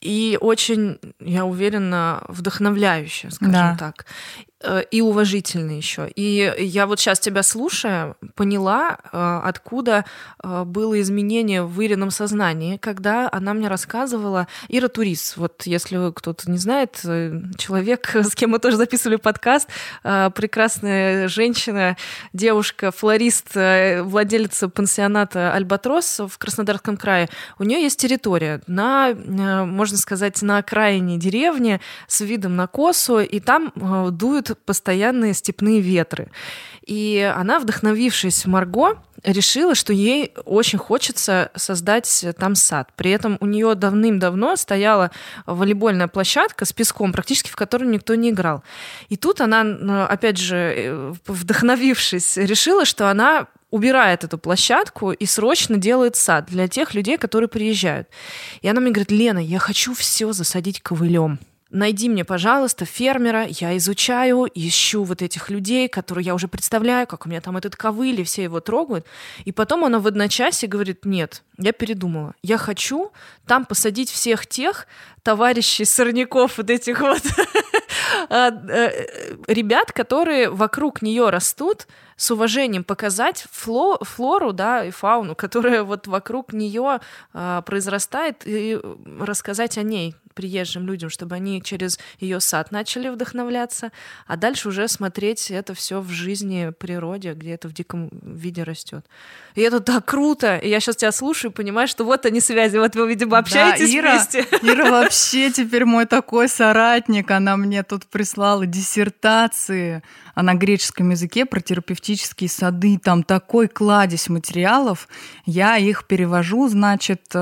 и 0.00 0.38
очень, 0.40 0.98
я 1.20 1.44
уверена, 1.44 2.22
вдохновляюще, 2.28 3.30
скажем 3.30 3.52
да. 3.52 3.76
так. 3.78 4.06
Э, 4.62 4.82
и 4.90 5.02
уважительный 5.02 5.76
еще. 5.76 6.08
И 6.08 6.54
я 6.58 6.86
вот 6.86 6.98
сейчас 6.98 7.20
тебя 7.20 7.42
слушая, 7.42 8.16
поняла, 8.36 8.96
э, 9.12 9.40
откуда 9.44 10.06
э, 10.42 10.64
было 10.64 10.98
изменение 11.02 11.62
в 11.62 11.78
Ирином 11.82 12.10
сознании, 12.10 12.78
когда 12.78 13.28
она 13.30 13.52
мне 13.52 13.68
рассказывала, 13.68 14.48
Ира 14.68 14.88
Турис, 14.88 15.36
вот 15.36 15.64
если 15.66 16.10
кто-то 16.10 16.50
не 16.50 16.56
знает, 16.56 17.02
человек, 17.58 18.10
с 18.14 18.34
кем 18.34 18.50
мы 18.50 18.58
тоже 18.58 18.78
записывали 18.78 19.16
подкаст, 19.16 19.68
прекрасная 20.02 21.28
женщина, 21.28 21.96
девушка, 22.32 22.92
флорист, 22.92 23.54
владелица 23.54 24.68
пансионата 24.68 25.52
«Альбатрос» 25.52 26.20
в 26.20 26.38
Краснодарском 26.38 26.96
крае, 26.96 27.28
у 27.58 27.64
нее 27.64 27.82
есть 27.82 28.00
территория 28.00 28.62
на, 28.66 29.14
можно 29.14 29.98
сказать, 29.98 30.40
на 30.42 30.58
окраине 30.58 31.18
деревни 31.18 31.80
с 32.06 32.20
видом 32.22 32.56
на 32.56 32.66
косу, 32.66 33.20
и 33.20 33.40
там 33.40 33.72
дуют 34.12 34.45
постоянные 34.54 35.34
степные 35.34 35.80
ветры. 35.80 36.30
И 36.86 37.32
она, 37.36 37.58
вдохновившись 37.58 38.46
Марго, 38.46 39.02
решила, 39.24 39.74
что 39.74 39.92
ей 39.92 40.32
очень 40.44 40.78
хочется 40.78 41.50
создать 41.56 42.24
там 42.38 42.54
сад. 42.54 42.90
При 42.94 43.10
этом 43.10 43.38
у 43.40 43.46
нее 43.46 43.74
давным-давно 43.74 44.54
стояла 44.54 45.10
волейбольная 45.46 46.06
площадка 46.06 46.64
с 46.64 46.72
песком, 46.72 47.12
практически 47.12 47.50
в 47.50 47.56
которой 47.56 47.88
никто 47.88 48.14
не 48.14 48.30
играл. 48.30 48.62
И 49.08 49.16
тут 49.16 49.40
она, 49.40 50.06
опять 50.06 50.38
же, 50.38 50.56
э, 50.56 51.12
вдохновившись, 51.26 52.36
решила, 52.36 52.84
что 52.84 53.10
она 53.10 53.48
убирает 53.70 54.22
эту 54.22 54.38
площадку 54.38 55.10
и 55.10 55.26
срочно 55.26 55.76
делает 55.76 56.14
сад 56.14 56.46
для 56.46 56.68
тех 56.68 56.94
людей, 56.94 57.18
которые 57.18 57.48
приезжают. 57.48 58.08
И 58.62 58.68
она 58.68 58.80
мне 58.80 58.92
говорит, 58.92 59.10
Лена, 59.10 59.40
я 59.40 59.58
хочу 59.58 59.92
все 59.92 60.32
засадить 60.32 60.80
ковылем 60.80 61.40
найди 61.70 62.08
мне, 62.08 62.24
пожалуйста, 62.24 62.84
фермера, 62.84 63.46
я 63.48 63.76
изучаю, 63.76 64.46
ищу 64.54 65.04
вот 65.04 65.22
этих 65.22 65.50
людей, 65.50 65.88
которые 65.88 66.24
я 66.24 66.34
уже 66.34 66.48
представляю, 66.48 67.06
как 67.06 67.26
у 67.26 67.28
меня 67.28 67.40
там 67.40 67.56
этот 67.56 67.76
ковыль, 67.76 68.20
и 68.20 68.24
все 68.24 68.44
его 68.44 68.60
трогают. 68.60 69.06
И 69.44 69.52
потом 69.52 69.84
она 69.84 69.98
в 69.98 70.06
одночасье 70.06 70.68
говорит, 70.68 71.04
нет, 71.04 71.42
я 71.58 71.72
передумала. 71.72 72.34
Я 72.42 72.58
хочу 72.58 73.12
там 73.46 73.64
посадить 73.64 74.10
всех 74.10 74.46
тех 74.46 74.86
товарищей 75.22 75.84
сорняков, 75.84 76.58
вот 76.58 76.70
этих 76.70 77.00
вот 77.00 77.22
а, 78.28 78.50
э, 78.50 79.06
ребят, 79.48 79.92
которые 79.92 80.50
вокруг 80.50 81.02
нее 81.02 81.30
растут, 81.30 81.86
с 82.16 82.30
уважением 82.30 82.82
показать 82.84 83.44
фло, 83.50 83.98
флору, 84.02 84.52
да, 84.52 84.84
и 84.84 84.90
фауну, 84.90 85.34
которая 85.36 85.82
вот 85.82 86.06
вокруг 86.06 86.52
нее 86.52 87.00
э, 87.34 87.62
произрастает, 87.66 88.42
и 88.44 88.80
рассказать 89.20 89.78
о 89.78 89.82
ней, 89.82 90.14
приезжим 90.36 90.86
людям, 90.86 91.10
чтобы 91.10 91.34
они 91.34 91.60
через 91.62 91.98
ее 92.20 92.38
сад 92.40 92.70
начали 92.70 93.08
вдохновляться, 93.08 93.90
а 94.26 94.36
дальше 94.36 94.68
уже 94.68 94.86
смотреть 94.86 95.50
это 95.50 95.74
все 95.74 96.00
в 96.00 96.10
жизни, 96.10 96.72
природе, 96.78 97.32
где 97.32 97.52
это 97.52 97.68
в 97.68 97.72
диком 97.72 98.10
виде 98.22 98.62
растет. 98.62 99.04
И 99.54 99.62
это 99.62 99.80
так 99.80 100.04
круто! 100.04 100.58
И 100.58 100.68
я 100.68 100.78
сейчас 100.78 100.96
тебя 100.96 101.10
слушаю 101.10 101.50
и 101.50 101.54
понимаю, 101.54 101.88
что 101.88 102.04
вот 102.04 102.26
они 102.26 102.40
связи, 102.40 102.76
вот 102.76 102.94
вы, 102.94 103.08
видимо, 103.08 103.38
общаетесь 103.38 103.90
да, 103.90 103.98
Ира, 103.98 104.12
вместе. 104.12 104.40
Ира 104.62 104.90
вообще 104.90 105.50
теперь 105.50 105.86
мой 105.86 106.04
такой 106.04 106.48
соратник, 106.48 107.30
она 107.30 107.56
мне 107.56 107.82
тут 107.82 108.06
прислала 108.06 108.66
диссертации 108.66 110.02
на 110.42 110.54
греческом 110.54 111.10
языке 111.10 111.46
про 111.46 111.60
терапевтические 111.60 112.50
сады. 112.50 112.98
Там 112.98 113.22
такой 113.22 113.68
кладезь 113.68 114.28
материалов. 114.28 115.08
Я 115.46 115.78
их 115.78 116.06
перевожу, 116.06 116.68
значит, 116.68 117.22
э, 117.32 117.38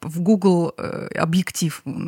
в 0.00 0.20
Google 0.20 0.74
э, 0.76 1.08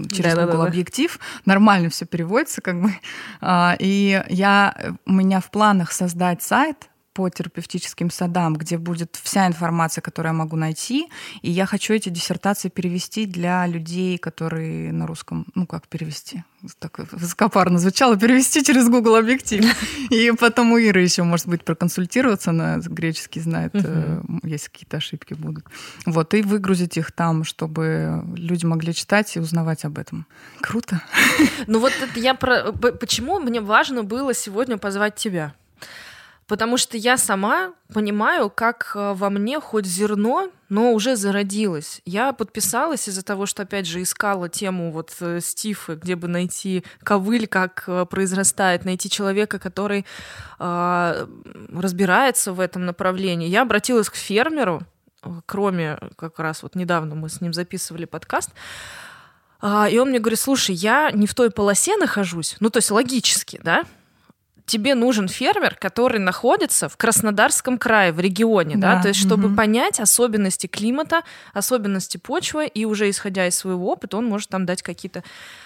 через 0.08 0.34
да, 0.34 0.44
Google 0.44 0.58
да, 0.58 0.62
да, 0.64 0.68
объектив. 0.68 1.18
Нормально 1.44 1.88
все 1.90 2.06
переводится, 2.06 2.60
как 2.60 2.80
бы. 2.80 2.92
А, 3.40 3.76
и 3.78 4.22
я, 4.28 4.74
у 5.06 5.12
меня 5.12 5.40
в 5.40 5.50
планах 5.50 5.92
создать 5.92 6.42
сайт, 6.42 6.89
по 7.20 7.28
терапевтическим 7.28 8.10
садам, 8.10 8.56
где 8.56 8.78
будет 8.78 9.20
вся 9.22 9.46
информация, 9.46 10.00
которую 10.00 10.32
я 10.32 10.38
могу 10.38 10.56
найти. 10.56 11.08
И 11.42 11.50
я 11.50 11.66
хочу 11.66 11.92
эти 11.92 12.08
диссертации 12.08 12.70
перевести 12.70 13.26
для 13.26 13.66
людей, 13.66 14.16
которые 14.16 14.90
на 14.92 15.06
русском, 15.06 15.44
ну 15.54 15.66
как 15.66 15.86
перевести? 15.86 16.44
Так 16.78 16.98
высокопарно 17.12 17.78
звучало, 17.78 18.16
перевести 18.16 18.64
через 18.64 18.88
Google 18.88 19.16
объектив. 19.16 19.64
И 20.10 20.32
потом 20.32 20.72
у 20.72 20.78
Иры 20.78 21.02
еще, 21.02 21.22
может 21.22 21.46
быть, 21.46 21.62
проконсультироваться, 21.62 22.52
на 22.52 22.78
греческий 22.78 23.40
знает, 23.40 23.72
э, 23.74 24.22
если 24.42 24.70
какие-то 24.70 24.96
ошибки 24.96 25.34
будут. 25.34 25.66
Вот, 26.06 26.32
и 26.32 26.40
выгрузить 26.40 26.96
их 26.96 27.12
там, 27.12 27.44
чтобы 27.44 28.24
люди 28.34 28.64
могли 28.64 28.94
читать 28.94 29.36
и 29.36 29.40
узнавать 29.40 29.84
об 29.84 29.98
этом. 29.98 30.26
Круто. 30.62 31.02
Ну 31.66 31.80
вот 31.80 31.92
я 32.14 32.34
про... 32.34 32.72
Почему 32.72 33.40
мне 33.40 33.60
важно 33.60 34.04
было 34.04 34.32
сегодня 34.32 34.78
позвать 34.78 35.16
тебя? 35.16 35.54
Потому 36.50 36.78
что 36.78 36.96
я 36.96 37.16
сама 37.16 37.74
понимаю, 37.94 38.50
как 38.50 38.90
э, 38.96 39.12
во 39.14 39.30
мне 39.30 39.60
хоть 39.60 39.86
зерно, 39.86 40.50
но 40.68 40.94
уже 40.94 41.14
зародилось. 41.14 42.02
Я 42.04 42.32
подписалась 42.32 43.08
из-за 43.08 43.24
того, 43.24 43.46
что, 43.46 43.62
опять 43.62 43.86
же, 43.86 44.02
искала 44.02 44.48
тему 44.48 44.90
вот 44.90 45.14
э, 45.20 45.38
Стифы, 45.40 45.94
где 45.94 46.16
бы 46.16 46.26
найти 46.26 46.82
ковыль, 47.04 47.46
как 47.46 47.84
э, 47.86 48.04
произрастает, 48.04 48.84
найти 48.84 49.08
человека, 49.08 49.60
который 49.60 50.04
э, 50.58 51.26
разбирается 51.72 52.52
в 52.52 52.58
этом 52.58 52.84
направлении. 52.84 53.46
Я 53.46 53.62
обратилась 53.62 54.10
к 54.10 54.16
фермеру, 54.16 54.82
кроме 55.46 56.00
как 56.16 56.40
раз 56.40 56.64
вот 56.64 56.74
недавно 56.74 57.14
мы 57.14 57.28
с 57.28 57.40
ним 57.40 57.52
записывали 57.52 58.06
подкаст, 58.06 58.50
и 59.62 59.98
он 60.00 60.08
мне 60.08 60.18
говорит, 60.18 60.40
слушай, 60.40 60.74
я 60.74 61.12
не 61.12 61.28
в 61.28 61.34
той 61.36 61.52
полосе 61.52 61.96
нахожусь, 61.96 62.56
ну 62.58 62.70
то 62.70 62.78
есть 62.78 62.90
логически, 62.90 63.60
да, 63.62 63.84
тебе 64.70 64.94
нужен 64.94 65.26
фермер, 65.26 65.74
который 65.74 66.20
находится 66.20 66.88
в 66.88 66.96
Краснодарском 66.96 67.76
крае, 67.76 68.12
в 68.12 68.20
регионе, 68.20 68.76
да, 68.76 68.94
да? 68.94 69.02
то 69.02 69.08
есть 69.08 69.20
чтобы 69.20 69.48
угу. 69.48 69.56
понять 69.56 69.98
особенности 69.98 70.68
климата, 70.68 71.22
особенности 71.52 72.18
почвы, 72.18 72.68
и 72.68 72.84
уже 72.84 73.10
исходя 73.10 73.48
из 73.48 73.56
своего 73.56 73.90
опыта, 73.90 74.16
он 74.16 74.26
может 74.26 74.48
там 74.48 74.66
дать 74.66 74.82
какие-то 74.82 75.24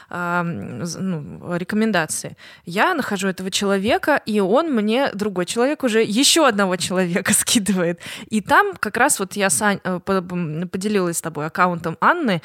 э, 0.09 0.43
ну, 0.43 1.55
рекомендации. 1.57 2.37
Я 2.65 2.95
нахожу 2.95 3.29
этого 3.29 3.51
человека, 3.51 4.23
и 4.25 4.41
он 4.41 4.73
мне, 4.73 5.11
другой 5.13 5.45
человек, 5.45 5.85
уже 5.85 6.03
еще 6.03 6.49
одного 6.49 6.77
человека 6.77 7.35
скидывает. 7.35 8.01
И 8.31 8.41
там 8.41 8.73
как 8.81 8.97
раз 8.97 9.19
вот 9.19 9.35
я 9.37 9.51
Сань, 9.51 9.81
э, 9.85 10.01
поделилась 10.01 11.19
с 11.19 11.23
тобой 11.23 11.47
аккаунтом 11.47 11.99
Анны, 12.01 12.41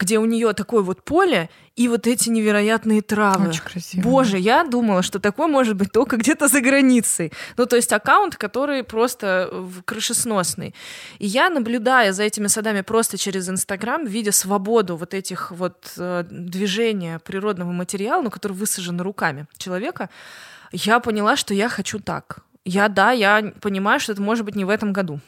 где 0.00 0.18
у 0.18 0.24
нее 0.24 0.54
такое 0.54 0.82
вот 0.82 1.04
поле, 1.04 1.50
и 1.76 1.86
вот 1.88 2.06
эти 2.06 2.30
невероятные 2.30 3.02
травы. 3.02 3.50
Очень 3.50 3.62
красиво. 3.62 4.02
Боже, 4.02 4.38
я 4.38 4.64
думала, 4.64 5.02
что 5.02 5.20
такое 5.20 5.46
может 5.46 5.76
быть 5.76 5.92
только 5.92 6.16
где-то 6.16 6.48
за 6.48 6.60
границей. 6.62 7.32
Ну, 7.58 7.66
то 7.66 7.76
есть 7.76 7.92
аккаунт, 7.92 8.36
который 8.36 8.82
просто 8.82 9.52
крышесносный. 9.84 10.74
И 11.18 11.26
я, 11.26 11.50
наблюдая 11.50 12.12
за 12.12 12.22
этими 12.22 12.46
садами 12.46 12.80
просто 12.80 13.18
через 13.18 13.48
Инстаграм, 13.48 14.06
видя 14.06 14.32
свободу 14.32 14.96
вот 14.96 15.12
этих 15.12 15.50
вот 15.50 15.92
э, 15.98 16.24
движения 16.30 17.18
природного 17.18 17.72
материала, 17.72 18.22
ну, 18.22 18.30
который 18.30 18.52
высажен 18.52 19.00
руками 19.02 19.46
человека, 19.58 20.08
я 20.72 20.98
поняла, 21.00 21.36
что 21.36 21.52
я 21.52 21.68
хочу 21.68 21.98
так. 21.98 22.38
Я, 22.64 22.88
да, 22.88 23.10
я 23.12 23.52
понимаю, 23.60 24.00
что 24.00 24.12
это 24.12 24.22
может 24.22 24.46
быть 24.46 24.54
не 24.56 24.64
в 24.64 24.70
этом 24.70 24.92
году. 24.94 25.20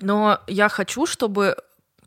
Но 0.00 0.40
я 0.46 0.68
хочу, 0.68 1.06
чтобы 1.06 1.56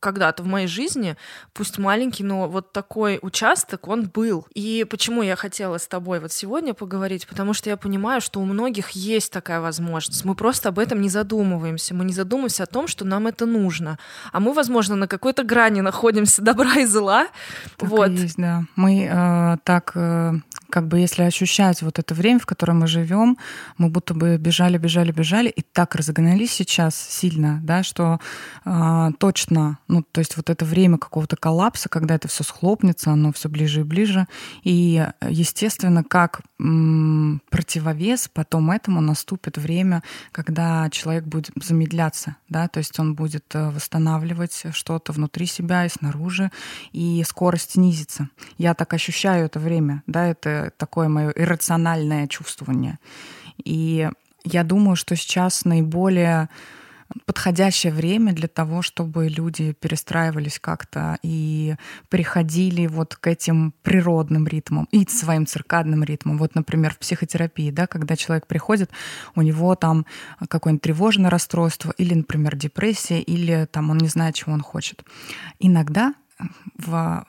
когда-то 0.01 0.43
в 0.43 0.47
моей 0.47 0.67
жизни, 0.67 1.15
пусть 1.53 1.77
маленький, 1.77 2.23
но 2.23 2.49
вот 2.49 2.73
такой 2.73 3.19
участок, 3.21 3.87
он 3.87 4.09
был. 4.09 4.45
И 4.53 4.85
почему 4.89 5.21
я 5.21 5.35
хотела 5.35 5.77
с 5.77 5.87
тобой 5.87 6.19
вот 6.19 6.33
сегодня 6.33 6.73
поговорить? 6.73 7.27
Потому 7.27 7.53
что 7.53 7.69
я 7.69 7.77
понимаю, 7.77 8.19
что 8.19 8.41
у 8.41 8.45
многих 8.45 8.89
есть 8.89 9.31
такая 9.31 9.61
возможность. 9.61 10.25
Мы 10.25 10.35
просто 10.35 10.69
об 10.69 10.79
этом 10.79 10.99
не 10.99 11.09
задумываемся. 11.09 11.93
Мы 11.93 12.03
не 12.03 12.13
задумываемся 12.13 12.63
о 12.63 12.65
том, 12.65 12.87
что 12.87 13.05
нам 13.05 13.27
это 13.27 13.45
нужно. 13.45 13.97
А 14.33 14.39
мы, 14.39 14.53
возможно, 14.53 14.95
на 14.95 15.07
какой-то 15.07 15.43
грани 15.43 15.81
находимся 15.81 16.41
добра 16.41 16.73
и 16.79 16.85
зла. 16.85 17.27
Так 17.77 17.89
вот. 17.89 18.09
И 18.09 18.13
есть, 18.13 18.37
да. 18.37 18.63
Мы 18.75 19.07
э, 19.09 19.57
так 19.63 19.91
э, 19.95 20.33
как 20.71 20.87
бы 20.87 20.97
если 20.97 21.23
ощущать 21.23 21.83
вот 21.83 21.99
это 21.99 22.15
время, 22.15 22.39
в 22.39 22.45
котором 22.45 22.79
мы 22.79 22.87
живем, 22.87 23.37
мы 23.77 23.89
будто 23.89 24.13
бы 24.15 24.37
бежали, 24.37 24.77
бежали, 24.77 25.11
бежали, 25.11 25.49
и 25.49 25.61
так 25.61 25.95
разогнались 25.95 26.51
сейчас 26.51 26.95
сильно, 26.95 27.59
да, 27.63 27.83
что 27.83 28.19
э, 28.65 29.09
точно, 29.19 29.77
ну, 29.91 30.03
то 30.09 30.19
есть 30.19 30.37
вот 30.37 30.49
это 30.49 30.63
время 30.63 30.97
какого-то 30.97 31.35
коллапса, 31.35 31.89
когда 31.89 32.15
это 32.15 32.29
все 32.29 32.43
схлопнется, 32.43 33.11
оно 33.11 33.33
все 33.33 33.49
ближе 33.49 33.81
и 33.81 33.83
ближе, 33.83 34.25
и, 34.63 35.05
естественно, 35.27 36.03
как 36.03 36.41
м, 36.59 37.41
противовес 37.49 38.29
потом 38.33 38.71
этому 38.71 39.01
наступит 39.01 39.57
время, 39.57 40.01
когда 40.31 40.89
человек 40.91 41.25
будет 41.25 41.51
замедляться, 41.61 42.37
да, 42.47 42.69
то 42.69 42.77
есть 42.77 42.97
он 42.99 43.15
будет 43.15 43.43
э, 43.53 43.69
восстанавливать 43.69 44.63
что-то 44.71 45.11
внутри 45.11 45.45
себя 45.45 45.85
и 45.85 45.89
снаружи, 45.89 46.51
и 46.93 47.21
скорость 47.27 47.71
снизится. 47.71 48.29
Я 48.57 48.73
так 48.75 48.93
ощущаю 48.93 49.47
это 49.47 49.59
время, 49.59 50.03
да, 50.07 50.25
это 50.27 50.71
такое 50.77 51.09
мое 51.09 51.31
иррациональное 51.31 52.27
чувствование. 52.27 52.97
И 53.65 54.09
я 54.45 54.63
думаю, 54.63 54.95
что 54.95 55.17
сейчас 55.17 55.65
наиболее 55.65 56.47
подходящее 57.25 57.93
время 57.93 58.33
для 58.33 58.47
того, 58.47 58.81
чтобы 58.81 59.27
люди 59.27 59.73
перестраивались 59.73 60.59
как-то 60.59 61.17
и 61.23 61.75
приходили 62.09 62.87
вот 62.87 63.15
к 63.15 63.27
этим 63.27 63.73
природным 63.83 64.47
ритмам 64.47 64.87
и 64.91 65.05
своим 65.07 65.45
циркадным 65.45 66.03
ритмам. 66.03 66.37
Вот, 66.37 66.55
например, 66.55 66.93
в 66.93 66.99
психотерапии, 66.99 67.71
да, 67.71 67.87
когда 67.87 68.15
человек 68.15 68.47
приходит, 68.47 68.91
у 69.35 69.41
него 69.41 69.75
там 69.75 70.05
какое-нибудь 70.47 70.83
тревожное 70.83 71.29
расстройство 71.29 71.93
или, 71.97 72.13
например, 72.13 72.55
депрессия, 72.55 73.21
или 73.21 73.67
там 73.71 73.89
он 73.89 73.97
не 73.97 74.07
знает, 74.07 74.35
чего 74.35 74.53
он 74.53 74.61
хочет. 74.61 75.03
Иногда 75.59 76.13
в, 76.77 77.25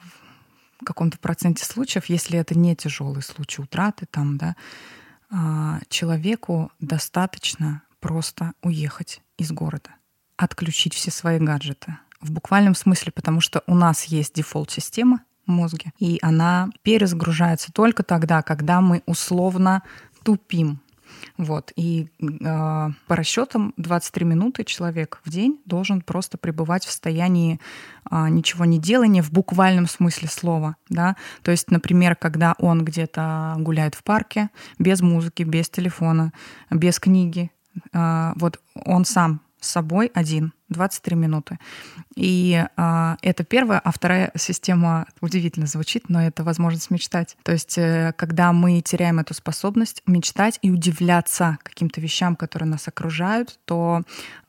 каком-то 0.85 1.19
проценте 1.19 1.65
случаев, 1.65 2.07
если 2.07 2.39
это 2.39 2.59
не 2.59 2.75
тяжелый 2.75 3.23
случай 3.23 3.63
утраты, 3.63 4.07
там, 4.11 4.37
да, 4.37 4.57
а, 5.31 5.81
человеку 5.89 6.71
достаточно 6.81 7.83
просто 8.01 8.53
уехать 8.63 9.23
из 9.43 9.53
города, 9.53 9.91
отключить 10.37 10.95
все 10.95 11.11
свои 11.11 11.39
гаджеты. 11.39 11.99
В 12.21 12.31
буквальном 12.31 12.75
смысле, 12.75 13.13
потому 13.13 13.41
что 13.41 13.63
у 13.67 13.75
нас 13.75 14.05
есть 14.05 14.35
дефолт-система 14.35 15.23
в 15.47 15.51
мозге, 15.51 15.93
и 15.99 16.19
она 16.23 16.71
перезагружается 16.83 17.73
только 17.73 18.03
тогда, 18.03 18.43
когда 18.43 18.81
мы 18.81 19.03
условно 19.07 19.83
тупим. 20.23 20.81
Вот. 21.37 21.73
И 21.77 22.09
э, 22.21 22.91
по 23.07 23.17
расчетам 23.17 23.75
23 23.77 24.25
минуты 24.25 24.65
человек 24.65 25.21
в 25.25 25.31
день 25.31 25.61
должен 25.65 26.01
просто 26.01 26.39
пребывать 26.39 26.85
в 26.85 26.91
состоянии 26.91 27.61
э, 28.11 28.29
ничего 28.29 28.65
не 28.65 28.79
делания 28.79 29.23
в 29.23 29.31
буквальном 29.31 29.87
смысле 29.87 30.29
слова. 30.29 30.77
Да? 30.89 31.17
То 31.43 31.51
есть, 31.51 31.71
например, 31.71 32.17
когда 32.17 32.55
он 32.59 32.85
где-то 32.85 33.55
гуляет 33.59 33.95
в 33.95 34.03
парке 34.03 34.51
без 34.79 35.01
музыки, 35.01 35.43
без 35.43 35.69
телефона, 35.71 36.33
без 36.71 36.99
книги, 36.99 37.51
вот 37.93 38.61
он 38.75 39.05
сам 39.05 39.41
с 39.63 39.71
собой 39.71 40.11
один 40.13 40.53
23 40.71 41.17
минуты. 41.17 41.59
И 42.17 42.65
а, 42.77 43.17
это 43.23 43.45
первая, 43.45 43.79
а 43.79 43.93
вторая 43.93 44.33
система 44.37 45.07
удивительно 45.21 45.67
звучит, 45.67 46.09
но 46.09 46.21
это 46.23 46.43
возможность 46.43 46.91
мечтать. 46.91 47.37
То 47.45 47.53
есть, 47.53 47.79
э, 47.79 48.13
когда 48.17 48.53
мы 48.53 48.81
теряем 48.81 49.19
эту 49.19 49.35
способность 49.35 50.03
мечтать 50.07 50.59
и 50.63 50.71
удивляться 50.71 51.59
каким-то 51.63 52.01
вещам, 52.01 52.35
которые 52.37 52.69
нас 52.69 52.89
окружают, 52.89 53.61
то 53.65 54.03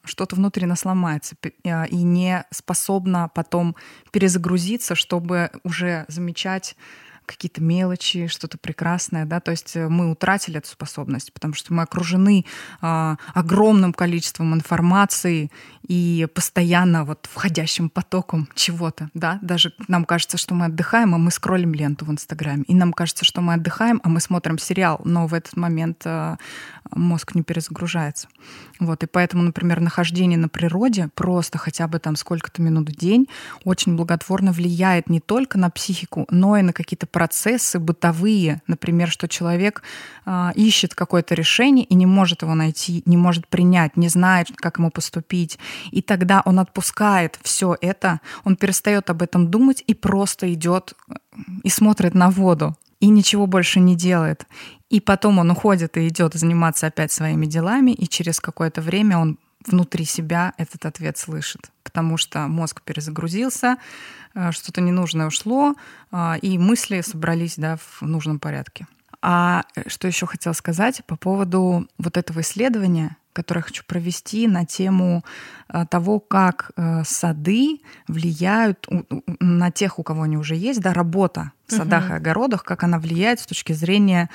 что-то 0.04 0.36
внутри 0.36 0.66
нас 0.66 0.84
ломается 0.84 1.36
а, 1.66 1.84
и 1.86 1.98
не 1.98 2.44
способна 2.50 3.30
потом 3.34 3.76
перезагрузиться, 4.12 4.96
чтобы 4.96 5.52
уже 5.64 6.06
замечать 6.08 6.76
какие-то 7.26 7.62
мелочи, 7.62 8.28
что-то 8.28 8.58
прекрасное, 8.58 9.26
да, 9.26 9.40
то 9.40 9.52
есть 9.52 9.76
э, 9.76 9.88
мы 9.88 10.12
утратили 10.12 10.58
эту 10.58 10.70
способность, 10.70 11.34
потому 11.34 11.54
что 11.54 11.74
мы 11.74 11.84
окружены 11.84 12.46
а, 12.82 13.18
огромным 13.34 13.94
количеством 13.94 14.54
информации 14.54 15.52
и 15.88 16.28
постоянно 16.34 17.04
вот 17.06 17.28
входящим 17.32 17.90
потоком 17.90 18.48
чего-то, 18.56 19.10
да, 19.14 19.40
даже 19.42 19.74
нам 19.88 20.06
кажется, 20.06 20.38
что 20.38 20.54
мы 20.56 20.66
отдыхаем, 20.66 21.16
а 21.16 21.18
мы 21.18 21.32
скроллим 21.32 21.74
ленту 21.74 22.06
в 22.06 22.12
Инстаграме, 22.12 22.64
и 22.68 22.74
нам 22.74 22.94
кажется, 22.94 23.26
что 23.26 23.42
мы 23.42 23.54
отдыхаем, 23.54 24.02
а 24.04 24.10
мы 24.10 24.20
смотрим 24.20 24.58
сериал, 24.58 25.02
но 25.04 25.28
в 25.28 25.34
этот 25.34 25.56
момент 25.58 26.04
а, 26.06 26.38
мозг 26.92 27.36
не 27.36 27.44
перезагружается. 27.44 28.28
Вот, 28.80 29.04
и 29.04 29.08
поэтому, 29.08 29.44
например, 29.44 29.80
нахождение 29.80 30.38
на 30.38 30.50
природе 30.50 31.10
просто 31.16 31.58
хотя 31.58 31.88
бы 31.88 32.00
там 32.00 32.16
сколько-то 32.16 32.62
минут 32.62 32.90
в 32.90 32.96
день 32.96 33.28
очень 33.64 33.96
благотворно 33.96 34.52
влияет 34.52 35.10
не 35.10 35.20
только 35.20 35.58
на 35.58 35.70
психику, 35.70 36.26
но 36.30 36.58
и 36.58 36.62
на 36.62 36.74
какие-то 36.74 37.08
процессы 37.14 37.80
бытовые, 37.80 38.62
например, 38.68 39.10
что 39.10 39.28
человек 39.28 39.84
э, 40.26 40.50
ищет 40.56 40.96
какое-то 40.96 41.36
решение 41.36 41.86
и 41.86 41.96
не 41.96 42.08
может 42.08 42.42
его 42.42 42.56
найти, 42.56 43.04
не 43.06 43.18
может 43.18 43.48
принять, 43.48 43.96
не 43.96 44.10
знает, 44.10 44.48
как 44.56 44.80
ему 44.80 44.90
поступить. 44.90 45.60
И 45.92 46.02
тогда 46.02 46.42
он 46.44 46.60
отпускает 46.60 47.40
все 47.44 47.78
это, 47.80 48.20
он 48.44 48.56
перестает 48.56 49.10
об 49.10 49.22
этом 49.22 49.50
думать 49.50 49.84
и 49.88 49.94
просто 49.94 50.52
идет 50.54 50.96
э, 51.08 51.14
и 51.64 51.70
смотрит 51.70 52.16
на 52.16 52.30
воду 52.30 52.76
и 53.00 53.10
ничего 53.10 53.48
больше 53.48 53.80
не 53.80 53.96
делает. 53.96 54.48
И 54.90 55.00
потом 55.00 55.38
он 55.40 55.52
уходит 55.52 55.98
и 55.98 56.08
идет 56.08 56.34
заниматься 56.34 56.88
опять 56.88 57.12
своими 57.12 57.46
делами, 57.46 57.92
и 57.92 58.08
через 58.08 58.40
какое-то 58.40 58.82
время 58.82 59.18
он 59.18 59.38
внутри 59.66 60.06
себя 60.06 60.54
этот 60.58 60.86
ответ 60.86 61.18
слышит, 61.18 61.72
потому 61.84 62.18
что 62.18 62.48
мозг 62.48 62.82
перезагрузился, 62.82 63.78
что-то 64.52 64.82
ненужное 64.82 65.28
ушло, 65.28 65.76
э, 66.12 66.38
и 66.42 66.58
мысли 66.58 67.02
собрались 67.02 67.56
да, 67.58 67.78
в 67.78 68.02
нужном 68.02 68.40
порядке. 68.40 68.88
А 69.22 69.64
э, 69.76 69.88
что 69.88 70.08
еще 70.08 70.26
хотела 70.26 70.54
сказать 70.54 71.04
по 71.06 71.16
поводу 71.16 71.88
вот 71.98 72.18
этого 72.18 72.42
исследования, 72.42 73.18
которое 73.34 73.62
я 73.62 73.66
хочу 73.66 73.84
провести 73.88 74.48
на 74.48 74.64
тему 74.64 75.26
того, 75.90 76.20
как 76.20 76.70
сады 77.04 77.80
влияют 78.08 78.88
на 79.40 79.72
тех, 79.72 79.98
у 79.98 80.04
кого 80.04 80.22
они 80.22 80.38
уже 80.38 80.56
есть, 80.56 80.82
да, 80.82 80.94
работа 80.94 81.52
в 81.66 81.72
садах 81.72 82.04
угу. 82.04 82.14
и 82.14 82.18
огородах, 82.18 82.64
как 82.64 82.84
она 82.84 83.00
влияет 83.00 83.40
с 83.40 83.48
точки 83.48 83.74
зрения 83.74 84.30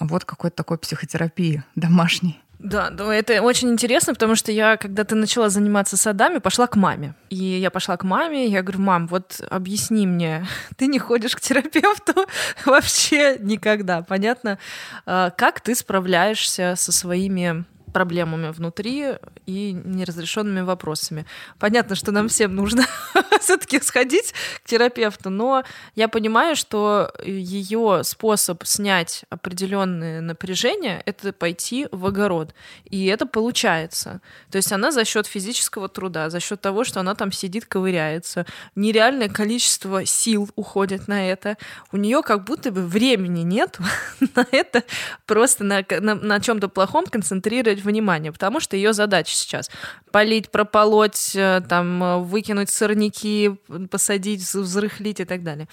вот 0.00 0.24
какой-то 0.24 0.56
такой 0.56 0.78
психотерапии 0.78 1.62
домашней. 1.74 2.40
Да, 2.58 2.90
ну 2.90 3.10
это 3.10 3.40
очень 3.40 3.70
интересно, 3.70 4.14
потому 4.14 4.34
что 4.34 4.50
я, 4.50 4.76
когда 4.76 5.04
ты 5.04 5.14
начала 5.14 5.48
заниматься 5.48 5.96
садами, 5.96 6.38
пошла 6.38 6.66
к 6.66 6.74
маме. 6.74 7.14
И 7.30 7.36
я 7.36 7.70
пошла 7.70 7.96
к 7.96 8.02
маме, 8.02 8.46
я 8.46 8.62
говорю, 8.62 8.80
мам, 8.80 9.06
вот 9.06 9.40
объясни 9.48 10.06
мне, 10.06 10.46
ты 10.76 10.88
не 10.88 10.98
ходишь 10.98 11.36
к 11.36 11.40
терапевту 11.40 12.26
вообще 12.66 13.36
никогда, 13.38 14.02
понятно? 14.02 14.58
А, 15.06 15.30
как 15.30 15.60
ты 15.60 15.74
справляешься 15.74 16.74
со 16.76 16.90
своими 16.90 17.64
проблемами 17.92 18.50
внутри 18.50 19.14
и 19.46 19.72
неразрешенными 19.72 20.60
вопросами. 20.60 21.26
Понятно, 21.58 21.94
что 21.94 22.12
нам 22.12 22.28
всем 22.28 22.54
нужно 22.54 22.84
все-таки 23.40 23.80
сходить 23.80 24.34
к 24.62 24.68
терапевту, 24.68 25.30
но 25.30 25.64
я 25.94 26.08
понимаю, 26.08 26.56
что 26.56 27.12
ее 27.24 28.02
способ 28.04 28.64
снять 28.64 29.24
определенные 29.30 30.20
напряжения 30.20 31.02
это 31.06 31.32
пойти 31.32 31.88
в 31.92 32.06
огород. 32.06 32.54
И 32.84 33.06
это 33.06 33.26
получается. 33.26 34.20
То 34.50 34.56
есть 34.56 34.72
она 34.72 34.90
за 34.90 35.04
счет 35.04 35.26
физического 35.26 35.88
труда, 35.88 36.30
за 36.30 36.40
счет 36.40 36.60
того, 36.60 36.84
что 36.84 37.00
она 37.00 37.14
там 37.14 37.32
сидит, 37.32 37.66
ковыряется, 37.66 38.46
нереальное 38.74 39.28
количество 39.28 40.04
сил 40.04 40.50
уходит 40.56 41.08
на 41.08 41.30
это. 41.30 41.56
У 41.92 41.96
нее 41.96 42.22
как 42.22 42.44
будто 42.44 42.70
бы 42.70 42.86
времени 42.86 43.40
нет 43.40 43.78
на 44.34 44.46
это 44.50 44.82
просто 45.26 45.64
на, 45.64 45.84
на, 46.00 46.14
на 46.14 46.40
чем-то 46.40 46.68
плохом 46.68 47.06
концентрировать 47.06 47.77
внимание, 47.84 48.32
потому 48.32 48.60
что 48.60 48.76
ее 48.76 48.92
задача 48.92 49.32
сейчас 49.34 49.70
полить, 50.10 50.50
прополоть, 50.50 51.32
э, 51.34 51.60
там, 51.68 52.02
э, 52.02 52.18
выкинуть 52.18 52.70
сорняки, 52.70 53.56
посадить, 53.90 54.42
взрыхлить 54.42 55.20
и 55.20 55.24
так 55.24 55.42
далее. 55.42 55.68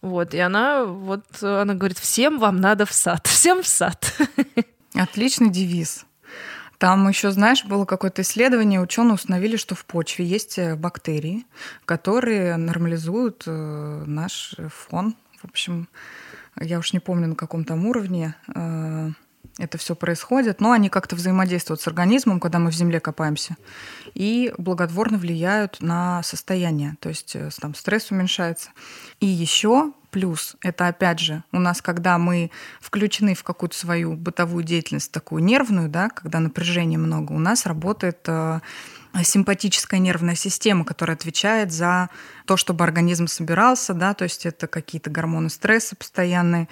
Вот, 0.00 0.34
и 0.34 0.38
она 0.38 0.84
вот, 0.84 1.24
она 1.42 1.74
говорит, 1.74 1.98
всем 1.98 2.38
вам 2.38 2.58
надо 2.58 2.86
в 2.86 2.92
сад, 2.92 3.26
всем 3.26 3.62
в 3.62 3.66
сад. 3.66 4.14
Отличный 4.94 5.50
девиз. 5.50 6.06
Там 6.78 7.08
еще, 7.08 7.30
знаешь, 7.30 7.64
было 7.64 7.84
какое-то 7.84 8.22
исследование, 8.22 8.80
ученые 8.80 9.14
установили, 9.14 9.56
что 9.56 9.74
в 9.74 9.84
почве 9.86 10.26
есть 10.26 10.58
э, 10.58 10.76
бактерии, 10.76 11.46
которые 11.84 12.56
нормализуют 12.56 13.44
наш 13.46 14.54
фон. 14.68 15.14
В 15.40 15.46
общем, 15.46 15.88
я 16.60 16.78
уж 16.78 16.92
не 16.92 17.00
помню, 17.00 17.28
на 17.28 17.34
каком 17.36 17.64
там 17.64 17.86
уровне 17.86 18.34
это 19.58 19.78
все 19.78 19.94
происходит, 19.94 20.60
но 20.60 20.72
они 20.72 20.88
как-то 20.88 21.16
взаимодействуют 21.16 21.80
с 21.80 21.86
организмом, 21.86 22.40
когда 22.40 22.58
мы 22.58 22.70
в 22.70 22.74
земле 22.74 23.00
копаемся, 23.00 23.56
и 24.14 24.52
благотворно 24.58 25.18
влияют 25.18 25.78
на 25.80 26.22
состояние, 26.22 26.96
то 27.00 27.08
есть 27.08 27.36
э, 27.36 27.50
там 27.60 27.74
стресс 27.74 28.10
уменьшается. 28.10 28.70
И 29.20 29.26
еще 29.26 29.92
плюс, 30.10 30.56
это 30.60 30.86
опять 30.86 31.18
же, 31.18 31.42
у 31.50 31.58
нас, 31.58 31.82
когда 31.82 32.18
мы 32.18 32.52
включены 32.80 33.34
в 33.34 33.42
какую-то 33.42 33.76
свою 33.76 34.14
бытовую 34.14 34.62
деятельность, 34.62 35.10
такую 35.10 35.42
нервную, 35.42 35.88
да, 35.88 36.08
когда 36.08 36.38
напряжения 36.38 36.98
много, 36.98 37.32
у 37.32 37.40
нас 37.40 37.66
работает 37.66 38.20
э, 38.26 38.60
симпатическая 39.22 39.98
нервная 39.98 40.36
система, 40.36 40.84
которая 40.84 41.16
отвечает 41.16 41.72
за 41.72 42.10
то, 42.46 42.56
чтобы 42.56 42.84
организм 42.84 43.26
собирался, 43.26 43.92
да, 43.94 44.14
то 44.14 44.22
есть 44.22 44.46
это 44.46 44.66
какие-то 44.66 45.10
гормоны 45.10 45.50
стресса 45.50 45.96
постоянные, 45.96 46.68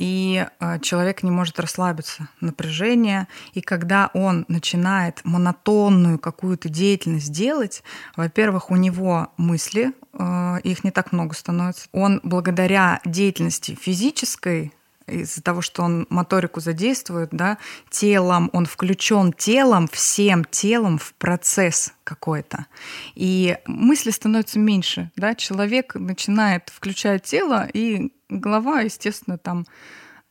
и 0.00 0.46
э, 0.60 0.78
человек 0.80 1.22
не 1.22 1.30
может 1.30 1.60
расслабиться, 1.60 2.28
напряжение. 2.40 3.28
И 3.52 3.60
когда 3.60 4.10
он 4.14 4.46
начинает 4.48 5.20
монотонную 5.24 6.18
какую-то 6.18 6.70
деятельность 6.70 7.30
делать, 7.30 7.82
во-первых, 8.16 8.70
у 8.70 8.76
него 8.76 9.30
мысли, 9.36 9.92
э, 10.14 10.56
их 10.64 10.84
не 10.84 10.90
так 10.90 11.12
много 11.12 11.34
становится. 11.34 11.86
Он 11.92 12.20
благодаря 12.22 13.02
деятельности 13.04 13.76
физической, 13.78 14.72
из-за 15.10 15.42
того, 15.42 15.60
что 15.60 15.82
он 15.82 16.06
моторику 16.10 16.60
задействует, 16.60 17.30
да, 17.32 17.58
телом, 17.90 18.50
он 18.52 18.66
включен 18.66 19.32
телом, 19.32 19.88
всем 19.88 20.44
телом 20.44 20.98
в 20.98 21.14
процесс 21.14 21.92
какой-то. 22.04 22.66
И 23.14 23.58
мысли 23.66 24.10
становятся 24.10 24.58
меньше, 24.58 25.10
да, 25.16 25.34
человек 25.34 25.94
начинает 25.94 26.68
включать 26.68 27.24
тело, 27.24 27.68
и 27.72 28.12
голова, 28.28 28.80
естественно, 28.80 29.38
там 29.38 29.66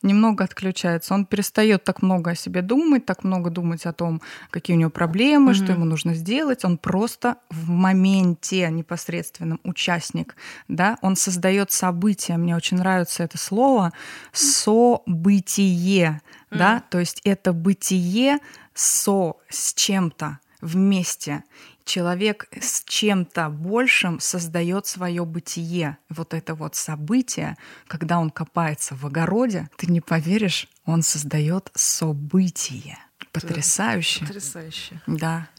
немного 0.02 0.44
отключается. 0.44 1.14
Он 1.14 1.26
перестает 1.26 1.84
так 1.84 2.02
много 2.02 2.32
о 2.32 2.36
себе 2.36 2.62
думать, 2.62 3.06
так 3.06 3.24
много 3.24 3.50
думать 3.50 3.86
о 3.86 3.94
том, 3.94 4.22
какие 4.50 4.76
у 4.76 4.80
него 4.80 4.90
проблемы, 4.90 5.52
mm-hmm. 5.52 5.64
что 5.64 5.72
ему 5.74 5.86
нужно 5.86 6.14
сделать. 6.14 6.66
Он 6.66 6.78
просто 6.78 7.38
в 7.50 7.70
моменте 7.70 8.70
непосредственном 8.70 9.60
участник, 9.64 10.36
да, 10.68 10.98
он 11.02 11.16
создает 11.16 11.72
события. 11.72 12.38
Мне 12.38 12.56
очень 12.56 12.78
нравится 12.78 13.24
это 13.24 13.38
слово 13.38 13.94
событие, 14.32 16.22
mm-hmm. 16.52 16.58
да, 16.58 16.84
то 16.90 17.00
есть 17.00 17.22
это 17.24 17.54
бытие 17.54 18.40
со 18.74 19.36
с 19.50 19.74
чем-то 19.74 20.40
вместе 20.62 21.44
человек 21.90 22.48
с 22.62 22.84
чем-то 22.86 23.50
большим 23.50 24.20
создает 24.20 24.86
свое 24.86 25.26
бытие. 25.26 25.98
Вот 26.10 26.34
это 26.34 26.54
вот 26.54 26.76
событие, 26.76 27.58
когда 27.88 28.20
он 28.20 28.30
копается 28.30 28.96
в 28.96 29.06
огороде, 29.06 29.70
ты 29.76 29.88
не 29.92 30.00
поверишь, 30.00 30.70
он 30.86 31.02
создает 31.02 31.72
событие. 31.74 32.98
Потрясающе. 33.32 34.26
Потрясающе. 34.26 35.02
Да. 35.08 35.50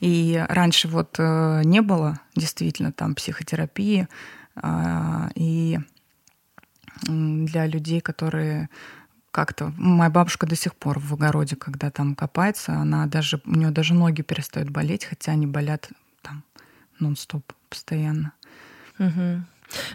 И 0.00 0.44
раньше 0.48 0.86
вот 0.86 1.16
э, 1.18 1.62
не 1.64 1.80
было 1.80 2.20
действительно 2.36 2.92
там 2.92 3.14
психотерапии, 3.14 4.06
э, 4.54 5.28
и 5.34 5.78
для 7.02 7.66
людей, 7.66 8.00
которые 8.00 8.68
как-то. 9.38 9.72
Моя 9.76 10.10
бабушка 10.10 10.46
до 10.46 10.56
сих 10.56 10.74
пор 10.74 10.98
в 10.98 11.14
огороде, 11.14 11.54
когда 11.54 11.92
там 11.92 12.16
копается, 12.16 12.72
она 12.72 13.06
даже, 13.06 13.40
у 13.46 13.54
нее 13.54 13.70
даже 13.70 13.94
ноги 13.94 14.22
перестают 14.22 14.68
болеть, 14.68 15.04
хотя 15.04 15.30
они 15.30 15.46
болят 15.46 15.90
там 16.22 16.42
нон-стоп 16.98 17.44
постоянно. 17.68 18.32
Угу. 18.98 19.44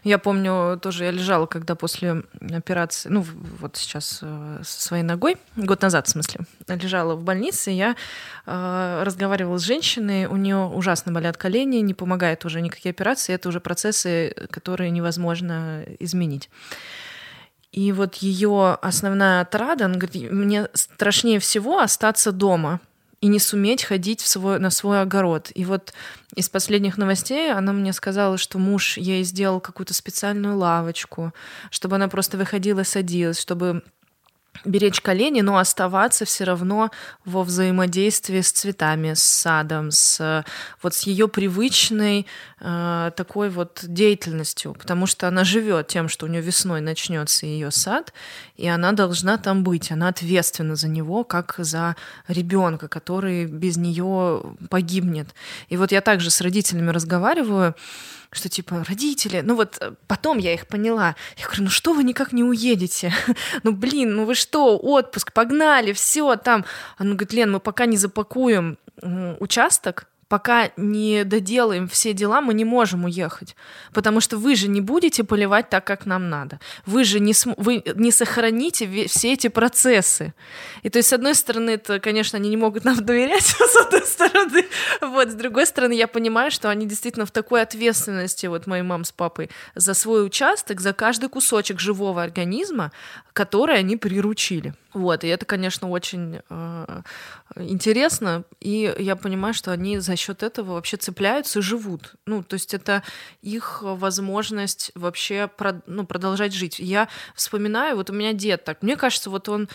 Я 0.05 0.17
помню, 0.17 0.79
тоже 0.81 1.03
я 1.03 1.11
лежала, 1.11 1.45
когда 1.45 1.75
после 1.75 2.23
операции, 2.53 3.09
ну 3.09 3.25
вот 3.59 3.75
сейчас 3.75 4.19
э, 4.21 4.61
со 4.63 4.81
своей 4.81 5.03
ногой, 5.03 5.35
год 5.57 5.81
назад 5.81 6.07
в 6.07 6.11
смысле, 6.11 6.45
лежала 6.69 7.15
в 7.15 7.23
больнице, 7.23 7.71
я 7.71 7.97
э, 8.45 9.03
разговаривала 9.03 9.57
с 9.57 9.63
женщиной, 9.63 10.27
у 10.27 10.37
нее 10.37 10.67
ужасно 10.67 11.11
болят 11.11 11.35
колени, 11.35 11.77
не 11.77 11.93
помогает 11.93 12.45
уже 12.45 12.61
никакие 12.61 12.91
операции, 12.91 13.35
это 13.35 13.49
уже 13.49 13.59
процессы, 13.59 14.33
которые 14.51 14.89
невозможно 14.89 15.83
изменить. 15.99 16.49
И 17.73 17.91
вот 17.91 18.15
ее 18.17 18.77
основная 18.81 19.41
отрада, 19.41 19.85
она 19.85 19.95
говорит, 19.95 20.31
мне 20.31 20.69
страшнее 20.73 21.39
всего 21.39 21.79
остаться 21.79 22.31
дома 22.31 22.79
и 23.19 23.27
не 23.27 23.39
суметь 23.39 23.83
ходить 23.83 24.21
в 24.21 24.27
свой, 24.27 24.59
на 24.59 24.69
свой 24.69 25.01
огород. 25.01 25.51
И 25.55 25.65
вот 25.65 25.91
из 26.35 26.49
последних 26.49 26.97
новостей 26.97 27.51
она 27.51 27.73
мне 27.73 27.91
сказала, 27.91 28.37
что 28.37 28.59
муж 28.59 28.97
ей 28.97 29.23
сделал 29.23 29.59
какую-то 29.59 29.95
специальную 29.95 30.55
лавочку, 30.55 31.33
чтобы 31.71 31.95
она 31.95 32.07
просто 32.09 32.37
выходила, 32.37 32.83
садилась, 32.83 33.39
чтобы 33.39 33.81
беречь 34.65 35.01
колени, 35.01 35.41
но 35.41 35.57
оставаться 35.57 36.25
все 36.25 36.43
равно 36.45 36.91
во 37.25 37.43
взаимодействии 37.43 38.41
с 38.41 38.51
цветами, 38.51 39.13
с 39.13 39.23
садом, 39.23 39.91
с 39.91 40.45
вот 40.81 40.93
с 40.93 41.01
ее 41.01 41.27
привычной 41.27 42.25
э, 42.59 43.11
такой 43.15 43.49
вот 43.49 43.81
деятельностью, 43.83 44.73
потому 44.73 45.05
что 45.05 45.27
она 45.27 45.43
живет 45.43 45.87
тем, 45.87 46.07
что 46.07 46.25
у 46.25 46.29
нее 46.29 46.41
весной 46.41 46.81
начнется 46.81 47.45
ее 47.45 47.71
сад, 47.71 48.13
и 48.55 48.67
она 48.67 48.91
должна 48.91 49.37
там 49.37 49.63
быть, 49.63 49.91
она 49.91 50.07
ответственна 50.09 50.75
за 50.75 50.87
него, 50.87 51.23
как 51.23 51.55
за 51.57 51.95
ребенка, 52.27 52.87
который 52.87 53.45
без 53.45 53.77
нее 53.77 54.43
погибнет. 54.69 55.29
И 55.69 55.77
вот 55.77 55.91
я 55.91 56.01
также 56.01 56.29
с 56.29 56.41
родителями 56.41 56.91
разговариваю, 56.91 57.75
что 58.35 58.49
типа 58.49 58.83
родители, 58.87 59.41
ну 59.41 59.55
вот 59.55 59.77
э, 59.79 59.93
потом 60.07 60.37
я 60.37 60.53
их 60.53 60.67
поняла. 60.67 61.15
Я 61.37 61.45
говорю, 61.45 61.63
ну 61.63 61.69
что 61.69 61.93
вы 61.93 62.03
никак 62.03 62.33
не 62.33 62.43
уедете? 62.43 63.13
ну 63.63 63.71
блин, 63.71 64.15
ну 64.15 64.25
вы 64.25 64.35
что, 64.35 64.77
отпуск, 64.77 65.33
погнали, 65.33 65.93
все 65.93 66.35
там. 66.35 66.65
Она 66.97 67.11
говорит, 67.11 67.33
Лен, 67.33 67.51
мы 67.51 67.59
пока 67.59 67.85
не 67.85 67.97
запакуем 67.97 68.77
участок, 69.39 70.07
пока 70.33 70.71
не 70.77 71.25
доделаем 71.25 71.87
все 71.87 72.11
дела, 72.11 72.41
мы 72.41 72.55
не 72.55 72.65
можем 72.65 73.05
уехать. 73.05 73.55
Потому 73.93 74.19
что 74.19 74.37
вы 74.37 74.55
же 74.55 74.67
не 74.67 74.81
будете 74.81 75.23
поливать 75.23 75.69
так, 75.69 75.85
как 75.85 76.07
нам 76.07 76.27
надо. 76.27 76.59
Вы 76.87 77.03
же 77.03 77.19
не, 77.19 77.35
см- 77.35 77.63
вы 77.63 77.83
не 77.95 78.11
сохраните 78.11 79.05
все 79.05 79.33
эти 79.33 79.49
процессы. 79.49 80.33
И 80.81 80.89
то 80.89 80.97
есть, 80.97 81.09
с 81.09 81.13
одной 81.13 81.35
стороны, 81.35 81.69
это, 81.69 81.99
конечно, 81.99 82.39
они 82.39 82.49
не 82.49 82.57
могут 82.57 82.83
нам 82.83 82.95
доверять, 83.05 83.43
с 83.45 83.75
одной 83.75 84.01
стороны. 84.01 84.65
Вот, 85.01 85.29
с 85.29 85.35
другой 85.35 85.67
стороны, 85.67 85.93
я 85.93 86.07
понимаю, 86.07 86.49
что 86.49 86.71
они 86.71 86.87
действительно 86.87 87.27
в 87.27 87.31
такой 87.31 87.61
ответственности, 87.61 88.47
вот 88.47 88.65
мои 88.65 88.81
мам 88.81 89.03
с 89.03 89.11
папой, 89.11 89.51
за 89.75 89.93
свой 89.93 90.25
участок, 90.25 90.81
за 90.81 90.93
каждый 90.93 91.29
кусочек 91.29 91.79
живого 91.79 92.23
организма, 92.23 92.91
который 93.33 93.77
они 93.77 93.97
приручили. 93.97 94.73
Вот, 94.93 95.23
и 95.23 95.27
это, 95.27 95.45
конечно, 95.45 95.89
очень 95.89 96.41
э, 96.49 97.01
интересно, 97.55 98.43
и 98.59 98.93
я 98.99 99.15
понимаю, 99.15 99.53
что 99.53 99.71
они 99.71 99.97
за 99.97 100.15
счет 100.15 100.43
этого 100.43 100.73
вообще 100.73 100.97
цепляются 100.97 101.59
и 101.59 101.61
живут. 101.61 102.13
Ну, 102.25 102.43
то 102.43 102.55
есть 102.55 102.73
это 102.73 103.03
их 103.41 103.79
возможность 103.81 104.91
вообще 104.95 105.47
прод, 105.47 105.77
ну, 105.87 106.05
продолжать 106.05 106.53
жить. 106.53 106.79
Я 106.79 107.07
вспоминаю, 107.35 107.95
вот 107.95 108.09
у 108.09 108.13
меня 108.13 108.33
дед 108.33 108.63
так, 108.63 108.83
мне 108.83 108.95
кажется, 108.95 109.29
вот 109.29 109.49
он 109.49 109.67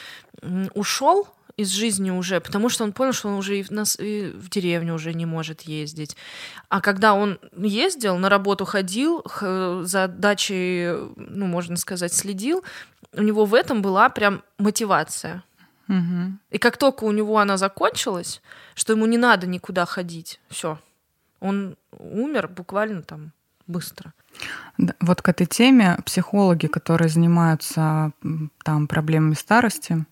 ушел 0.74 1.28
из 1.58 1.70
жизни 1.70 2.10
уже, 2.10 2.40
потому 2.40 2.68
что 2.68 2.84
он 2.84 2.92
понял, 2.92 3.12
что 3.12 3.28
он 3.28 3.34
уже 3.34 3.58
и 3.58 3.62
в, 3.64 3.70
нас, 3.70 3.98
и 3.98 4.30
в 4.30 4.48
деревню 4.48 4.94
уже 4.94 5.12
не 5.12 5.26
может 5.26 5.62
ездить. 5.62 6.16
А 6.68 6.80
когда 6.80 7.14
он 7.14 7.38
ездил, 7.56 8.16
на 8.16 8.28
работу 8.28 8.64
ходил, 8.64 9.24
за 9.40 10.06
дачей, 10.08 10.92
ну, 11.16 11.46
можно 11.46 11.76
сказать, 11.76 12.14
следил, 12.14 12.64
у 13.12 13.22
него 13.22 13.44
в 13.44 13.54
этом 13.54 13.82
была 13.82 14.08
прям 14.08 14.42
мотивация. 14.58 15.42
Угу. 15.88 16.38
И 16.50 16.58
как 16.58 16.76
только 16.76 17.04
у 17.04 17.10
него 17.10 17.38
она 17.38 17.56
закончилась, 17.56 18.40
что 18.74 18.92
ему 18.92 19.06
не 19.06 19.18
надо 19.18 19.48
никуда 19.48 19.84
ходить, 19.84 20.40
все, 20.48 20.78
он 21.40 21.76
умер 21.90 22.48
буквально 22.48 23.02
там 23.02 23.32
быстро. 23.66 24.12
Вот 25.00 25.22
к 25.22 25.28
этой 25.28 25.46
теме 25.46 25.98
психологи, 26.04 26.68
которые 26.68 27.08
занимаются 27.08 28.12
там 28.62 28.86
проблемами 28.86 29.34
старости, 29.34 30.04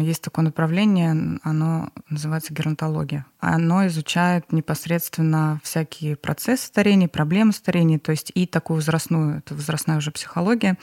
есть 0.00 0.22
такое 0.22 0.44
направление, 0.44 1.38
оно 1.42 1.90
называется 2.08 2.52
геронтология. 2.52 3.26
Оно 3.38 3.86
изучает 3.86 4.52
непосредственно 4.52 5.60
всякие 5.62 6.16
процессы 6.16 6.66
старения, 6.66 7.08
проблемы 7.08 7.52
старения, 7.52 7.98
то 7.98 8.10
есть 8.10 8.32
и 8.34 8.46
такую 8.46 8.76
возрастную, 8.76 9.38
это 9.38 9.54
возрастная 9.54 9.98
уже 9.98 10.10
психология, 10.10 10.76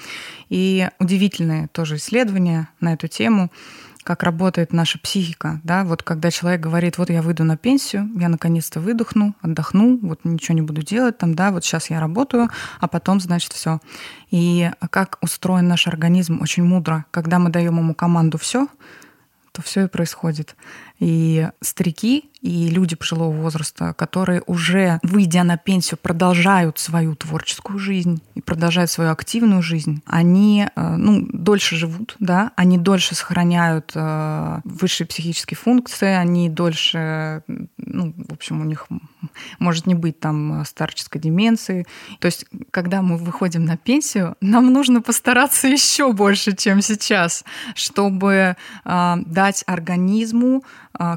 и 0.48 0.90
удивительные 1.00 1.68
тоже 1.68 1.98
исследования 1.98 2.70
на 2.80 2.94
эту 2.94 3.08
тему 3.08 3.52
как 4.10 4.24
работает 4.24 4.74
наша 4.74 4.98
психика, 4.98 5.62
да, 5.64 5.84
вот 5.84 6.02
когда 6.02 6.32
человек 6.32 6.62
говорит, 6.62 6.98
вот 6.98 7.12
я 7.12 7.22
выйду 7.22 7.44
на 7.44 7.58
пенсию, 7.58 8.10
я 8.16 8.28
наконец-то 8.28 8.80
выдохну, 8.80 9.36
отдохну, 9.44 10.00
вот 10.02 10.22
ничего 10.24 10.56
не 10.56 10.64
буду 10.64 10.82
делать, 10.82 11.20
там, 11.20 11.36
да, 11.36 11.52
вот 11.52 11.64
сейчас 11.64 11.92
я 11.92 12.00
работаю, 12.00 12.50
а 12.80 12.88
потом, 12.88 13.20
значит, 13.20 13.54
все. 13.54 13.80
И 14.32 14.72
как 14.90 15.20
устроен 15.22 15.68
наш 15.68 15.86
организм 15.86 16.42
очень 16.42 16.64
мудро, 16.64 17.06
когда 17.12 17.38
мы 17.38 17.52
даем 17.52 17.78
ему 17.78 17.94
команду 17.94 18.40
все, 18.40 18.68
то 19.52 19.62
все 19.62 19.84
и 19.84 19.88
происходит. 19.88 20.56
И 21.00 21.48
старики, 21.62 22.30
и 22.42 22.70
люди 22.70 22.96
пожилого 22.96 23.32
возраста, 23.32 23.94
которые 23.94 24.42
уже, 24.48 25.00
выйдя 25.04 25.44
на 25.44 25.58
пенсию, 25.58 25.98
продолжают 26.02 26.80
свою 26.80 27.16
творческую 27.16 27.80
жизнь 27.80 28.22
и 28.36 28.42
продолжают 28.42 28.92
свою 28.92 29.12
активную 29.12 29.62
жизнь, 29.62 30.02
они 30.06 30.68
э, 30.74 30.96
ну, 30.96 31.28
дольше 31.32 31.76
живут, 31.76 32.16
да, 32.20 32.52
они 32.56 32.78
дольше 32.78 33.16
сохраняют 33.16 33.92
э, 33.96 34.62
высшие 34.64 35.08
психические 35.08 35.58
функции, 35.58 36.08
они 36.08 36.50
дольше, 36.50 37.44
ну, 37.78 38.14
в 38.16 38.34
общем, 38.34 38.62
у 38.62 38.66
них 38.66 38.88
может 39.60 39.86
не 39.86 39.96
быть 39.96 40.20
там 40.20 40.64
старческой 40.66 41.22
деменции. 41.22 41.86
То 42.20 42.28
есть, 42.28 42.46
когда 42.72 43.02
мы 43.02 43.18
выходим 43.18 43.66
на 43.66 43.78
пенсию, 43.78 44.36
нам 44.40 44.72
нужно 44.72 45.02
постараться 45.02 45.68
еще 45.68 46.14
больше, 46.14 46.56
чем 46.56 46.82
сейчас, 46.82 47.44
чтобы 47.76 48.56
э, 48.86 49.16
дать 49.26 49.64
организму 49.68 50.64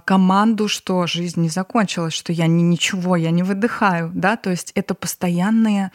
команду, 0.04 0.68
что 0.68 1.06
жизнь 1.06 1.40
не 1.40 1.48
закончилась, 1.48 2.12
что 2.12 2.32
я 2.32 2.46
не 2.46 2.62
ничего, 2.62 3.16
я 3.16 3.30
не 3.30 3.42
выдыхаю, 3.42 4.10
да, 4.14 4.36
то 4.36 4.50
есть 4.50 4.72
это 4.74 4.94
постоянная 4.94 5.92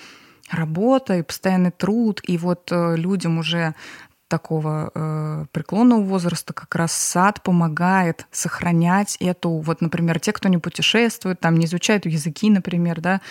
работа 0.50 1.18
и 1.18 1.24
постоянный 1.24 1.72
труд, 1.72 2.22
и 2.24 2.38
вот 2.38 2.72
э, 2.72 2.96
людям 2.96 3.38
уже 3.38 3.76
такого 4.28 4.92
э, 4.94 5.46
преклонного 5.52 6.02
возраста 6.02 6.54
как 6.54 6.76
раз 6.76 6.92
сад 6.92 7.42
помогает 7.44 8.28
сохранять 8.32 9.16
эту, 9.20 9.50
вот, 9.50 9.82
например, 9.82 10.20
те, 10.20 10.34
кто 10.34 10.50
не 10.50 10.58
путешествует, 10.58 11.40
там 11.40 11.58
не 11.58 11.66
изучают 11.66 12.06
языки, 12.06 12.50
например, 12.50 13.00
да, 13.00 13.22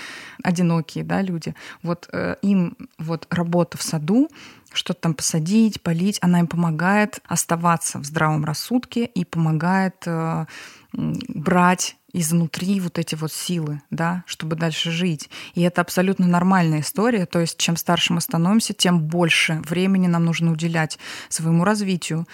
одинокие, 0.43 1.05
да, 1.05 1.21
люди, 1.21 1.55
вот 1.83 2.09
э, 2.13 2.37
им 2.43 2.77
вот 2.99 3.27
работа 3.31 3.77
в 3.77 3.83
саду, 3.83 4.29
что-то 4.77 5.01
там 5.01 5.15
посадить, 5.15 5.83
полить, 5.83 6.19
она 6.21 6.41
им 6.41 6.47
помогает 6.47 7.21
оставаться 7.27 7.99
в 7.99 8.05
здравом 8.05 8.45
рассудке 8.45 9.05
и 9.05 9.25
помогает 9.25 9.97
э, 10.07 10.47
брать 10.97 11.97
изнутри 12.13 12.81
вот 12.81 12.99
эти 12.99 13.15
вот 13.15 13.31
силы, 13.31 13.83
да, 13.91 14.25
чтобы 14.27 14.57
дальше 14.57 14.91
жить. 14.91 15.29
И 15.55 15.61
это 15.61 15.83
абсолютно 15.83 16.27
нормальная 16.27 16.81
история. 16.81 17.27
То 17.27 17.41
есть 17.41 17.59
чем 17.59 17.77
старше 17.77 18.15
мы 18.15 18.23
становимся, 18.23 18.73
тем 18.73 19.01
больше 19.01 19.61
времени 19.67 20.07
нам 20.07 20.25
нужно 20.25 20.53
уделять 20.53 20.99
своему 21.29 21.65
развитию, 21.65 22.27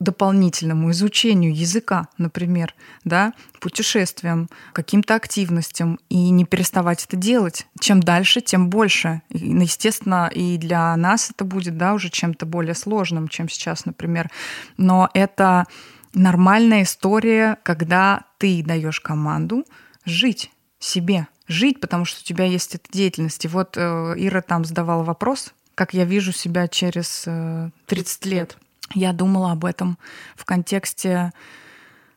дополнительному 0.00 0.90
изучению 0.92 1.54
языка, 1.54 2.08
например, 2.16 2.74
да, 3.04 3.34
путешествиям, 3.60 4.48
каким-то 4.72 5.14
активностям 5.14 6.00
и 6.08 6.30
не 6.30 6.46
переставать 6.46 7.04
это 7.04 7.16
делать. 7.16 7.66
Чем 7.78 8.00
дальше, 8.00 8.40
тем 8.40 8.70
больше. 8.70 9.20
И, 9.28 9.52
ну, 9.52 9.62
естественно, 9.62 10.30
и 10.34 10.56
для 10.56 10.96
нас 10.96 11.30
это 11.30 11.44
будет, 11.44 11.76
да, 11.76 11.92
уже 11.92 12.08
чем-то 12.08 12.46
более 12.46 12.74
сложным, 12.74 13.28
чем 13.28 13.48
сейчас, 13.50 13.84
например. 13.84 14.30
Но 14.78 15.10
это 15.12 15.66
нормальная 16.14 16.82
история, 16.82 17.58
когда 17.62 18.24
ты 18.38 18.62
даешь 18.62 19.00
команду 19.00 19.64
жить 20.04 20.50
себе, 20.78 21.26
жить, 21.46 21.80
потому 21.80 22.04
что 22.04 22.20
у 22.20 22.24
тебя 22.24 22.44
есть 22.44 22.74
эта 22.74 22.90
деятельность. 22.90 23.44
И 23.44 23.48
вот 23.48 23.76
э, 23.76 24.14
Ира 24.16 24.42
там 24.42 24.64
задавала 24.64 25.02
вопрос, 25.02 25.52
как 25.74 25.94
я 25.94 26.04
вижу 26.04 26.32
себя 26.32 26.68
через 26.68 27.24
э, 27.26 27.70
30 27.86 28.26
лет. 28.26 28.58
Я 28.94 29.12
думала 29.12 29.52
об 29.52 29.64
этом 29.64 29.98
в 30.34 30.44
контексте 30.44 31.32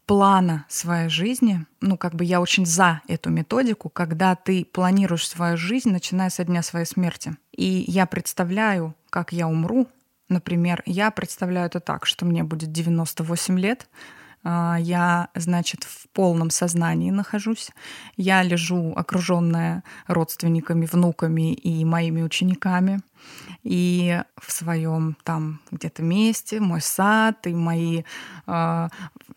плана 0.05 0.65
своей 0.67 1.09
жизни. 1.09 1.65
Ну, 1.79 1.97
как 1.97 2.15
бы 2.15 2.25
я 2.25 2.41
очень 2.41 2.65
за 2.65 3.01
эту 3.07 3.29
методику, 3.29 3.89
когда 3.89 4.35
ты 4.35 4.65
планируешь 4.65 5.27
свою 5.27 5.57
жизнь, 5.57 5.89
начиная 5.89 6.29
со 6.29 6.43
дня 6.43 6.61
своей 6.63 6.85
смерти. 6.85 7.37
И 7.55 7.85
я 7.87 8.05
представляю, 8.05 8.95
как 9.09 9.31
я 9.31 9.47
умру, 9.47 9.87
Например, 10.31 10.81
я 10.85 11.11
представляю 11.11 11.67
это 11.67 11.81
так, 11.81 12.05
что 12.05 12.25
мне 12.25 12.43
будет 12.43 12.71
98 12.71 13.59
лет, 13.59 13.89
а, 14.45 14.77
я, 14.79 15.27
значит, 15.35 15.83
в 15.83 16.07
полном 16.13 16.49
сознании 16.49 17.11
нахожусь. 17.11 17.69
Я 18.15 18.41
лежу 18.41 18.93
окруженная 18.95 19.83
родственниками, 20.07 20.87
внуками 20.89 21.53
и 21.53 21.83
моими 21.83 22.21
учениками. 22.21 23.01
И 23.63 24.21
в 24.37 24.51
своем 24.51 25.17
там 25.23 25.59
где-то 25.71 26.03
месте, 26.03 26.59
мой 26.59 26.81
сад 26.81 27.47
и 27.47 27.53
мои... 27.53 27.99
Э, 27.99 28.03
а, 28.47 28.89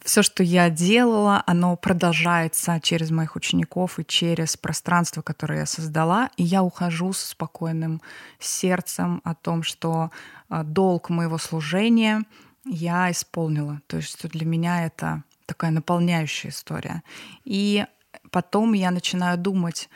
все, 0.02 0.22
что 0.22 0.42
я 0.42 0.70
делала, 0.70 1.42
оно 1.46 1.76
продолжается 1.76 2.80
через 2.80 3.10
моих 3.10 3.36
учеников 3.36 3.98
и 3.98 4.04
через 4.04 4.56
пространство, 4.56 5.22
которое 5.22 5.60
я 5.60 5.66
создала. 5.66 6.30
И 6.36 6.42
я 6.42 6.62
ухожу 6.62 7.12
с 7.12 7.20
спокойным 7.20 8.00
сердцем 8.38 9.20
о 9.24 9.34
том, 9.34 9.62
что 9.62 10.10
э, 10.50 10.62
долг 10.64 11.10
моего 11.10 11.38
служения— 11.38 12.22
я 12.64 13.10
исполнила. 13.10 13.80
То 13.86 13.98
есть 13.98 14.10
что 14.10 14.28
для 14.28 14.46
меня 14.46 14.86
это 14.86 15.22
такая 15.46 15.70
наполняющая 15.70 16.50
история. 16.50 17.02
И 17.44 17.84
потом 18.30 18.72
я 18.72 18.90
начинаю 18.90 19.38
думать 19.38 19.88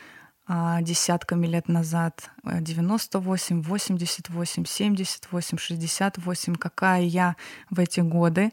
десятками 0.48 1.46
лет 1.46 1.68
назад, 1.68 2.30
98, 2.42 3.62
88, 3.62 4.64
78, 4.64 5.58
68, 5.58 6.54
какая 6.56 7.02
я 7.02 7.36
в 7.70 7.78
эти 7.78 8.00
годы, 8.00 8.52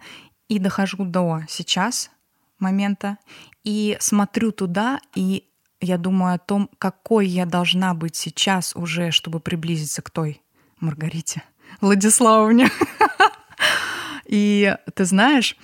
и 0.49 0.59
дохожу 0.59 1.05
до 1.05 1.41
сейчас 1.47 2.11
момента, 2.59 3.17
и 3.63 3.97
смотрю 3.99 4.51
туда, 4.51 4.99
и 5.15 5.47
я 5.81 5.97
думаю 5.97 6.35
о 6.35 6.39
том, 6.39 6.69
какой 6.77 7.27
я 7.27 7.45
должна 7.45 7.93
быть 7.93 8.15
сейчас 8.15 8.75
уже, 8.75 9.11
чтобы 9.11 9.39
приблизиться 9.39 10.01
к 10.01 10.09
той 10.09 10.41
Маргарите 10.79 11.43
Владиславовне. 11.81 12.69
И 14.25 14.75
ты 14.95 15.05
знаешь, 15.05 15.55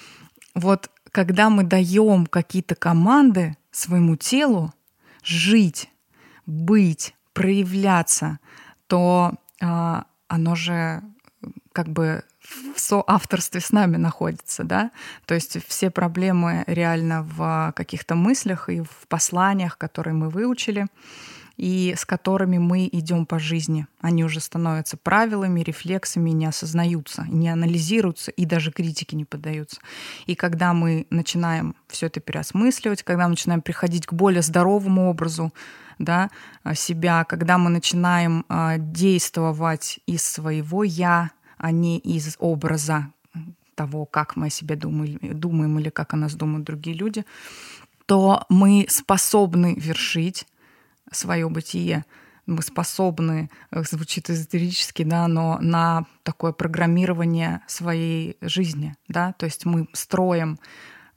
вот 0.53 0.89
когда 1.11 1.49
мы 1.49 1.63
даем 1.63 2.25
какие-то 2.25 2.75
команды 2.75 3.57
своему 3.71 4.15
телу 4.15 4.73
жить, 5.23 5.89
быть, 6.52 7.16
проявляться, 7.34 8.39
то 8.88 9.34
э, 9.62 10.02
оно 10.28 10.56
же 10.56 11.02
как 11.72 11.88
бы 11.88 12.24
в 12.76 12.80
соавторстве 12.80 13.62
с 13.62 13.72
нами 13.72 13.97
находится, 13.97 14.64
да, 14.64 14.91
то 15.26 15.34
есть 15.34 15.66
все 15.68 15.89
проблемы 15.89 16.64
реально 16.68 17.24
в 17.24 17.74
каких-то 17.76 18.16
мыслях 18.16 18.70
и 18.70 18.82
в 18.82 19.08
посланиях, 19.08 19.78
которые 19.78 20.14
мы 20.14 20.30
выучили, 20.30 20.88
и 21.62 21.93
с 21.95 22.05
которыми 22.05 22.57
мы 22.57 22.89
идем 22.91 23.28
по 23.28 23.38
жизни. 23.38 23.86
Они 23.99 24.24
уже 24.24 24.39
становятся 24.39 24.97
правилами, 24.97 25.62
рефлексами, 25.62 26.32
не 26.32 26.47
осознаются, 26.47 27.24
не 27.30 27.49
анализируются 27.49 28.32
и 28.32 28.45
даже 28.45 28.72
критике 28.72 29.16
не 29.16 29.26
поддаются. 29.26 29.80
И 30.26 30.34
когда 30.34 30.74
мы 30.74 31.05
начинаем 31.12 31.76
все 31.88 32.07
это 32.07 32.20
переосмысливать, 32.20 33.03
когда 33.03 33.26
мы 33.26 33.32
начинаем 33.32 33.62
приходить 33.62 34.07
к 34.07 34.14
более 34.14 34.41
здоровому 34.41 35.07
образу 35.07 35.53
да, 35.99 36.32
себя, 36.74 37.26
когда 37.26 37.59
мы 37.59 37.70
начинаем 37.70 38.43
а, 38.49 38.80
действовать 38.80 39.99
из 40.07 40.24
своего 40.24 40.84
я, 40.84 41.30
а 41.59 41.70
не 41.70 41.99
из 41.99 42.38
образа 42.39 43.14
того, 43.76 44.07
как 44.07 44.36
мы 44.36 44.47
о 44.47 44.49
себе 44.49 44.76
думаем, 44.76 45.20
думаем 45.22 45.78
или 45.78 45.89
как 45.89 46.16
о 46.16 46.18
нас 46.18 46.34
думают 46.34 46.66
другие 46.66 46.97
люди, 46.97 47.24
то 48.07 48.47
мы 48.49 48.88
способны 48.89 49.76
вершить 49.78 50.47
свое 51.12 51.49
бытие, 51.49 52.05
мы 52.45 52.62
способны, 52.62 53.49
э, 53.72 53.84
звучит 53.84 54.30
эзотерически, 54.30 55.03
да, 55.03 55.28
но 55.28 55.57
на 55.62 56.05
такое 56.24 56.51
программирование 56.51 57.62
своей 57.68 58.38
жизни, 58.41 58.95
да, 59.07 59.34
то 59.34 59.45
есть 59.45 59.66
мы 59.66 59.88
строим, 59.93 60.59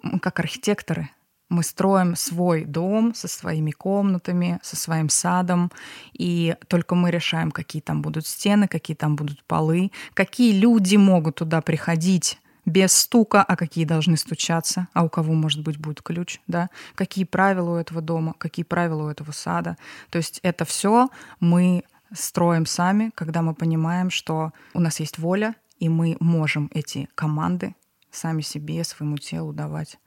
мы 0.03 0.19
как 0.19 0.39
архитекторы, 0.41 1.11
мы 1.49 1.63
строим 1.63 2.17
свой 2.17 2.65
дом 2.65 3.15
со 3.15 3.29
своими 3.29 3.71
комнатами, 3.71 4.59
со 4.63 4.77
своим 4.77 5.09
садом, 5.09 5.71
и 6.13 6.57
только 6.69 6.95
мы 6.95 7.11
решаем, 7.11 7.51
какие 7.51 7.83
там 7.83 8.03
будут 8.03 8.27
стены, 8.27 8.67
какие 8.69 8.97
там 8.97 9.17
будут 9.17 9.45
полы, 9.45 9.93
какие 10.15 10.53
люди 10.53 10.97
могут 10.97 11.37
туда 11.37 11.61
приходить 11.61 12.39
без 12.65 12.93
стука, 12.93 13.43
а 13.43 13.57
какие 13.57 13.85
должны 13.85 14.17
стучаться, 14.17 14.89
а 14.93 15.05
у 15.05 15.09
кого, 15.09 15.35
может 15.35 15.63
быть, 15.63 15.79
будет 15.79 16.03
ключ, 16.03 16.41
да, 16.47 16.71
какие 16.95 17.25
правила 17.25 17.77
у 17.77 17.77
этого 17.77 18.01
дома, 18.01 18.35
какие 18.39 18.65
правила 18.65 19.05
у 19.05 19.09
этого 19.09 19.33
сада. 19.33 19.77
То 20.11 20.19
есть 20.19 20.41
это 20.43 20.65
все 20.65 21.09
мы 21.41 21.85
строим 22.13 22.67
сами, 22.67 23.11
когда 23.15 23.43
мы 23.43 23.55
понимаем, 23.55 24.11
что 24.11 24.53
у 24.73 24.81
нас 24.81 25.01
есть 25.01 25.19
воля, 25.19 25.55
и 25.79 25.89
мы 25.89 26.17
можем 26.21 26.71
эти 26.73 27.09
команды 27.15 27.75
сами 28.11 28.43
себе, 28.43 28.85
своему 28.85 29.19
телу 29.19 29.53
давать. 29.53 29.99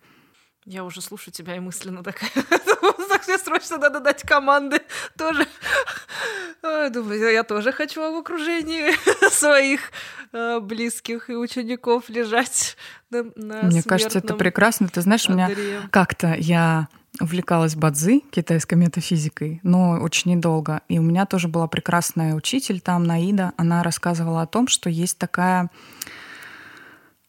Я 0.68 0.84
уже 0.84 1.01
слушаю 1.01 1.34
тебя 1.34 1.55
и 1.55 1.59
мысленно 1.59 2.03
такая, 2.03 2.30
мне 3.28 3.38
срочно 3.38 3.78
надо 3.78 4.01
дать 4.01 4.24
команды 4.24 4.82
тоже. 5.18 5.47
Думаю, 6.61 7.32
я 7.32 7.43
тоже 7.43 7.72
хочу 7.72 8.01
в 8.01 8.18
окружении 8.18 8.91
своих 9.32 9.91
э, 10.34 10.59
близких 10.59 11.30
и 11.30 11.36
учеников 11.36 12.09
лежать 12.09 12.76
на, 13.09 13.24
на 13.38 13.63
Мне 13.63 13.82
кажется, 13.82 14.20
это 14.20 14.34
прекрасно. 14.34 14.89
Ты 14.89 15.01
знаешь, 15.01 15.30
меня 15.30 15.49
как-то 15.89 16.36
я 16.38 16.89
увлекалась 17.22 17.76
бадзи, 17.76 18.26
китайской 18.30 18.76
метафизикой, 18.76 19.61
но 19.63 19.91
очень 20.01 20.32
недолго. 20.32 20.82
И 20.89 20.99
у 20.99 21.01
меня 21.01 21.26
тоже 21.26 21.47
была 21.47 21.68
прекрасная 21.68 22.36
учитель 22.36 22.82
там, 22.82 23.05
Наида. 23.05 23.53
Она 23.55 23.84
рассказывала 23.84 24.41
о 24.41 24.47
том, 24.47 24.68
что 24.68 24.89
есть 24.89 25.18
такая 25.18 25.72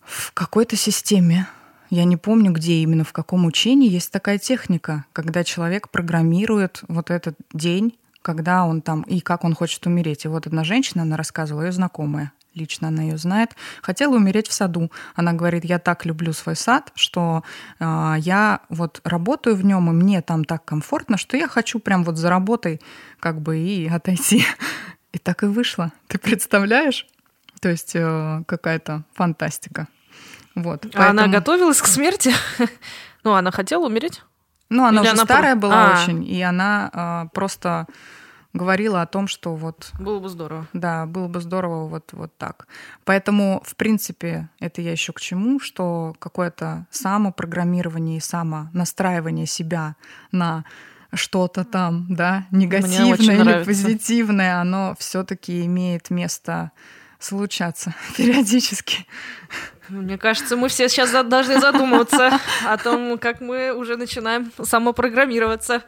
в 0.01 0.33
какой-то 0.33 0.75
системе, 0.75 1.47
я 1.91 2.05
не 2.05 2.17
помню, 2.17 2.53
где 2.53 2.75
именно, 2.75 3.05
в 3.05 3.13
каком 3.13 3.47
учении 3.47 3.89
есть 3.89 4.13
такая 4.13 4.39
техника, 4.39 5.05
когда 5.13 5.45
человек 5.45 5.89
программирует 5.91 6.83
вот 6.89 7.11
этот 7.11 7.37
день, 7.53 7.99
когда 8.23 8.65
он 8.65 8.83
там 8.83 9.03
и 9.03 9.21
как 9.21 9.45
он 9.45 9.55
хочет 9.55 9.87
умереть. 9.87 10.25
И 10.25 10.29
вот 10.29 10.47
одна 10.47 10.65
женщина, 10.65 11.03
она 11.03 11.17
рассказывала, 11.17 11.63
ее 11.63 11.73
знакомая, 11.73 12.33
лично 12.55 12.89
она 12.89 13.03
ее 13.03 13.17
знает, 13.17 13.57
хотела 13.81 14.17
умереть 14.17 14.49
в 14.49 14.53
саду. 14.53 14.91
Она 15.15 15.33
говорит, 15.33 15.65
я 15.65 15.79
так 15.79 16.05
люблю 16.05 16.33
свой 16.33 16.57
сад, 16.57 16.93
что 16.95 17.43
э, 17.79 18.15
я 18.19 18.61
вот 18.69 19.01
работаю 19.05 19.57
в 19.57 19.65
нем, 19.65 19.89
и 19.89 19.93
мне 19.93 20.21
там 20.21 20.45
так 20.45 20.65
комфортно, 20.65 21.17
что 21.17 21.37
я 21.37 21.49
хочу 21.49 21.79
прям 21.79 22.05
вот 22.05 22.17
за 22.17 22.29
работой 22.29 22.81
как 23.21 23.41
бы 23.41 23.59
и 23.59 23.89
отойти. 23.89 24.45
И 25.11 25.17
так 25.17 25.43
и 25.43 25.47
вышло. 25.47 25.91
Ты 26.07 26.19
представляешь? 26.19 27.07
То 27.61 27.71
есть 27.71 27.93
э, 27.97 28.43
какая-то 28.47 29.05
фантастика. 29.15 29.89
Вот. 30.63 30.87
А 30.87 30.89
поэтому... 30.89 31.09
она 31.09 31.29
готовилась 31.29 31.81
к 31.81 31.87
смерти? 31.87 32.33
ну, 33.25 33.35
она 33.35 33.51
хотела 33.51 33.87
умереть? 33.87 34.23
Ну, 34.71 34.85
она 34.85 35.01
Или 35.01 35.09
уже 35.09 35.11
она 35.13 35.25
старая 35.25 35.55
про... 35.55 35.61
была 35.61 35.93
а. 35.93 36.03
очень, 36.03 36.25
и 36.25 36.43
она 36.43 36.91
э, 36.93 37.35
просто 37.35 37.87
говорила 38.53 39.03
о 39.03 39.07
том, 39.07 39.29
что 39.29 39.55
вот... 39.55 39.93
Было 39.99 40.19
бы 40.21 40.29
здорово. 40.29 40.67
Да, 40.73 41.07
было 41.07 41.29
бы 41.29 41.41
здорово 41.41 41.87
вот, 41.87 42.13
вот 42.13 42.37
так. 42.37 42.67
Поэтому, 43.05 43.63
в 43.65 43.77
принципе, 43.77 44.49
это 44.59 44.81
я 44.83 44.93
еще 44.93 45.13
к 45.13 45.21
чему, 45.21 45.61
что 45.61 46.15
какое-то 46.19 46.87
самопрограммирование 46.91 48.19
и 48.19 48.21
самонастраивание 48.21 49.47
себя 49.47 49.97
на 50.33 50.65
что-то 51.15 51.65
там, 51.65 52.07
да, 52.11 52.47
негативное 52.51 53.59
или 53.59 53.65
позитивное, 53.65 54.61
оно 54.61 54.95
все-таки 54.99 55.65
имеет 55.65 56.11
место 56.11 56.73
случаться 57.19 57.95
периодически. 58.17 59.07
Мне 59.89 60.19
кажется, 60.19 60.57
мы 60.57 60.69
все 60.69 60.89
сейчас 60.89 61.11
должны 61.11 61.61
задумываться 61.61 62.39
о 62.67 62.77
том, 62.77 63.19
как 63.19 63.41
мы 63.41 63.73
уже 63.73 63.97
начинаем 63.97 64.53
самопрограммироваться. 64.63 65.83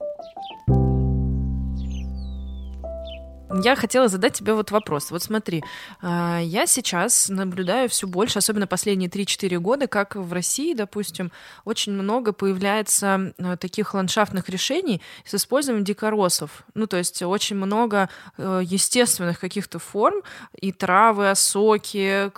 Я 3.53 3.75
хотела 3.75 4.09
задать 4.09 4.35
тебе 4.35 4.55
вот 4.55 4.71
вопрос. 4.71 5.11
Вот 5.11 5.23
смотри, 5.23 5.65
а, 6.01 6.39
я 6.41 6.67
сейчас 6.67 7.29
наблюдаю 7.29 7.89
все 7.89 8.07
больше, 8.07 8.39
особенно 8.39 8.67
последние 8.69 9.11
3-4 9.11 9.59
года, 9.59 9.89
как 9.89 10.15
в 10.15 10.33
России, 10.33 10.73
допустим, 10.73 11.33
очень 11.65 11.93
много 11.93 12.33
появляется 12.33 13.33
а, 13.39 13.57
таких 13.57 13.93
ландшафтных 13.95 14.49
решений 14.49 15.03
с 15.25 15.35
использованием 15.35 15.85
дикоросов. 15.85 16.63
Ну, 16.75 16.87
то 16.87 16.97
есть 16.97 17.23
очень 17.23 17.57
много 17.57 18.09
э, 18.39 18.63
естественных 18.65 19.41
каких-то 19.41 19.79
форм, 19.79 20.23
и 20.57 20.73
травы, 20.73 21.31
осоки, 21.31 22.31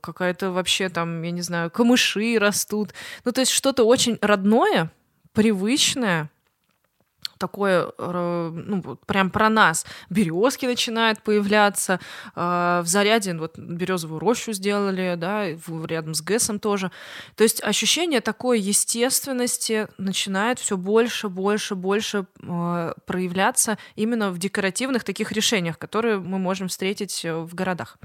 какая-то 0.00 0.50
вообще 0.50 0.88
там, 0.88 1.22
я 1.22 1.30
не 1.30 1.42
знаю, 1.42 1.70
камыши 1.70 2.38
растут. 2.38 2.92
Ну, 3.24 3.32
то 3.32 3.40
есть 3.40 3.52
что-то 3.52 3.84
очень 3.84 4.18
родное, 4.20 4.90
привычное, 5.32 6.30
такое, 7.38 7.92
э, 7.98 8.50
ну, 8.52 8.96
прям 9.06 9.30
про 9.30 9.48
нас. 9.48 9.86
Березки 10.10 10.66
начинают 10.66 11.22
появляться. 11.22 12.00
Э, 12.34 12.80
в 12.82 12.86
Заряде 12.86 13.34
вот 13.34 13.58
березовую 13.58 14.20
рощу 14.20 14.52
сделали, 14.52 15.14
да, 15.16 15.46
рядом 15.86 16.14
с 16.14 16.22
ГЭСом 16.22 16.58
тоже. 16.58 16.90
То 17.34 17.44
есть 17.44 17.62
ощущение 17.62 18.20
такой 18.20 18.60
естественности 18.60 19.88
начинает 19.98 20.58
все 20.58 20.76
больше, 20.76 21.28
больше, 21.28 21.74
больше 21.74 22.26
э, 22.42 22.92
проявляться 23.06 23.78
именно 23.94 24.30
в 24.30 24.38
декоративных 24.38 25.04
таких 25.04 25.32
решениях, 25.32 25.78
которые 25.78 26.18
мы 26.18 26.38
можем 26.38 26.68
встретить 26.68 27.24
в 27.24 27.54
городах. 27.54 27.98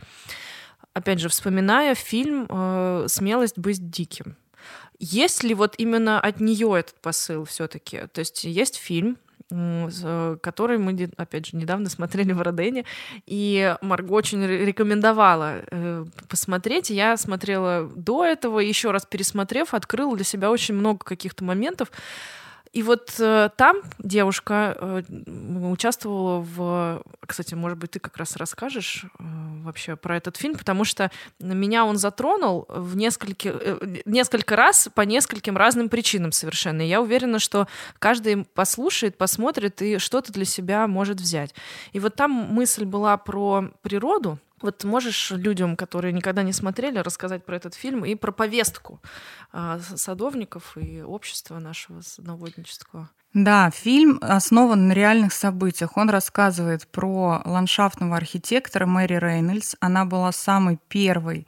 Опять 0.93 1.19
же, 1.19 1.29
вспоминая 1.29 1.95
фильм 1.95 2.47
«Смелость 3.07 3.57
быть 3.57 3.89
диким», 3.89 4.35
есть 5.01 5.43
ли 5.43 5.55
вот 5.55 5.73
именно 5.77 6.19
от 6.19 6.39
нее 6.39 6.79
этот 6.79 6.95
посыл 7.01 7.45
все-таки? 7.45 8.07
То 8.13 8.19
есть 8.19 8.43
есть 8.43 8.75
фильм, 8.75 9.17
который 9.49 10.77
мы, 10.77 11.09
опять 11.17 11.47
же, 11.47 11.57
недавно 11.57 11.89
смотрели 11.89 12.31
в 12.31 12.41
Родене, 12.41 12.85
и 13.25 13.75
Марго 13.81 14.13
очень 14.13 14.45
рекомендовала 14.45 15.63
э, 15.69 16.05
посмотреть. 16.29 16.89
Я 16.89 17.17
смотрела 17.17 17.89
до 17.93 18.23
этого, 18.23 18.59
еще 18.59 18.91
раз 18.91 19.05
пересмотрев, 19.05 19.73
открыла 19.73 20.15
для 20.15 20.23
себя 20.23 20.51
очень 20.51 20.75
много 20.75 21.03
каких-то 21.03 21.43
моментов, 21.43 21.91
и 22.73 22.83
вот 22.83 23.15
э, 23.19 23.49
там 23.57 23.81
девушка 23.99 24.77
э, 24.79 25.03
участвовала 25.69 26.39
в... 26.39 27.03
Кстати, 27.19 27.53
может 27.53 27.77
быть, 27.77 27.91
ты 27.91 27.99
как 27.99 28.15
раз 28.15 28.37
расскажешь 28.37 29.03
э, 29.19 29.23
вообще 29.63 29.97
про 29.97 30.15
этот 30.15 30.37
фильм, 30.37 30.55
потому 30.55 30.85
что 30.85 31.11
меня 31.39 31.83
он 31.83 31.97
затронул 31.97 32.65
в 32.69 32.95
несколько, 32.95 33.49
э, 33.49 34.01
несколько 34.05 34.55
раз 34.55 34.87
по 34.93 35.01
нескольким 35.01 35.57
разным 35.57 35.89
причинам 35.89 36.31
совершенно. 36.31 36.81
И 36.81 36.87
я 36.87 37.01
уверена, 37.01 37.39
что 37.39 37.67
каждый 37.99 38.45
послушает, 38.45 39.17
посмотрит 39.17 39.81
и 39.81 39.97
что-то 39.97 40.31
для 40.31 40.45
себя 40.45 40.87
может 40.87 41.19
взять. 41.19 41.53
И 41.91 41.99
вот 41.99 42.15
там 42.15 42.31
мысль 42.31 42.85
была 42.85 43.17
про 43.17 43.65
природу, 43.81 44.39
вот 44.63 44.83
можешь 44.83 45.31
людям, 45.31 45.75
которые 45.75 46.13
никогда 46.13 46.43
не 46.43 46.53
смотрели, 46.53 46.99
рассказать 46.99 47.45
про 47.45 47.55
этот 47.55 47.75
фильм 47.75 48.05
и 48.05 48.15
про 48.15 48.31
повестку 48.31 49.01
э, 49.53 49.79
садовников 49.95 50.77
и 50.77 51.01
общества 51.01 51.59
нашего 51.59 52.01
садоводнического? 52.01 53.09
Да, 53.33 53.71
фильм 53.71 54.19
основан 54.21 54.89
на 54.89 54.91
реальных 54.91 55.31
событиях. 55.31 55.95
Он 55.95 56.09
рассказывает 56.09 56.85
про 56.87 57.41
ландшафтного 57.45 58.17
архитектора 58.17 58.85
Мэри 58.85 59.15
Рейнольдс. 59.15 59.75
Она 59.79 60.03
была 60.03 60.33
самой 60.33 60.79
первой 60.89 61.47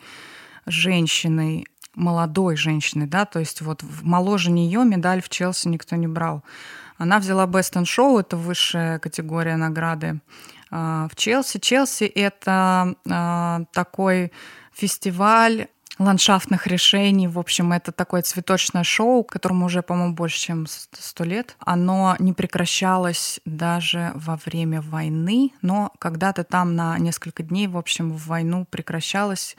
женщиной, 0.65 1.67
молодой 1.93 2.55
женщиной, 2.55 3.07
да, 3.07 3.25
то 3.25 3.39
есть 3.39 3.61
вот 3.61 3.83
моложе 4.01 4.49
нее 4.49 4.83
медаль 4.85 5.21
в 5.21 5.29
Челси 5.29 5.67
никто 5.67 5.95
не 5.95 6.07
брал. 6.07 6.43
Она 6.97 7.19
взяла 7.19 7.45
in 7.45 7.83
Show, 7.83 8.19
это 8.19 8.37
высшая 8.37 8.99
категория 8.99 9.57
награды 9.57 10.21
а, 10.62 10.62
в 10.73 11.15
Челси. 11.15 11.59
Челси— 11.59 12.03
это 12.15 12.95
а, 13.09 13.61
такой 13.73 14.31
фестиваль 14.73 15.67
ландшафтных 15.99 16.67
решений. 16.67 17.27
В 17.27 17.37
общем, 17.37 17.71
это 17.71 17.91
такое 17.91 18.23
цветочное 18.23 18.83
шоу, 18.83 19.23
которому 19.23 19.67
уже, 19.67 19.83
по-моему, 19.83 20.13
больше, 20.13 20.39
чем 20.39 20.65
сто 20.67 21.23
лет. 21.23 21.55
Оно 21.59 22.15
не 22.19 22.33
прекращалось 22.33 23.39
даже 23.45 24.11
во 24.15 24.37
время 24.45 24.81
войны, 24.81 25.51
но 25.61 25.91
когда-то 25.99 26.43
там 26.43 26.75
на 26.75 26.97
несколько 26.97 27.43
дней, 27.43 27.67
в 27.67 27.77
общем, 27.77 28.11
в 28.11 28.27
войну 28.27 28.65
прекращалось 28.69 29.55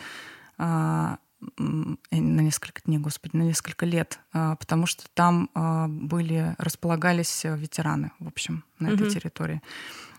а, 0.58 1.18
на 1.58 2.40
несколько 2.40 2.82
дней, 2.82 2.98
господи, 2.98 3.36
на 3.36 3.42
несколько 3.42 3.86
лет, 3.86 4.20
потому 4.32 4.86
что 4.86 5.04
там 5.14 5.50
были, 5.88 6.54
располагались 6.58 7.44
ветераны, 7.44 8.12
в 8.18 8.28
общем, 8.28 8.64
на 8.78 8.88
этой 8.88 9.06
mm-hmm. 9.06 9.10
территории. 9.10 9.62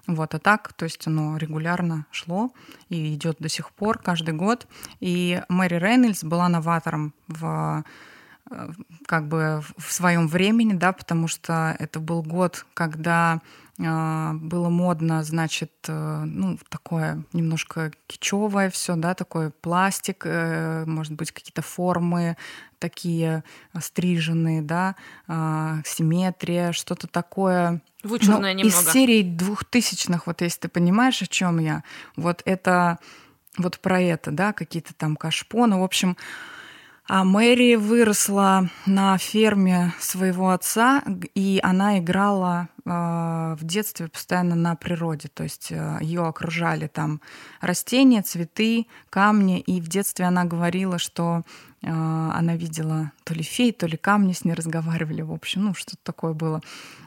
Вот, 0.08 0.36
а 0.36 0.40
так, 0.40 0.74
то 0.74 0.86
есть 0.86 1.08
оно 1.08 1.36
регулярно 1.38 2.06
шло 2.12 2.52
и 2.90 3.16
идет 3.16 3.38
до 3.40 3.50
сих 3.50 3.72
пор, 3.72 3.98
каждый 3.98 4.36
год. 4.36 4.68
И 5.00 5.42
Мэри 5.50 5.76
Рейнольдс 5.76 6.24
была 6.24 6.48
новатором 6.48 7.16
в 7.28 7.84
э, 7.84 7.84
как 9.08 9.28
бы 9.28 9.62
в 9.78 9.92
своем 9.92 10.28
времени, 10.28 10.74
да, 10.74 10.94
потому 10.94 11.28
что 11.28 11.76
это 11.80 12.00
был 12.00 12.22
год, 12.22 12.66
когда 12.74 13.42
э, 13.80 14.34
было 14.34 14.70
модно, 14.70 15.24
значит, 15.24 15.72
э, 15.88 16.24
ну, 16.26 16.60
такое 16.70 17.24
немножко 17.34 17.92
кичевое 18.08 18.70
все, 18.70 18.96
да, 18.96 19.16
такой 19.16 19.50
пластик, 19.50 20.26
э, 20.26 20.86
может 20.86 21.14
быть, 21.14 21.32
какие-то 21.32 21.64
формы 21.64 22.38
такие 22.78 23.44
стриженные, 23.80 24.62
да, 24.62 24.96
э, 25.28 25.82
симметрия, 25.86 26.72
что-то 26.72 27.08
такое 27.08 27.82
Вычурная 28.04 28.54
ну, 28.54 28.60
немного. 28.60 28.68
Из 28.68 28.92
серии 28.92 29.24
двухтысячных, 29.24 30.28
вот 30.28 30.42
если 30.42 30.62
ты 30.62 30.68
понимаешь, 30.68 31.22
о 31.24 31.28
чем 31.28 31.58
я, 31.58 31.84
вот 32.16 32.44
это 32.46 33.00
вот 33.58 33.80
про 33.80 34.00
это, 34.02 34.30
да, 34.32 34.54
какие-то 34.54 34.94
там 34.94 35.16
кашпоны. 35.16 35.80
В 35.80 35.84
общем, 35.84 36.18
А 37.08 37.24
Мэри 37.24 37.76
выросла 37.76 38.68
на 38.88 39.20
ферме 39.20 39.94
своего 40.00 40.50
отца, 40.50 41.04
и 41.36 41.60
она 41.62 42.00
играла 42.00 42.68
э, 42.84 42.90
в 42.90 43.60
детстве 43.62 44.08
постоянно 44.08 44.56
на 44.56 44.76
природе. 44.76 45.28
То 45.32 45.44
есть 45.44 45.72
э, 45.72 46.00
ее 46.02 46.24
окружали 46.24 46.88
там 46.88 47.22
растения, 47.62 48.24
цветы, 48.24 48.88
камни. 49.12 49.60
И 49.60 49.82
в 49.82 49.88
детстве 49.88 50.26
она 50.26 50.46
говорила, 50.46 50.98
что 50.98 51.44
э, 51.84 51.90
она 51.92 52.56
видела 52.56 53.12
то 53.24 53.36
ли 53.36 53.44
фей, 53.44 53.72
то 53.72 53.86
ли 53.86 53.98
камни 53.98 54.34
с 54.34 54.44
ней 54.44 54.56
разговаривали. 54.56 55.22
В 55.22 55.32
общем, 55.32 55.66
ну 55.66 55.74
что-то 55.76 56.02
такое 56.02 56.34
было. 56.34 56.62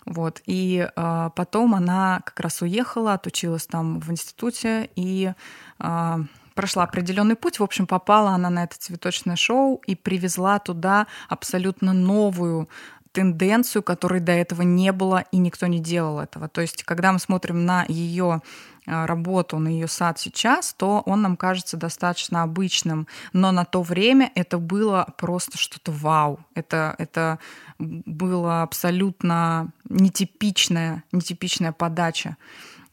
Вот. 0.07 0.43
И 0.47 0.89
э, 0.95 1.31
потом 1.35 1.75
она 1.75 2.21
как 2.25 2.39
раз 2.39 2.63
уехала, 2.63 3.15
отучилась 3.15 3.67
там 3.67 3.99
в 3.99 4.13
институте 4.13 4.91
и 4.95 5.33
э, 5.81 6.19
прошла 6.59 6.83
определенный 6.83 7.37
путь. 7.37 7.61
В 7.61 7.63
общем, 7.63 7.87
попала 7.87 8.31
она 8.31 8.51
на 8.51 8.65
это 8.65 8.77
цветочное 8.77 9.37
шоу 9.37 9.81
и 9.87 9.95
привезла 9.95 10.59
туда 10.59 11.07
абсолютно 11.29 11.93
новую 11.93 12.69
тенденцию, 13.13 13.85
которой 13.85 14.19
до 14.19 14.33
этого 14.33 14.63
не 14.63 14.91
было, 14.91 15.25
и 15.31 15.39
никто 15.39 15.69
не 15.69 15.79
делал 15.79 16.19
этого. 16.19 16.49
То 16.49 16.61
есть, 16.61 16.83
когда 16.83 17.13
мы 17.13 17.21
смотрим 17.21 17.65
на 17.65 17.85
ее 17.87 18.43
а, 18.87 19.07
работу, 19.07 19.61
на 19.61 19.69
ее 19.69 19.87
сад 19.87 20.19
сейчас, 20.19 20.75
то 20.75 21.05
он 21.07 21.23
нам 21.23 21.37
кажется 21.37 21.77
достаточно 21.77 22.43
обычным. 22.43 23.07
Но 23.33 23.53
на 23.53 23.65
то 23.65 23.83
время 23.83 24.33
это 24.35 24.59
было 24.59 25.07
просто 25.17 25.59
что-то 25.59 25.93
вау. 25.93 26.41
Это, 26.57 26.97
это 26.99 27.39
было 27.79 28.63
абсолютно 28.63 29.71
нетипичная, 29.89 31.05
нетипичная 31.13 31.71
подача. 31.71 32.37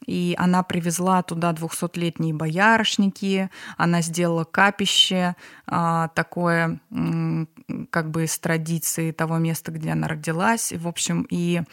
И 0.05 0.35
она 0.37 0.63
привезла 0.63 1.23
туда 1.23 1.51
200-летние 1.51 2.33
боярышники, 2.33 3.49
она 3.77 4.01
сделала 4.01 4.43
капище, 4.43 5.35
а, 5.67 6.09
такое 6.09 6.79
как 7.89 8.11
бы 8.11 8.25
из 8.25 8.37
традиции 8.37 9.11
того 9.11 9.37
места, 9.37 9.71
где 9.71 9.91
она 9.91 10.07
родилась. 10.07 10.71
В 10.71 10.87
общем, 10.87 11.25
и 11.29 11.63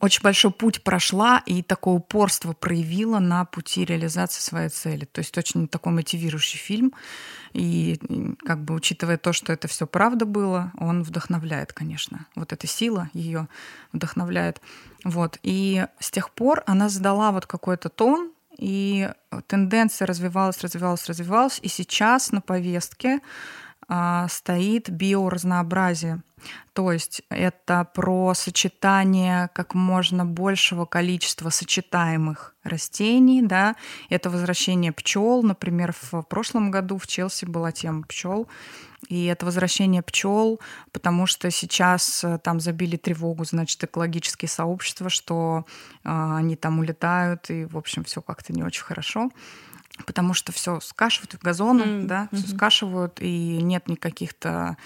очень 0.00 0.22
большой 0.22 0.50
путь 0.50 0.82
прошла 0.82 1.42
и 1.46 1.62
такое 1.62 1.94
упорство 1.94 2.52
проявила 2.52 3.18
на 3.18 3.44
пути 3.44 3.84
реализации 3.84 4.40
своей 4.40 4.68
цели. 4.68 5.04
То 5.04 5.20
есть 5.20 5.36
очень 5.36 5.68
такой 5.68 5.92
мотивирующий 5.92 6.58
фильм. 6.58 6.92
И 7.52 8.00
как 8.44 8.64
бы 8.64 8.74
учитывая 8.74 9.18
то, 9.18 9.32
что 9.32 9.52
это 9.52 9.68
все 9.68 9.86
правда 9.86 10.24
было, 10.24 10.72
он 10.78 11.02
вдохновляет, 11.02 11.72
конечно. 11.72 12.26
Вот 12.34 12.52
эта 12.52 12.66
сила 12.66 13.10
ее 13.12 13.48
вдохновляет. 13.92 14.60
Вот. 15.04 15.38
И 15.42 15.86
с 15.98 16.10
тех 16.10 16.30
пор 16.30 16.62
она 16.66 16.88
задала 16.88 17.30
вот 17.32 17.46
какой-то 17.46 17.88
тон, 17.88 18.32
и 18.56 19.10
тенденция 19.48 20.06
развивалась, 20.06 20.60
развивалась, 20.60 21.06
развивалась. 21.06 21.58
И 21.62 21.68
сейчас 21.68 22.32
на 22.32 22.40
повестке 22.40 23.20
стоит 24.28 24.90
биоразнообразие. 24.90 26.22
То 26.72 26.92
есть 26.92 27.22
это 27.28 27.88
про 27.94 28.34
сочетание 28.34 29.48
как 29.54 29.74
можно 29.74 30.24
большего 30.24 30.84
количества 30.84 31.50
сочетаемых 31.50 32.54
растений, 32.62 33.42
да, 33.42 33.76
это 34.10 34.30
возвращение 34.30 34.92
пчел, 34.92 35.42
например, 35.42 35.94
в 36.12 36.22
прошлом 36.22 36.70
году 36.70 36.98
в 36.98 37.06
Челси 37.06 37.44
была 37.44 37.72
тема 37.72 38.02
пчел, 38.02 38.48
и 39.08 39.26
это 39.26 39.46
возвращение 39.46 40.02
пчел, 40.02 40.60
потому 40.92 41.26
что 41.26 41.50
сейчас 41.50 42.24
э, 42.24 42.38
там 42.38 42.58
забили 42.58 42.96
тревогу, 42.96 43.44
значит, 43.44 43.84
экологические 43.84 44.48
сообщества, 44.48 45.10
что 45.10 45.66
э, 46.04 46.08
они 46.08 46.56
там 46.56 46.78
улетают, 46.78 47.50
и, 47.50 47.66
в 47.66 47.76
общем, 47.76 48.04
все 48.04 48.22
как-то 48.22 48.54
не 48.54 48.62
очень 48.62 48.82
хорошо 48.82 49.30
потому 50.06 50.34
что 50.34 50.52
все 50.52 50.80
скашивают 50.80 51.36
газоны, 51.40 51.82
mm-hmm. 51.82 52.06
да, 52.06 52.28
все 52.32 52.48
скашивают, 52.48 53.18
и 53.20 53.58
нет 53.62 53.88
никаких-то 53.88 54.76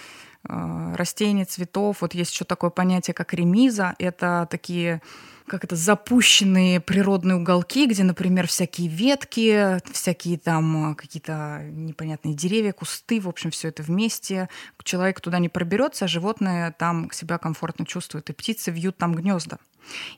растений, 0.49 1.45
цветов. 1.45 1.99
Вот 2.01 2.15
есть 2.15 2.33
еще 2.33 2.45
такое 2.45 2.71
понятие, 2.71 3.15
как 3.15 3.35
ремиза. 3.35 3.95
Это 3.99 4.49
такие 4.51 5.03
как 5.49 5.65
это, 5.65 5.75
запущенные 5.75 6.79
природные 6.79 7.37
уголки, 7.37 7.87
где, 7.87 8.05
например, 8.05 8.47
всякие 8.47 8.89
ветки, 8.89 9.79
всякие 9.91 10.39
там 10.39 10.93
э, 10.93 10.95
какие-то 10.95 11.63
непонятные 11.73 12.35
деревья, 12.35 12.73
кусты, 12.73 13.19
в 13.21 13.29
общем, 13.29 13.51
все 13.51 13.69
это 13.69 13.83
вместе. 13.83 14.49
Человек 14.85 15.21
туда 15.21 15.39
не 15.39 15.49
проберется, 15.49 16.05
а 16.05 16.09
животные 16.09 16.73
там 16.79 17.11
себя 17.11 17.39
комфортно 17.39 17.85
чувствуют, 17.85 18.31
и 18.31 18.33
птицы 18.33 18.71
вьют 18.71 18.99
там 18.99 19.15
гнезда. 19.15 19.59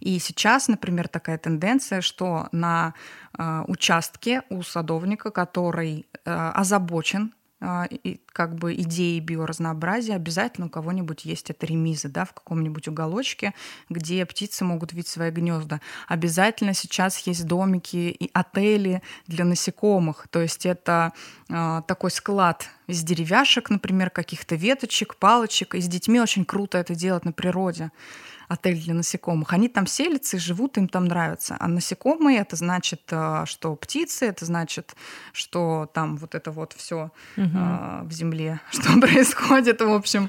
И 0.00 0.18
сейчас, 0.18 0.68
например, 0.68 1.08
такая 1.08 1.38
тенденция, 1.38 2.00
что 2.00 2.48
на 2.52 2.94
э, 3.38 3.64
участке 3.68 4.42
у 4.50 4.62
садовника, 4.62 5.30
который 5.30 6.06
э, 6.12 6.50
озабочен 6.54 7.32
и, 7.62 8.20
как 8.32 8.54
бы 8.54 8.74
идеей 8.74 9.20
биоразнообразия, 9.20 10.16
обязательно 10.16 10.68
у 10.68 10.70
кого-нибудь 10.70 11.24
есть 11.24 11.50
эта 11.50 11.66
ремиза, 11.66 12.08
да, 12.08 12.24
в 12.24 12.32
каком-нибудь 12.32 12.88
уголочке, 12.88 13.54
где 13.88 14.24
птицы 14.24 14.64
могут 14.64 14.92
видеть 14.92 15.08
свои 15.08 15.30
гнезда. 15.30 15.80
Обязательно 16.08 16.74
сейчас 16.74 17.18
есть 17.18 17.46
домики 17.46 17.96
и 17.96 18.30
отели 18.32 19.02
для 19.26 19.44
насекомых, 19.44 20.26
то 20.30 20.40
есть 20.40 20.64
это 20.64 21.12
э, 21.48 21.82
такой 21.86 22.10
склад 22.10 22.68
из 22.90 23.02
деревяшек, 23.02 23.70
например, 23.70 24.10
каких-то 24.10 24.54
веточек, 24.54 25.16
палочек, 25.16 25.74
и 25.74 25.80
с 25.80 25.88
детьми 25.88 26.20
очень 26.20 26.44
круто 26.44 26.78
это 26.78 26.94
делать 26.94 27.24
на 27.24 27.32
природе 27.32 27.90
отель 28.50 28.82
для 28.82 28.94
насекомых, 28.94 29.52
они 29.52 29.68
там 29.68 29.86
селятся 29.86 30.36
и 30.36 30.40
живут, 30.40 30.76
им 30.76 30.88
там 30.88 31.04
нравится. 31.04 31.56
А 31.60 31.68
насекомые 31.68 32.40
это 32.40 32.56
значит, 32.56 33.02
э, 33.12 33.44
что 33.46 33.76
птицы, 33.76 34.26
это 34.26 34.44
значит, 34.44 34.96
что 35.32 35.88
там 35.94 36.16
вот 36.16 36.34
это 36.34 36.50
вот 36.50 36.72
все 36.72 37.12
угу. 37.36 37.58
в 38.02 38.10
земле, 38.10 38.60
что 38.72 39.00
происходит, 39.00 39.80
в 39.80 39.92
общем. 39.92 40.28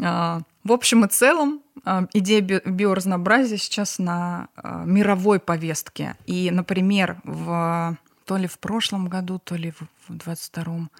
Э, 0.00 0.40
в 0.64 0.72
общем 0.72 1.04
и 1.04 1.08
целом, 1.08 1.62
идея 2.12 2.42
биоразнообразия 2.42 3.56
сейчас 3.56 3.98
на 3.98 4.48
мировой 4.84 5.40
повестке. 5.40 6.16
И, 6.26 6.50
например, 6.50 7.20
в, 7.24 7.96
то 8.26 8.36
ли 8.36 8.46
в 8.46 8.58
прошлом 8.58 9.08
году, 9.08 9.38
то 9.38 9.54
ли 9.54 9.70
в 9.70 10.12
22-м, 10.12 10.90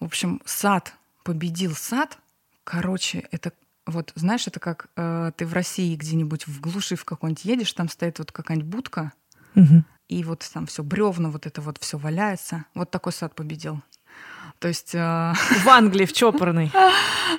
в 0.00 0.04
общем, 0.04 0.40
сад 0.44 0.94
победил 1.24 1.74
сад. 1.74 2.18
Короче, 2.64 3.26
это 3.30 3.52
вот, 3.86 4.12
знаешь, 4.14 4.46
это 4.46 4.60
как 4.60 4.88
э, 4.96 5.32
ты 5.36 5.46
в 5.46 5.52
России 5.54 5.96
где-нибудь 5.96 6.46
в 6.46 6.60
глуши 6.60 6.94
в 6.94 7.04
какой-нибудь 7.04 7.44
едешь, 7.44 7.72
там 7.72 7.88
стоит 7.88 8.18
вот 8.18 8.32
какая-нибудь 8.32 8.68
будка, 8.68 9.12
угу. 9.54 9.82
и 10.08 10.24
вот 10.24 10.48
там 10.52 10.66
все 10.66 10.82
бревна, 10.82 11.30
вот 11.30 11.46
это 11.46 11.62
вот 11.62 11.78
все 11.78 11.96
валяется. 11.96 12.66
Вот 12.74 12.90
такой 12.90 13.12
сад 13.12 13.34
победил. 13.34 13.80
То 14.58 14.68
есть... 14.68 14.94
Э... 14.94 15.32
В 15.62 15.68
Англии, 15.68 16.04
в 16.04 16.12
Чопорной. 16.12 16.70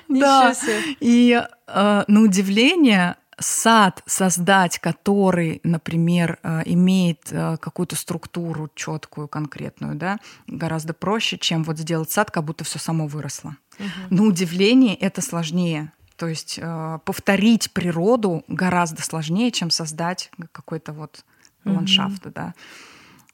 Да. 0.08 0.54
И 1.00 1.40
э, 1.66 2.04
на 2.06 2.20
удивление 2.20 3.16
сад 3.40 4.02
создать, 4.06 4.78
который, 4.78 5.60
например, 5.64 6.38
э, 6.42 6.62
имеет 6.66 7.32
э, 7.32 7.56
какую-то 7.56 7.96
структуру 7.96 8.70
четкую, 8.74 9.28
конкретную, 9.28 9.96
да, 9.96 10.18
гораздо 10.46 10.92
проще, 10.94 11.38
чем 11.38 11.64
вот 11.64 11.78
сделать 11.78 12.10
сад, 12.10 12.30
как 12.30 12.44
будто 12.44 12.64
все 12.64 12.78
само 12.78 13.06
выросло. 13.06 13.56
Угу. 13.78 14.14
На 14.14 14.22
удивление 14.24 14.94
это 14.94 15.22
сложнее. 15.22 15.92
То 16.16 16.28
есть 16.28 16.58
э, 16.60 16.98
повторить 17.04 17.72
природу 17.72 18.44
гораздо 18.46 19.02
сложнее, 19.02 19.50
чем 19.50 19.70
создать 19.70 20.30
какой-то 20.52 20.92
вот 20.92 21.24
ландшафт, 21.64 22.26
mm-hmm. 22.26 22.32
да. 22.34 22.54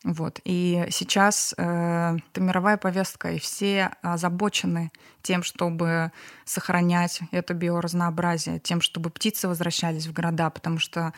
Вот. 0.07 0.41
И 0.45 0.87
сейчас 0.91 1.53
э, 1.59 2.17
это 2.31 2.41
мировая 2.41 2.77
повестка, 2.77 3.33
и 3.33 3.41
все 3.41 3.91
озабочены 4.03 4.93
тем, 5.27 5.43
чтобы 5.43 6.13
сохранять 6.45 7.23
это 7.33 7.53
биоразнообразие, 7.53 8.61
тем, 8.61 8.81
чтобы 8.81 9.11
птицы 9.11 9.49
возвращались 9.49 10.07
в 10.07 10.13
города, 10.13 10.49
потому 10.51 10.79
что 10.79 11.13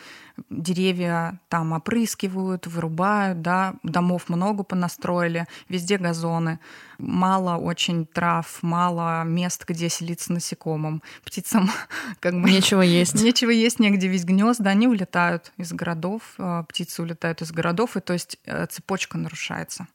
деревья 0.49 1.39
там 1.49 1.73
опрыскивают, 1.73 2.65
вырубают, 2.65 3.43
да, 3.43 3.75
домов 3.83 4.27
много 4.27 4.63
понастроили, 4.63 5.45
везде 5.69 5.99
газоны, 5.99 6.59
мало 6.97 7.57
очень 7.57 8.07
трав, 8.07 8.57
мало 8.63 9.23
мест, 9.23 9.65
где 9.67 9.89
селиться 9.89 10.33
насекомым. 10.33 11.03
Птицам 11.23 11.69
как 12.19 12.33
бы... 12.33 12.49
Нечего 12.49 12.81
есть. 12.81 13.21
Нечего 13.21 13.51
есть, 13.51 13.79
негде 13.79 14.07
весь 14.07 14.25
гнезда, 14.25 14.71
они 14.71 14.87
улетают 14.87 15.51
из 15.57 15.71
городов, 15.73 16.21
э, 16.39 16.63
птицы 16.67 17.03
улетают 17.03 17.43
из 17.43 17.51
городов, 17.51 17.95
и 17.95 17.99
то 17.99 18.13
есть 18.13 18.39
э, 18.45 18.65
цепочка 18.79 19.17
нарушается 19.17 19.87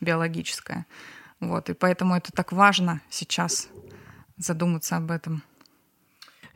биологическая. 0.00 0.86
Вот, 1.38 1.70
и 1.70 1.74
поэтому 1.74 2.16
это 2.16 2.32
так 2.32 2.50
важно 2.52 3.00
сейчас 3.08 3.68
задуматься 4.36 4.96
об 4.96 5.12
этом. 5.12 5.44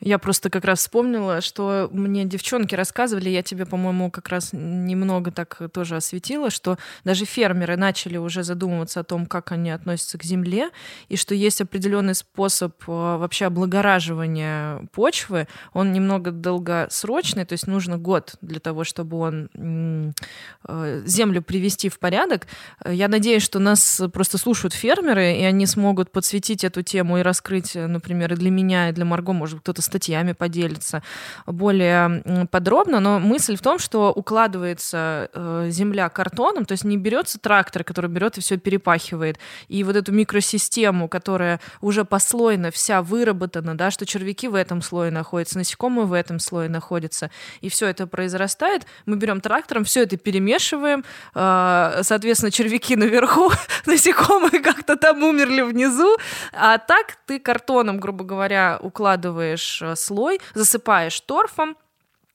Я 0.00 0.18
просто 0.18 0.48
как 0.48 0.64
раз 0.64 0.80
вспомнила, 0.80 1.40
что 1.40 1.88
мне 1.92 2.24
девчонки 2.24 2.74
рассказывали, 2.74 3.30
я 3.30 3.42
тебе, 3.42 3.66
по-моему, 3.66 4.10
как 4.10 4.28
раз 4.28 4.50
немного 4.52 5.32
так 5.32 5.58
тоже 5.72 5.96
осветила, 5.96 6.50
что 6.50 6.78
даже 7.04 7.24
фермеры 7.24 7.76
начали 7.76 8.16
уже 8.16 8.44
задумываться 8.44 9.00
о 9.00 9.04
том, 9.04 9.26
как 9.26 9.50
они 9.50 9.70
относятся 9.70 10.18
к 10.18 10.24
земле, 10.24 10.70
и 11.08 11.16
что 11.16 11.34
есть 11.34 11.60
определенный 11.60 12.14
способ 12.14 12.74
э, 12.86 12.92
вообще 12.92 13.46
облагораживания 13.46 14.86
почвы. 14.92 15.48
Он 15.72 15.92
немного 15.92 16.30
долгосрочный, 16.30 17.44
то 17.44 17.54
есть 17.54 17.66
нужно 17.66 17.98
год 17.98 18.36
для 18.40 18.60
того, 18.60 18.84
чтобы 18.84 19.18
он 19.18 20.14
э, 20.68 21.02
землю 21.06 21.42
привести 21.42 21.88
в 21.88 21.98
порядок. 21.98 22.46
Я 22.88 23.08
надеюсь, 23.08 23.42
что 23.42 23.58
нас 23.58 24.00
просто 24.12 24.38
слушают 24.38 24.74
фермеры, 24.74 25.36
и 25.38 25.42
они 25.42 25.66
смогут 25.66 26.12
подсветить 26.12 26.62
эту 26.62 26.82
тему 26.82 27.18
и 27.18 27.22
раскрыть, 27.22 27.74
например, 27.74 28.32
и 28.34 28.36
для 28.36 28.50
меня, 28.50 28.90
и 28.90 28.92
для 28.92 29.04
Марго, 29.04 29.32
может, 29.32 29.60
кто-то 29.60 29.82
статьями 29.88 30.32
поделится 30.32 31.02
более 31.46 32.46
подробно, 32.50 33.00
но 33.00 33.18
мысль 33.18 33.56
в 33.56 33.62
том, 33.62 33.78
что 33.78 34.12
укладывается 34.12 35.30
э, 35.32 35.66
земля 35.70 36.08
картоном, 36.08 36.64
то 36.64 36.72
есть 36.72 36.84
не 36.84 36.96
берется 36.96 37.38
трактор, 37.38 37.82
который 37.84 38.10
берет 38.10 38.38
и 38.38 38.40
все 38.40 38.56
перепахивает, 38.56 39.38
и 39.68 39.82
вот 39.82 39.96
эту 39.96 40.12
микросистему, 40.12 41.08
которая 41.08 41.60
уже 41.80 42.04
послойно 42.04 42.70
вся 42.70 43.02
выработана, 43.02 43.76
да, 43.76 43.90
что 43.90 44.06
червяки 44.06 44.48
в 44.48 44.54
этом 44.54 44.82
слое 44.82 45.10
находятся, 45.10 45.58
насекомые 45.58 46.06
в 46.06 46.12
этом 46.12 46.38
слое 46.38 46.68
находятся, 46.68 47.30
и 47.60 47.68
все 47.68 47.86
это 47.86 48.06
произрастает, 48.06 48.86
мы 49.06 49.16
берем 49.16 49.40
трактором, 49.40 49.84
все 49.84 50.02
это 50.02 50.16
перемешиваем, 50.16 51.04
э, 51.34 52.00
соответственно, 52.02 52.50
червяки 52.50 52.96
наверху, 52.96 53.50
насекомые 53.86 54.60
как-то 54.60 54.96
там 54.96 55.22
умерли 55.22 55.62
внизу, 55.62 56.16
а 56.52 56.78
так 56.78 57.16
ты 57.26 57.38
картоном, 57.38 57.98
грубо 57.98 58.24
говоря, 58.24 58.78
укладываешь 58.80 59.77
слой, 59.96 60.40
засыпаешь 60.54 61.20
торфом, 61.20 61.76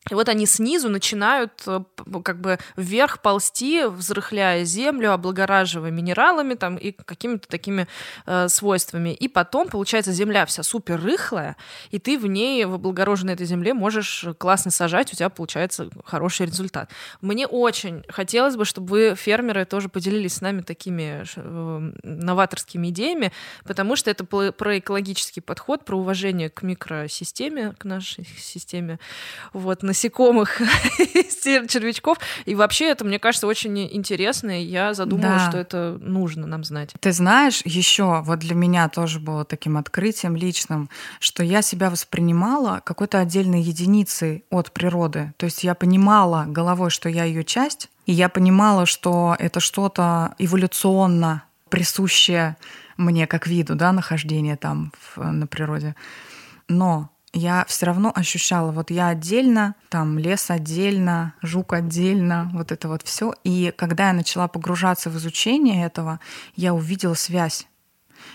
и 0.09 0.15
вот 0.15 0.27
они 0.27 0.45
снизу 0.45 0.89
начинают 0.89 1.63
э, 1.65 1.81
как 2.23 2.41
бы 2.41 2.59
вверх 2.75 3.21
ползти, 3.21 3.85
взрыхляя 3.85 4.65
землю, 4.65 5.13
облагораживая 5.13 5.91
минералами 5.91 6.55
там 6.55 6.75
и 6.75 6.91
какими-то 6.91 7.47
такими 7.47 7.87
э, 8.25 8.49
свойствами. 8.49 9.13
И 9.13 9.29
потом, 9.29 9.69
получается, 9.69 10.11
земля 10.11 10.45
вся 10.45 10.61
супер 10.63 11.01
рыхлая, 11.01 11.55
и 11.91 11.99
ты 11.99 12.17
в 12.19 12.27
ней, 12.27 12.65
в 12.65 12.73
облагороженной 12.73 13.33
этой 13.33 13.45
земле, 13.45 13.73
можешь 13.73 14.25
классно 14.37 14.71
сажать, 14.71 15.13
у 15.13 15.15
тебя 15.15 15.29
получается 15.29 15.89
хороший 16.03 16.47
результат. 16.47 16.89
Мне 17.21 17.47
очень 17.47 18.03
хотелось 18.09 18.57
бы, 18.57 18.65
чтобы 18.65 18.87
вы, 18.87 19.15
фермеры, 19.15 19.63
тоже 19.63 19.87
поделились 19.87 20.35
с 20.35 20.41
нами 20.41 20.61
такими 20.61 21.23
э, 21.35 21.91
новаторскими 22.03 22.89
идеями, 22.89 23.31
потому 23.63 23.95
что 23.95 24.11
это 24.11 24.25
про 24.25 24.79
экологический 24.79 25.39
подход, 25.39 25.85
про 25.85 25.97
уважение 25.97 26.49
к 26.49 26.61
микросистеме, 26.61 27.73
к 27.77 27.85
нашей 27.85 28.25
системе. 28.37 28.99
Вот, 29.53 29.81
насекомых, 29.93 30.59
червячков. 31.67 32.17
И 32.45 32.55
вообще 32.55 32.89
это, 32.89 33.05
мне 33.05 33.19
кажется, 33.19 33.45
очень 33.45 33.77
интересно, 33.95 34.61
и 34.61 34.65
я 34.65 34.93
задумалась, 34.93 35.43
да. 35.43 35.49
что 35.49 35.57
это 35.59 35.97
нужно 36.01 36.47
нам 36.47 36.63
знать. 36.63 36.93
Ты 36.99 37.11
знаешь, 37.11 37.61
еще 37.63 38.21
вот 38.25 38.39
для 38.39 38.55
меня 38.55 38.89
тоже 38.89 39.19
было 39.19 39.45
таким 39.45 39.77
открытием 39.77 40.35
личным, 40.35 40.89
что 41.19 41.43
я 41.43 41.61
себя 41.61 41.89
воспринимала 41.89 42.81
какой-то 42.83 43.19
отдельной 43.19 43.61
единицей 43.61 44.45
от 44.49 44.71
природы. 44.71 45.33
То 45.37 45.45
есть 45.45 45.63
я 45.63 45.75
понимала 45.75 46.45
головой, 46.47 46.89
что 46.89 47.07
я 47.07 47.25
ее 47.25 47.43
часть, 47.43 47.89
и 48.07 48.13
я 48.13 48.29
понимала, 48.29 48.85
что 48.85 49.35
это 49.37 49.59
что-то 49.59 50.33
эволюционно 50.39 51.43
присущее 51.69 52.57
мне 52.97 53.27
как 53.27 53.47
виду, 53.47 53.75
да, 53.75 53.91
нахождение 53.91 54.55
там 54.55 54.91
в, 54.99 55.21
на 55.21 55.47
природе. 55.47 55.95
Но 56.67 57.09
я 57.33 57.65
все 57.67 57.87
равно 57.87 58.11
ощущала, 58.15 58.71
вот 58.71 58.91
я 58.91 59.07
отдельно, 59.07 59.75
там 59.89 60.19
лес 60.19 60.49
отдельно, 60.49 61.33
жук 61.41 61.73
отдельно, 61.73 62.49
вот 62.53 62.71
это 62.71 62.87
вот 62.87 63.01
все. 63.03 63.33
И 63.43 63.73
когда 63.75 64.07
я 64.07 64.13
начала 64.13 64.47
погружаться 64.47 65.09
в 65.09 65.17
изучение 65.17 65.85
этого, 65.85 66.19
я 66.55 66.73
увидела 66.73 67.15
связь. 67.15 67.67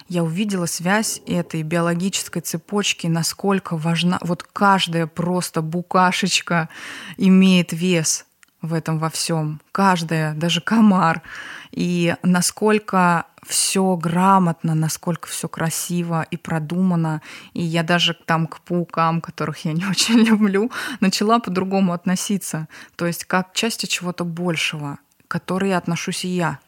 Я 0.08 0.22
увидела 0.24 0.66
связь 0.66 1.22
этой 1.26 1.62
биологической 1.62 2.40
цепочки, 2.40 3.06
насколько 3.06 3.76
важна, 3.76 4.18
вот 4.20 4.42
каждая 4.42 5.06
просто 5.06 5.62
букашечка 5.62 6.68
имеет 7.16 7.72
вес 7.72 8.26
в 8.62 8.74
этом 8.74 8.98
во 8.98 9.10
всем, 9.10 9.60
каждая, 9.72 10.34
даже 10.34 10.60
комар, 10.60 11.22
и 11.70 12.16
насколько 12.22 13.26
все 13.46 13.96
грамотно, 13.96 14.74
насколько 14.74 15.28
все 15.28 15.48
красиво 15.48 16.26
и 16.30 16.36
продумано. 16.36 17.22
И 17.54 17.62
я 17.62 17.82
даже 17.82 18.14
там 18.14 18.46
к 18.46 18.60
паукам, 18.60 19.20
которых 19.20 19.64
я 19.64 19.72
не 19.72 19.86
очень 19.90 20.18
люблю, 20.18 20.70
начала 21.00 21.38
по-другому 21.38 21.92
относиться. 21.92 22.68
То 22.96 23.06
есть 23.06 23.24
как 23.24 23.52
к 23.52 23.54
части 23.54 23.86
чего-то 23.86 24.24
большего, 24.24 24.98
к 25.26 25.30
которой 25.30 25.74
отношусь 25.74 26.24
и 26.24 26.28
я. 26.28 26.58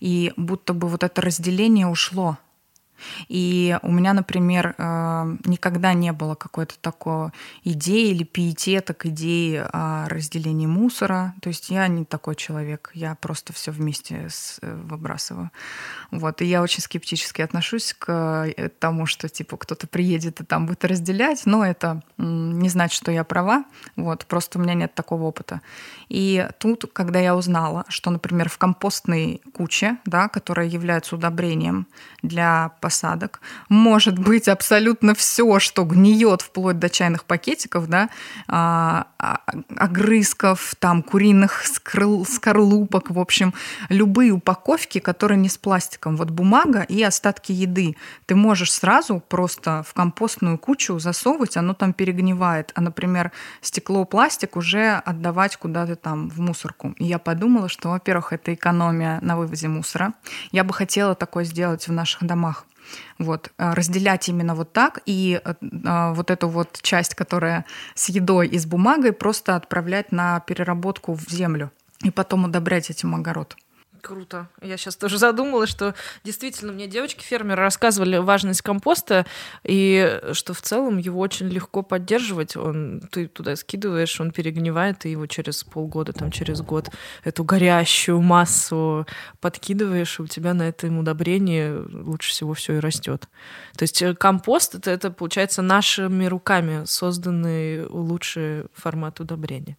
И 0.00 0.32
будто 0.36 0.72
бы 0.72 0.88
вот 0.88 1.04
это 1.04 1.20
разделение 1.20 1.86
ушло. 1.86 2.38
И 3.28 3.78
у 3.82 3.90
меня, 3.90 4.12
например, 4.12 4.74
э, 4.76 5.36
никогда 5.44 5.92
не 5.92 6.12
было 6.12 6.34
какой-то 6.34 6.74
такой 6.80 7.30
идеи 7.62 8.10
или 8.10 8.24
пиетета 8.24 8.94
к 8.94 9.06
идее 9.06 9.68
о 9.72 10.08
разделении 10.08 10.66
мусора. 10.66 11.34
То 11.42 11.48
есть 11.48 11.70
я 11.70 11.86
не 11.88 12.04
такой 12.04 12.34
человек, 12.34 12.90
я 12.94 13.14
просто 13.14 13.52
все 13.52 13.70
вместе 13.70 14.28
э, 14.62 14.74
выбрасываю. 14.74 15.50
Вот. 16.10 16.42
И 16.42 16.44
я 16.44 16.62
очень 16.62 16.82
скептически 16.82 17.42
отношусь 17.42 17.94
к 17.98 18.52
э, 18.56 18.68
тому, 18.78 19.06
что 19.06 19.28
типа 19.28 19.56
кто-то 19.56 19.86
приедет 19.86 20.40
и 20.40 20.44
там 20.44 20.66
будет 20.66 20.84
разделять, 20.84 21.42
но 21.46 21.64
это 21.64 22.02
не 22.18 22.68
значит, 22.68 22.96
что 22.96 23.10
я 23.10 23.24
права. 23.24 23.64
Вот. 23.96 24.26
Просто 24.26 24.58
у 24.58 24.62
меня 24.62 24.74
нет 24.74 24.94
такого 24.94 25.24
опыта. 25.24 25.60
И 26.08 26.48
тут, 26.58 26.84
когда 26.92 27.18
я 27.18 27.34
узнала, 27.36 27.84
что, 27.88 28.10
например, 28.10 28.48
в 28.48 28.58
компостной 28.58 29.40
куче, 29.52 29.96
да, 30.04 30.28
которая 30.28 30.66
является 30.66 31.16
удобрением 31.16 31.86
для 32.22 32.72
посадок, 32.84 33.40
может 33.70 34.18
быть 34.18 34.46
абсолютно 34.46 35.14
все, 35.14 35.58
что 35.58 35.84
гниет 35.84 36.42
вплоть 36.42 36.78
до 36.78 36.90
чайных 36.90 37.24
пакетиков, 37.24 37.86
да, 37.86 38.10
а, 38.46 39.06
а, 39.18 39.38
огрызков, 39.78 40.74
там, 40.78 41.02
куриных 41.02 41.64
скрл, 41.64 42.26
скорлупок, 42.26 43.10
в 43.10 43.18
общем, 43.18 43.54
любые 43.88 44.32
упаковки, 44.32 44.98
которые 44.98 45.38
не 45.38 45.48
с 45.48 45.56
пластиком, 45.56 46.18
вот 46.18 46.28
бумага 46.28 46.82
и 46.82 47.02
остатки 47.02 47.52
еды, 47.52 47.96
ты 48.26 48.34
можешь 48.34 48.70
сразу 48.70 49.18
просто 49.18 49.82
в 49.88 49.94
компостную 49.94 50.58
кучу 50.58 50.98
засовывать, 50.98 51.56
оно 51.56 51.72
там 51.72 51.94
перегнивает, 51.94 52.70
а, 52.74 52.82
например, 52.82 53.32
стекло, 53.62 54.04
пластик 54.04 54.56
уже 54.56 55.00
отдавать 55.06 55.56
куда-то 55.56 55.96
там 55.96 56.28
в 56.28 56.38
мусорку. 56.40 56.94
И 56.98 57.06
я 57.06 57.18
подумала, 57.18 57.70
что, 57.70 57.88
во-первых, 57.88 58.34
это 58.34 58.52
экономия 58.52 59.20
на 59.22 59.38
вывозе 59.38 59.68
мусора. 59.68 60.12
Я 60.52 60.64
бы 60.64 60.74
хотела 60.74 61.14
такое 61.14 61.44
сделать 61.44 61.88
в 61.88 61.92
наших 61.92 62.24
домах. 62.24 62.66
Вот, 63.18 63.52
э, 63.58 63.72
разделять 63.72 64.28
именно 64.28 64.54
вот 64.54 64.72
так 64.72 65.00
и 65.06 65.40
э, 65.44 65.54
а, 65.84 66.12
вот 66.12 66.30
эту 66.30 66.48
вот 66.48 66.80
часть, 66.82 67.14
которая 67.14 67.64
с 67.94 68.08
едой 68.08 68.48
и 68.48 68.58
с 68.58 68.66
бумагой, 68.66 69.12
просто 69.12 69.56
отправлять 69.56 70.12
на 70.12 70.40
переработку 70.40 71.14
в 71.14 71.28
землю 71.30 71.70
и 72.02 72.10
потом 72.10 72.44
удобрять 72.44 72.90
этим 72.90 73.14
огород. 73.14 73.56
Круто. 74.04 74.48
Я 74.60 74.76
сейчас 74.76 74.96
тоже 74.96 75.16
задумалась, 75.16 75.70
что 75.70 75.94
действительно 76.24 76.72
мне 76.72 76.86
девочки-фермеры 76.86 77.62
рассказывали 77.62 78.18
важность 78.18 78.60
компоста, 78.60 79.24
и 79.62 80.20
что 80.32 80.52
в 80.52 80.60
целом 80.60 80.98
его 80.98 81.18
очень 81.20 81.48
легко 81.48 81.82
поддерживать. 81.82 82.54
Он, 82.54 83.00
ты 83.10 83.28
туда 83.28 83.56
скидываешь, 83.56 84.20
он 84.20 84.30
перегнивает, 84.30 85.06
и 85.06 85.10
его 85.12 85.26
через 85.26 85.64
полгода, 85.64 86.12
там, 86.12 86.30
через 86.30 86.60
год 86.60 86.90
эту 87.22 87.44
горящую 87.44 88.20
массу 88.20 89.06
подкидываешь, 89.40 90.18
и 90.18 90.22
у 90.22 90.26
тебя 90.26 90.52
на 90.52 90.68
этом 90.68 90.98
удобрении 90.98 91.72
лучше 91.72 92.28
всего 92.28 92.52
все 92.52 92.74
и 92.74 92.80
растет. 92.80 93.26
То 93.74 93.84
есть 93.84 94.02
э, 94.02 94.14
компост 94.14 94.74
это, 94.74 94.90
это 94.90 95.10
получается 95.12 95.62
нашими 95.62 96.26
руками 96.26 96.84
созданный 96.84 97.86
лучший 97.86 98.66
формат 98.74 99.20
удобрения. 99.20 99.78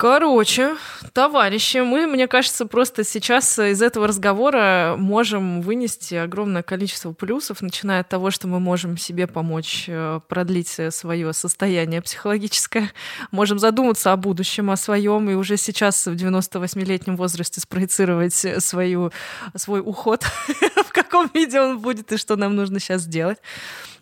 Короче, 0.00 0.76
товарищи, 1.12 1.76
мы, 1.76 2.06
мне 2.06 2.26
кажется, 2.26 2.64
просто 2.64 3.04
сейчас 3.04 3.58
из 3.58 3.82
этого 3.82 4.06
разговора 4.06 4.94
можем 4.96 5.60
вынести 5.60 6.14
огромное 6.14 6.62
количество 6.62 7.12
плюсов, 7.12 7.60
начиная 7.60 8.00
от 8.00 8.08
того, 8.08 8.30
что 8.30 8.48
мы 8.48 8.60
можем 8.60 8.96
себе 8.96 9.26
помочь 9.26 9.84
э, 9.88 10.20
продлить 10.26 10.80
свое 10.88 11.34
состояние 11.34 12.00
психологическое, 12.00 12.90
можем 13.30 13.58
задуматься 13.58 14.14
о 14.14 14.16
будущем, 14.16 14.70
о 14.70 14.78
своем, 14.78 15.28
и 15.28 15.34
уже 15.34 15.58
сейчас 15.58 16.06
в 16.06 16.14
98-летнем 16.14 17.18
возрасте 17.18 17.60
спроецировать 17.60 18.32
свою, 18.32 19.12
свой 19.54 19.80
уход, 19.80 20.24
в 20.86 20.92
каком 20.92 21.30
виде 21.34 21.60
он 21.60 21.78
будет 21.78 22.10
и 22.10 22.16
что 22.16 22.36
нам 22.36 22.56
нужно 22.56 22.80
сейчас 22.80 23.02
сделать. 23.02 23.36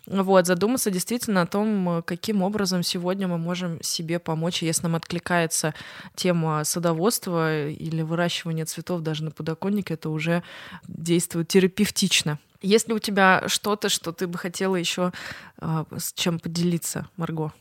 Вот, 0.09 0.47
задуматься 0.47 0.89
действительно 0.89 1.43
о 1.43 1.45
том, 1.45 2.03
каким 2.03 2.41
образом 2.41 2.81
сегодня 2.81 3.27
мы 3.27 3.37
можем 3.37 3.81
себе 3.83 4.17
помочь, 4.17 4.63
если 4.63 4.83
нам 4.83 4.95
откликается 4.95 5.75
тема 6.15 6.63
садоводства 6.63 7.67
или 7.67 8.01
выращивания 8.01 8.65
цветов 8.65 9.01
даже 9.01 9.23
на 9.23 9.29
подоконнике, 9.29 9.93
это 9.93 10.09
уже 10.09 10.41
действует 10.87 11.47
терапевтично. 11.47 12.39
Есть 12.61 12.87
ли 12.87 12.95
у 12.95 12.99
тебя 12.99 13.43
что-то, 13.47 13.89
что 13.89 14.11
ты 14.11 14.27
бы 14.27 14.39
хотела 14.39 14.75
еще 14.75 15.13
э, 15.61 15.85
с 15.95 16.11
чем 16.13 16.39
поделиться, 16.39 17.07
Марго? 17.15 17.53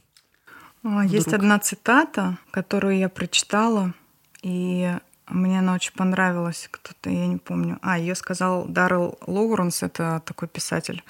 А, 0.83 1.05
есть 1.05 1.35
одна 1.35 1.59
цитата, 1.59 2.39
которую 2.51 2.97
я 2.99 3.11
прочитала, 3.11 3.93
и 4.43 4.97
мне 5.29 5.59
она 5.59 5.75
очень 5.75 5.93
понравилась. 5.93 6.69
Кто-то, 6.71 7.11
я 7.11 7.27
не 7.27 7.37
помню. 7.37 7.79
А, 7.83 7.99
ее 7.99 8.15
сказал 8.15 8.65
Даррел 8.67 9.19
Лоуренс, 9.27 9.83
это 9.83 10.23
такой 10.25 10.49
писатель. 10.49 11.05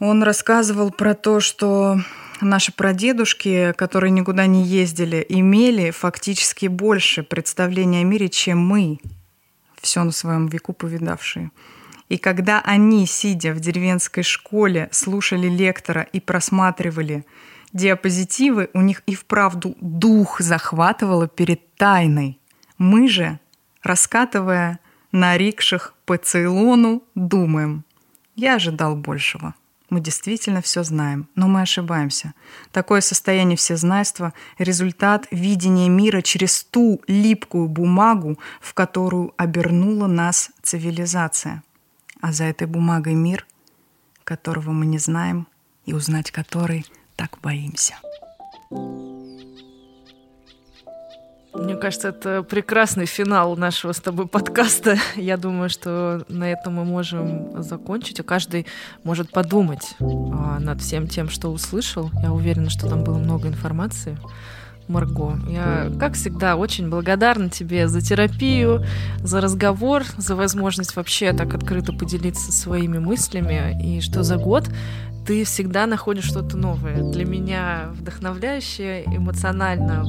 Он 0.00 0.22
рассказывал 0.22 0.90
про 0.90 1.14
то, 1.14 1.40
что 1.40 2.00
наши 2.40 2.72
прадедушки, 2.72 3.74
которые 3.76 4.10
никуда 4.10 4.46
не 4.46 4.64
ездили, 4.64 5.24
имели 5.28 5.90
фактически 5.90 6.66
больше 6.66 7.22
представления 7.22 8.00
о 8.00 8.04
мире, 8.04 8.30
чем 8.30 8.58
мы, 8.66 8.98
все 9.78 10.02
на 10.02 10.10
своем 10.10 10.46
веку 10.46 10.72
повидавшие. 10.72 11.50
И 12.08 12.16
когда 12.16 12.62
они, 12.62 13.06
сидя 13.06 13.52
в 13.52 13.60
деревенской 13.60 14.22
школе, 14.22 14.88
слушали 14.90 15.48
лектора 15.48 16.00
и 16.00 16.18
просматривали 16.18 17.26
диапозитивы, 17.74 18.70
у 18.72 18.80
них 18.80 19.02
и 19.06 19.14
вправду 19.14 19.76
дух 19.82 20.40
захватывало 20.40 21.28
перед 21.28 21.74
тайной. 21.76 22.40
Мы 22.78 23.06
же, 23.06 23.38
раскатывая 23.82 24.80
на 25.12 25.36
рикшах 25.36 25.94
по 26.06 26.16
Цейлону, 26.16 27.02
думаем, 27.14 27.84
я 28.34 28.54
ожидал 28.54 28.96
большего. 28.96 29.54
Мы 29.90 30.00
действительно 30.00 30.62
все 30.62 30.84
знаем, 30.84 31.28
но 31.34 31.48
мы 31.48 31.62
ошибаемся. 31.62 32.32
Такое 32.70 33.00
состояние 33.00 33.56
всезнайства— 33.56 34.32
результат 34.58 35.26
видения 35.32 35.88
мира 35.88 36.22
через 36.22 36.62
ту 36.62 37.02
липкую 37.08 37.68
бумагу, 37.68 38.38
в 38.60 38.72
которую 38.72 39.34
обернула 39.36 40.06
нас 40.06 40.50
цивилизация. 40.62 41.64
А 42.20 42.32
за 42.32 42.44
этой 42.44 42.68
бумагой 42.68 43.14
мир, 43.14 43.46
которого 44.22 44.70
мы 44.70 44.86
не 44.86 44.98
знаем 44.98 45.48
и 45.86 45.92
узнать 45.92 46.30
который 46.30 46.86
так 47.16 47.38
боимся. 47.42 47.96
Мне 51.52 51.74
кажется, 51.74 52.08
это 52.08 52.42
прекрасный 52.42 53.06
финал 53.06 53.56
нашего 53.56 53.92
с 53.92 54.00
тобой 54.00 54.28
подкаста. 54.28 54.96
Я 55.16 55.36
думаю, 55.36 55.68
что 55.68 56.24
на 56.28 56.50
этом 56.50 56.74
мы 56.74 56.84
можем 56.84 57.62
закончить, 57.62 58.20
а 58.20 58.22
каждый 58.22 58.66
может 59.02 59.30
подумать 59.30 59.96
а, 60.00 60.58
над 60.60 60.80
всем 60.80 61.08
тем, 61.08 61.28
что 61.28 61.48
услышал. 61.48 62.10
Я 62.22 62.32
уверена, 62.32 62.70
что 62.70 62.88
там 62.88 63.02
было 63.02 63.18
много 63.18 63.48
информации. 63.48 64.16
Марго. 64.86 65.38
Я, 65.48 65.90
как 66.00 66.14
всегда, 66.14 66.56
очень 66.56 66.90
благодарна 66.90 67.48
тебе 67.48 67.86
за 67.86 68.00
терапию, 68.00 68.84
за 69.18 69.40
разговор, 69.40 70.04
за 70.16 70.34
возможность 70.34 70.96
вообще 70.96 71.32
так 71.32 71.54
открыто 71.54 71.92
поделиться 71.92 72.50
своими 72.52 72.98
мыслями. 72.98 73.78
И 73.82 74.00
что 74.00 74.22
за 74.22 74.36
год 74.36 74.68
ты 75.26 75.44
всегда 75.44 75.86
находишь 75.86 76.24
что-то 76.24 76.56
новое. 76.56 77.02
Для 77.12 77.24
меня 77.24 77.90
вдохновляющее, 77.92 79.04
эмоционально 79.06 80.04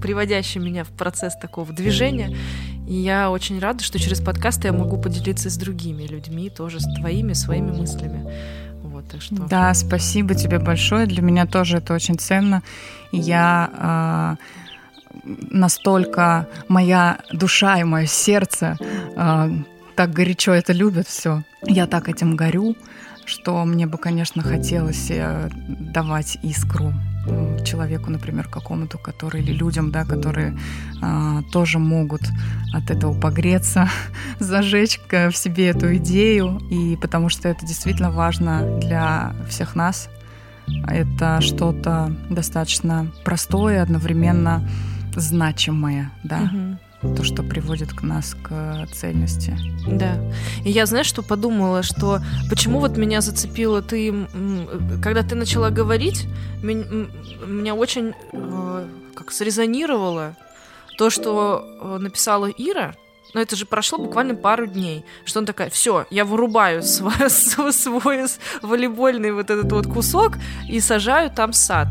приводящий 0.00 0.60
меня 0.60 0.84
в 0.84 0.88
процесс 0.88 1.34
такого 1.36 1.72
движения. 1.72 2.36
И 2.86 2.94
я 2.94 3.30
очень 3.30 3.58
рада, 3.58 3.82
что 3.82 3.98
через 3.98 4.20
подкасты 4.20 4.68
я 4.68 4.72
могу 4.72 4.96
поделиться 4.96 5.50
с 5.50 5.56
другими 5.56 6.04
людьми, 6.04 6.50
тоже 6.50 6.80
с 6.80 6.84
твоими, 6.98 7.32
своими 7.32 7.72
мыслями. 7.72 8.32
Вот, 8.82 9.08
так 9.08 9.20
что... 9.20 9.34
Да, 9.34 9.74
спасибо 9.74 10.34
тебе 10.34 10.58
большое. 10.58 11.06
Для 11.06 11.22
меня 11.22 11.46
тоже 11.46 11.78
это 11.78 11.94
очень 11.94 12.18
ценно. 12.18 12.62
Я 13.10 14.38
э, 15.24 15.26
настолько 15.50 16.48
моя 16.68 17.18
душа 17.32 17.80
и 17.80 17.84
мое 17.84 18.06
сердце 18.06 18.76
э, 19.16 19.50
так 19.96 20.12
горячо 20.12 20.52
это 20.52 20.72
любят 20.72 21.08
все. 21.08 21.42
Я 21.64 21.86
так 21.86 22.08
этим 22.08 22.36
горю, 22.36 22.76
что 23.24 23.64
мне 23.64 23.86
бы, 23.86 23.98
конечно, 23.98 24.42
хотелось 24.42 25.10
э, 25.10 25.50
давать 25.66 26.38
искру 26.42 26.92
человеку, 27.64 28.10
например, 28.10 28.48
какому-то, 28.48 28.98
который 28.98 29.42
или 29.42 29.52
людям, 29.52 29.90
да, 29.90 30.04
которые 30.04 30.56
а, 31.02 31.42
тоже 31.52 31.78
могут 31.78 32.22
от 32.72 32.90
этого 32.90 33.18
погреться, 33.18 33.88
зажечь 34.38 35.00
в 35.10 35.32
себе 35.32 35.68
эту 35.68 35.96
идею, 35.96 36.60
и 36.70 36.96
потому 36.96 37.28
что 37.28 37.48
это 37.48 37.66
действительно 37.66 38.10
важно 38.10 38.78
для 38.80 39.34
всех 39.48 39.74
нас. 39.74 40.08
Это 40.88 41.40
что-то 41.40 42.12
достаточно 42.28 43.12
простое, 43.24 43.82
одновременно 43.82 44.68
значимое, 45.16 46.10
да. 46.24 46.50
Угу 46.52 46.85
то, 47.02 47.22
что 47.22 47.42
приводит 47.42 47.92
к 47.92 48.02
нас 48.02 48.34
к 48.34 48.86
цельности. 48.92 49.56
Да. 49.86 50.18
И 50.64 50.70
я, 50.70 50.86
знаешь, 50.86 51.06
что 51.06 51.22
подумала, 51.22 51.82
что 51.82 52.20
почему 52.48 52.80
вот 52.80 52.96
меня 52.96 53.20
зацепило 53.20 53.82
ты, 53.82 54.12
когда 55.02 55.22
ты 55.22 55.34
начала 55.34 55.70
говорить, 55.70 56.26
меня 56.62 57.74
очень 57.74 58.14
э, 58.32 58.88
как 59.14 59.30
срезонировало 59.30 60.36
то, 60.96 61.10
что 61.10 61.64
э, 61.80 61.98
написала 61.98 62.46
Ира, 62.46 62.94
но 63.34 63.40
это 63.40 63.56
же 63.56 63.66
прошло 63.66 63.98
буквально 63.98 64.34
пару 64.34 64.66
дней, 64.66 65.04
что 65.24 65.40
он 65.40 65.46
такая, 65.46 65.68
все, 65.68 66.06
я 66.10 66.24
вырубаю 66.24 66.82
свой, 66.82 67.30
свой 67.30 68.26
волейбольный 68.62 69.32
вот 69.32 69.50
этот 69.50 69.70
вот 69.70 69.86
кусок 69.86 70.38
и 70.68 70.80
сажаю 70.80 71.30
там 71.30 71.52
сад. 71.52 71.88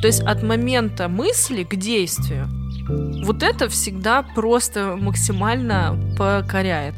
То 0.00 0.06
есть 0.06 0.20
от 0.22 0.42
момента 0.42 1.08
мысли 1.08 1.64
к 1.64 1.76
действию 1.76 2.48
вот 2.88 3.42
это 3.42 3.68
всегда 3.68 4.22
просто 4.22 4.96
максимально 4.96 5.98
покоряет. 6.16 6.94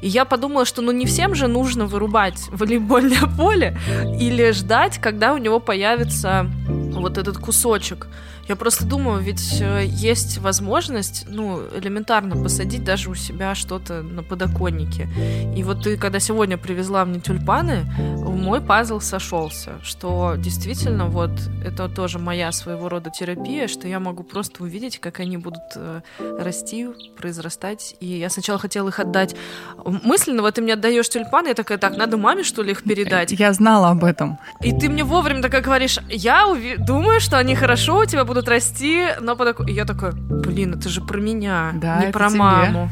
И 0.00 0.08
я 0.08 0.24
подумала, 0.24 0.64
что 0.64 0.82
ну 0.82 0.92
не 0.92 1.06
всем 1.06 1.34
же 1.34 1.46
нужно 1.46 1.86
вырубать 1.86 2.46
волейбольное 2.50 3.26
поле 3.36 3.78
или 4.20 4.50
ждать, 4.50 4.98
когда 4.98 5.34
у 5.34 5.38
него 5.38 5.60
появится 5.60 6.50
вот 6.68 7.18
этот 7.18 7.38
кусочек. 7.38 8.08
Я 8.48 8.56
просто 8.56 8.86
думаю, 8.86 9.20
ведь 9.22 9.60
э, 9.60 9.84
есть 9.86 10.38
возможность, 10.38 11.26
ну, 11.28 11.60
элементарно 11.74 12.42
посадить 12.42 12.82
даже 12.82 13.10
у 13.10 13.14
себя 13.14 13.54
что-то 13.54 14.02
на 14.02 14.22
подоконнике. 14.22 15.06
И 15.54 15.62
вот 15.62 15.84
ты, 15.84 15.98
когда 15.98 16.18
сегодня 16.18 16.56
привезла 16.56 17.04
мне 17.04 17.20
тюльпаны, 17.20 17.84
мой 17.98 18.60
пазл 18.60 19.00
сошелся, 19.00 19.72
что 19.82 20.34
действительно 20.38 21.06
вот 21.06 21.30
это 21.62 21.88
тоже 21.88 22.18
моя 22.18 22.50
своего 22.52 22.88
рода 22.88 23.10
терапия, 23.10 23.68
что 23.68 23.86
я 23.86 24.00
могу 24.00 24.22
просто 24.22 24.62
увидеть, 24.62 24.98
как 24.98 25.20
они 25.20 25.36
будут 25.36 25.62
э, 25.76 26.00
расти, 26.40 26.88
произрастать. 27.18 27.96
И 28.00 28.06
я 28.06 28.30
сначала 28.30 28.58
хотела 28.58 28.88
их 28.88 28.98
отдать 28.98 29.36
мысленно, 29.84 30.40
вот 30.42 30.54
ты 30.54 30.62
мне 30.62 30.72
отдаешь 30.72 31.08
тюльпаны, 31.08 31.48
я 31.48 31.54
такая, 31.54 31.76
так, 31.76 31.96
надо 31.96 32.16
маме, 32.16 32.44
что 32.44 32.62
ли, 32.62 32.70
их 32.70 32.82
передать? 32.84 33.32
Я 33.32 33.52
знала 33.52 33.90
об 33.90 34.04
этом. 34.04 34.38
И 34.62 34.72
ты 34.72 34.88
мне 34.88 35.04
вовремя 35.04 35.42
такая 35.42 35.60
говоришь, 35.60 35.98
я 36.08 36.46
уви- 36.46 36.76
думаю, 36.78 37.20
что 37.20 37.36
они 37.36 37.54
хорошо 37.54 37.98
у 37.98 38.04
тебя 38.06 38.24
будут 38.24 38.37
будут 38.38 38.48
расти, 38.48 39.06
но 39.20 39.36
по 39.36 39.48
И 39.64 39.72
я 39.72 39.84
такая, 39.84 40.12
блин, 40.12 40.74
это 40.74 40.88
же 40.88 41.00
про 41.00 41.18
меня, 41.18 41.72
да, 41.74 42.04
не 42.04 42.12
про 42.12 42.28
тебе. 42.28 42.38
маму. 42.38 42.90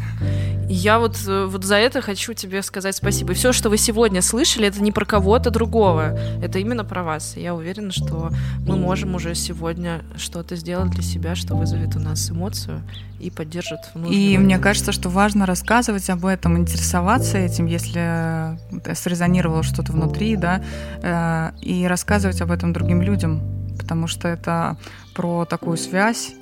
И 0.69 0.75
я 0.75 0.99
вот, 0.99 1.17
э, 1.29 1.47
вот 1.47 1.63
за 1.65 1.77
это 1.77 2.01
хочу 2.01 2.33
тебе 2.33 2.63
сказать 2.63 2.97
спасибо. 2.97 3.33
И 3.33 3.35
все, 3.35 3.53
что 3.53 3.71
вы 3.71 3.79
сегодня 3.79 4.23
слышали, 4.23 4.67
это 4.67 4.83
не 4.83 4.91
про 4.91 5.05
кого-то 5.05 5.51
другого. 5.51 6.19
Это 6.43 6.59
именно 6.59 6.85
про 6.85 7.05
вас. 7.05 7.37
И 7.37 7.41
я 7.41 7.55
уверена, 7.55 7.93
что 7.93 8.31
мы 8.67 8.77
можем 8.77 9.15
уже 9.15 9.37
сегодня 9.37 10.03
что-то 10.17 10.57
сделать 10.57 10.91
для 10.91 11.03
себя, 11.03 11.37
что 11.37 11.55
вызовет 11.55 11.95
у 11.95 12.01
нас 12.01 12.29
эмоцию 12.31 12.83
и 13.21 13.31
поддержит 13.31 13.81
И 14.11 14.37
мне 14.39 14.59
кажется, 14.59 14.91
что 14.91 15.09
важно 15.09 15.47
рассказывать 15.47 16.11
об 16.11 16.27
этом, 16.27 16.59
интересоваться 16.59 17.39
этим, 17.39 17.67
если 17.67 18.57
э, 18.85 18.95
срезонировало 18.95 19.63
что-то 19.63 19.93
внутри, 19.93 20.35
да, 20.37 20.61
э, 21.03 21.51
и 21.61 21.87
рассказывать 21.87 22.41
об 22.41 22.51
этом 22.51 22.73
другим 22.73 23.01
людям, 23.03 23.41
потому 23.79 24.09
что 24.09 24.27
это 24.27 24.77
про 25.17 25.47
такую 25.47 25.79
связь 25.79 26.35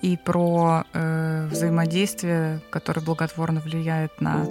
и 0.00 0.16
про 0.16 0.84
э, 0.92 1.48
взаимодействие, 1.50 2.60
которое 2.70 3.00
благотворно 3.00 3.60
влияет 3.60 4.20
на 4.20 4.46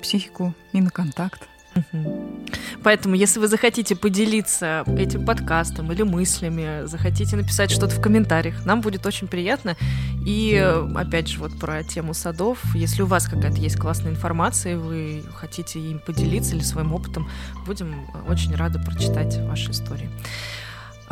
психику 0.00 0.54
и 0.72 0.80
на 0.80 0.90
контакт. 0.90 1.46
Поэтому, 2.82 3.14
если 3.14 3.38
вы 3.38 3.48
захотите 3.48 3.96
поделиться 3.96 4.84
этим 4.86 5.24
подкастом 5.24 5.92
или 5.92 6.02
мыслями, 6.02 6.86
захотите 6.86 7.36
написать 7.36 7.70
что-то 7.70 7.94
в 7.94 8.00
комментариях, 8.00 8.64
нам 8.66 8.80
будет 8.80 9.06
очень 9.06 9.28
приятно. 9.28 9.76
И, 10.26 10.54
опять 10.94 11.28
же, 11.28 11.38
вот 11.38 11.58
про 11.58 11.82
тему 11.82 12.14
садов. 12.14 12.58
Если 12.74 13.02
у 13.02 13.06
вас 13.06 13.26
какая-то 13.26 13.58
есть 13.58 13.76
классная 13.76 14.10
информация, 14.10 14.76
вы 14.76 15.22
хотите 15.34 15.78
им 15.80 15.98
поделиться 15.98 16.56
или 16.56 16.62
своим 16.62 16.92
опытом, 16.92 17.30
будем 17.66 18.06
очень 18.28 18.54
рады 18.54 18.78
прочитать 18.78 19.38
ваши 19.38 19.70
истории. 19.70 20.10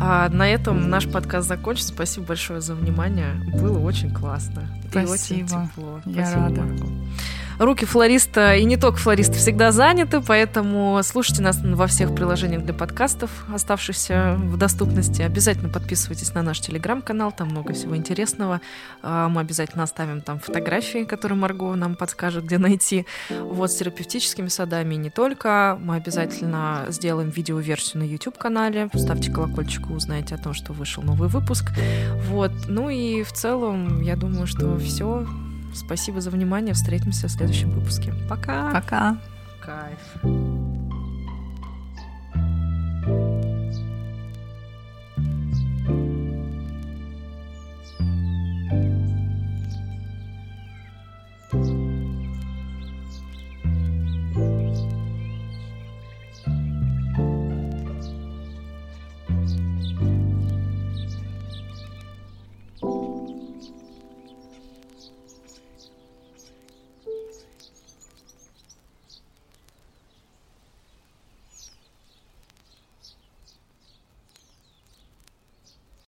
А 0.03 0.29
на 0.29 0.49
этом 0.49 0.89
наш 0.89 1.07
подкаст 1.07 1.47
закончен. 1.47 1.85
Спасибо 1.85 2.27
большое 2.27 2.59
за 2.59 2.73
внимание. 2.73 3.35
Было 3.53 3.77
очень 3.79 4.11
классно. 4.11 4.63
Спасибо. 4.89 5.09
И 5.09 5.13
очень 5.13 5.47
тепло. 5.47 6.01
Я 6.05 6.25
Спасибо, 6.25 6.41
рада. 6.41 6.61
Марго. 6.61 6.87
Руки 7.61 7.85
флориста 7.85 8.55
и 8.55 8.63
не 8.63 8.75
только 8.75 8.97
флориста 8.97 9.33
всегда 9.33 9.71
заняты, 9.71 10.19
поэтому 10.19 10.99
слушайте 11.03 11.43
нас 11.43 11.59
во 11.61 11.85
всех 11.85 12.15
приложениях 12.15 12.63
для 12.63 12.73
подкастов, 12.73 13.29
оставшихся 13.53 14.35
в 14.39 14.57
доступности. 14.57 15.21
Обязательно 15.21 15.69
подписывайтесь 15.69 16.33
на 16.33 16.41
наш 16.41 16.59
телеграм-канал, 16.59 17.31
там 17.31 17.49
много 17.49 17.73
всего 17.73 17.95
интересного. 17.95 18.61
А, 19.03 19.29
мы 19.29 19.41
обязательно 19.41 19.83
оставим 19.83 20.21
там 20.21 20.39
фотографии, 20.39 21.03
которые 21.03 21.37
Марго 21.37 21.75
нам 21.75 21.93
подскажет, 21.93 22.45
где 22.45 22.57
найти. 22.57 23.05
Вот 23.29 23.71
с 23.71 23.75
терапевтическими 23.75 24.47
садами 24.47 24.95
и 24.95 24.97
не 24.97 25.11
только. 25.11 25.77
Мы 25.83 25.97
обязательно 25.97 26.87
сделаем 26.87 27.29
видеоверсию 27.29 28.01
на 28.01 28.07
YouTube-канале. 28.07 28.89
Ставьте 28.95 29.31
колокольчик 29.31 29.87
и 29.87 29.93
узнаете 29.93 30.33
о 30.33 30.39
том, 30.39 30.55
что 30.55 30.73
вышел 30.73 31.03
новый 31.03 31.29
выпуск. 31.29 31.65
Вот. 32.27 32.53
Ну 32.67 32.89
и 32.89 33.21
в 33.21 33.31
целом, 33.33 34.01
я 34.01 34.15
думаю, 34.15 34.47
что 34.47 34.79
все. 34.79 35.27
Спасибо 35.73 36.21
за 36.21 36.29
внимание. 36.29 36.73
Встретимся 36.73 37.27
в 37.27 37.31
следующем 37.31 37.71
выпуске. 37.71 38.13
Пока. 38.29 38.71
Пока. 38.71 39.17
Кайф. 39.61 39.99
thank 43.03 43.15
you 43.15 43.40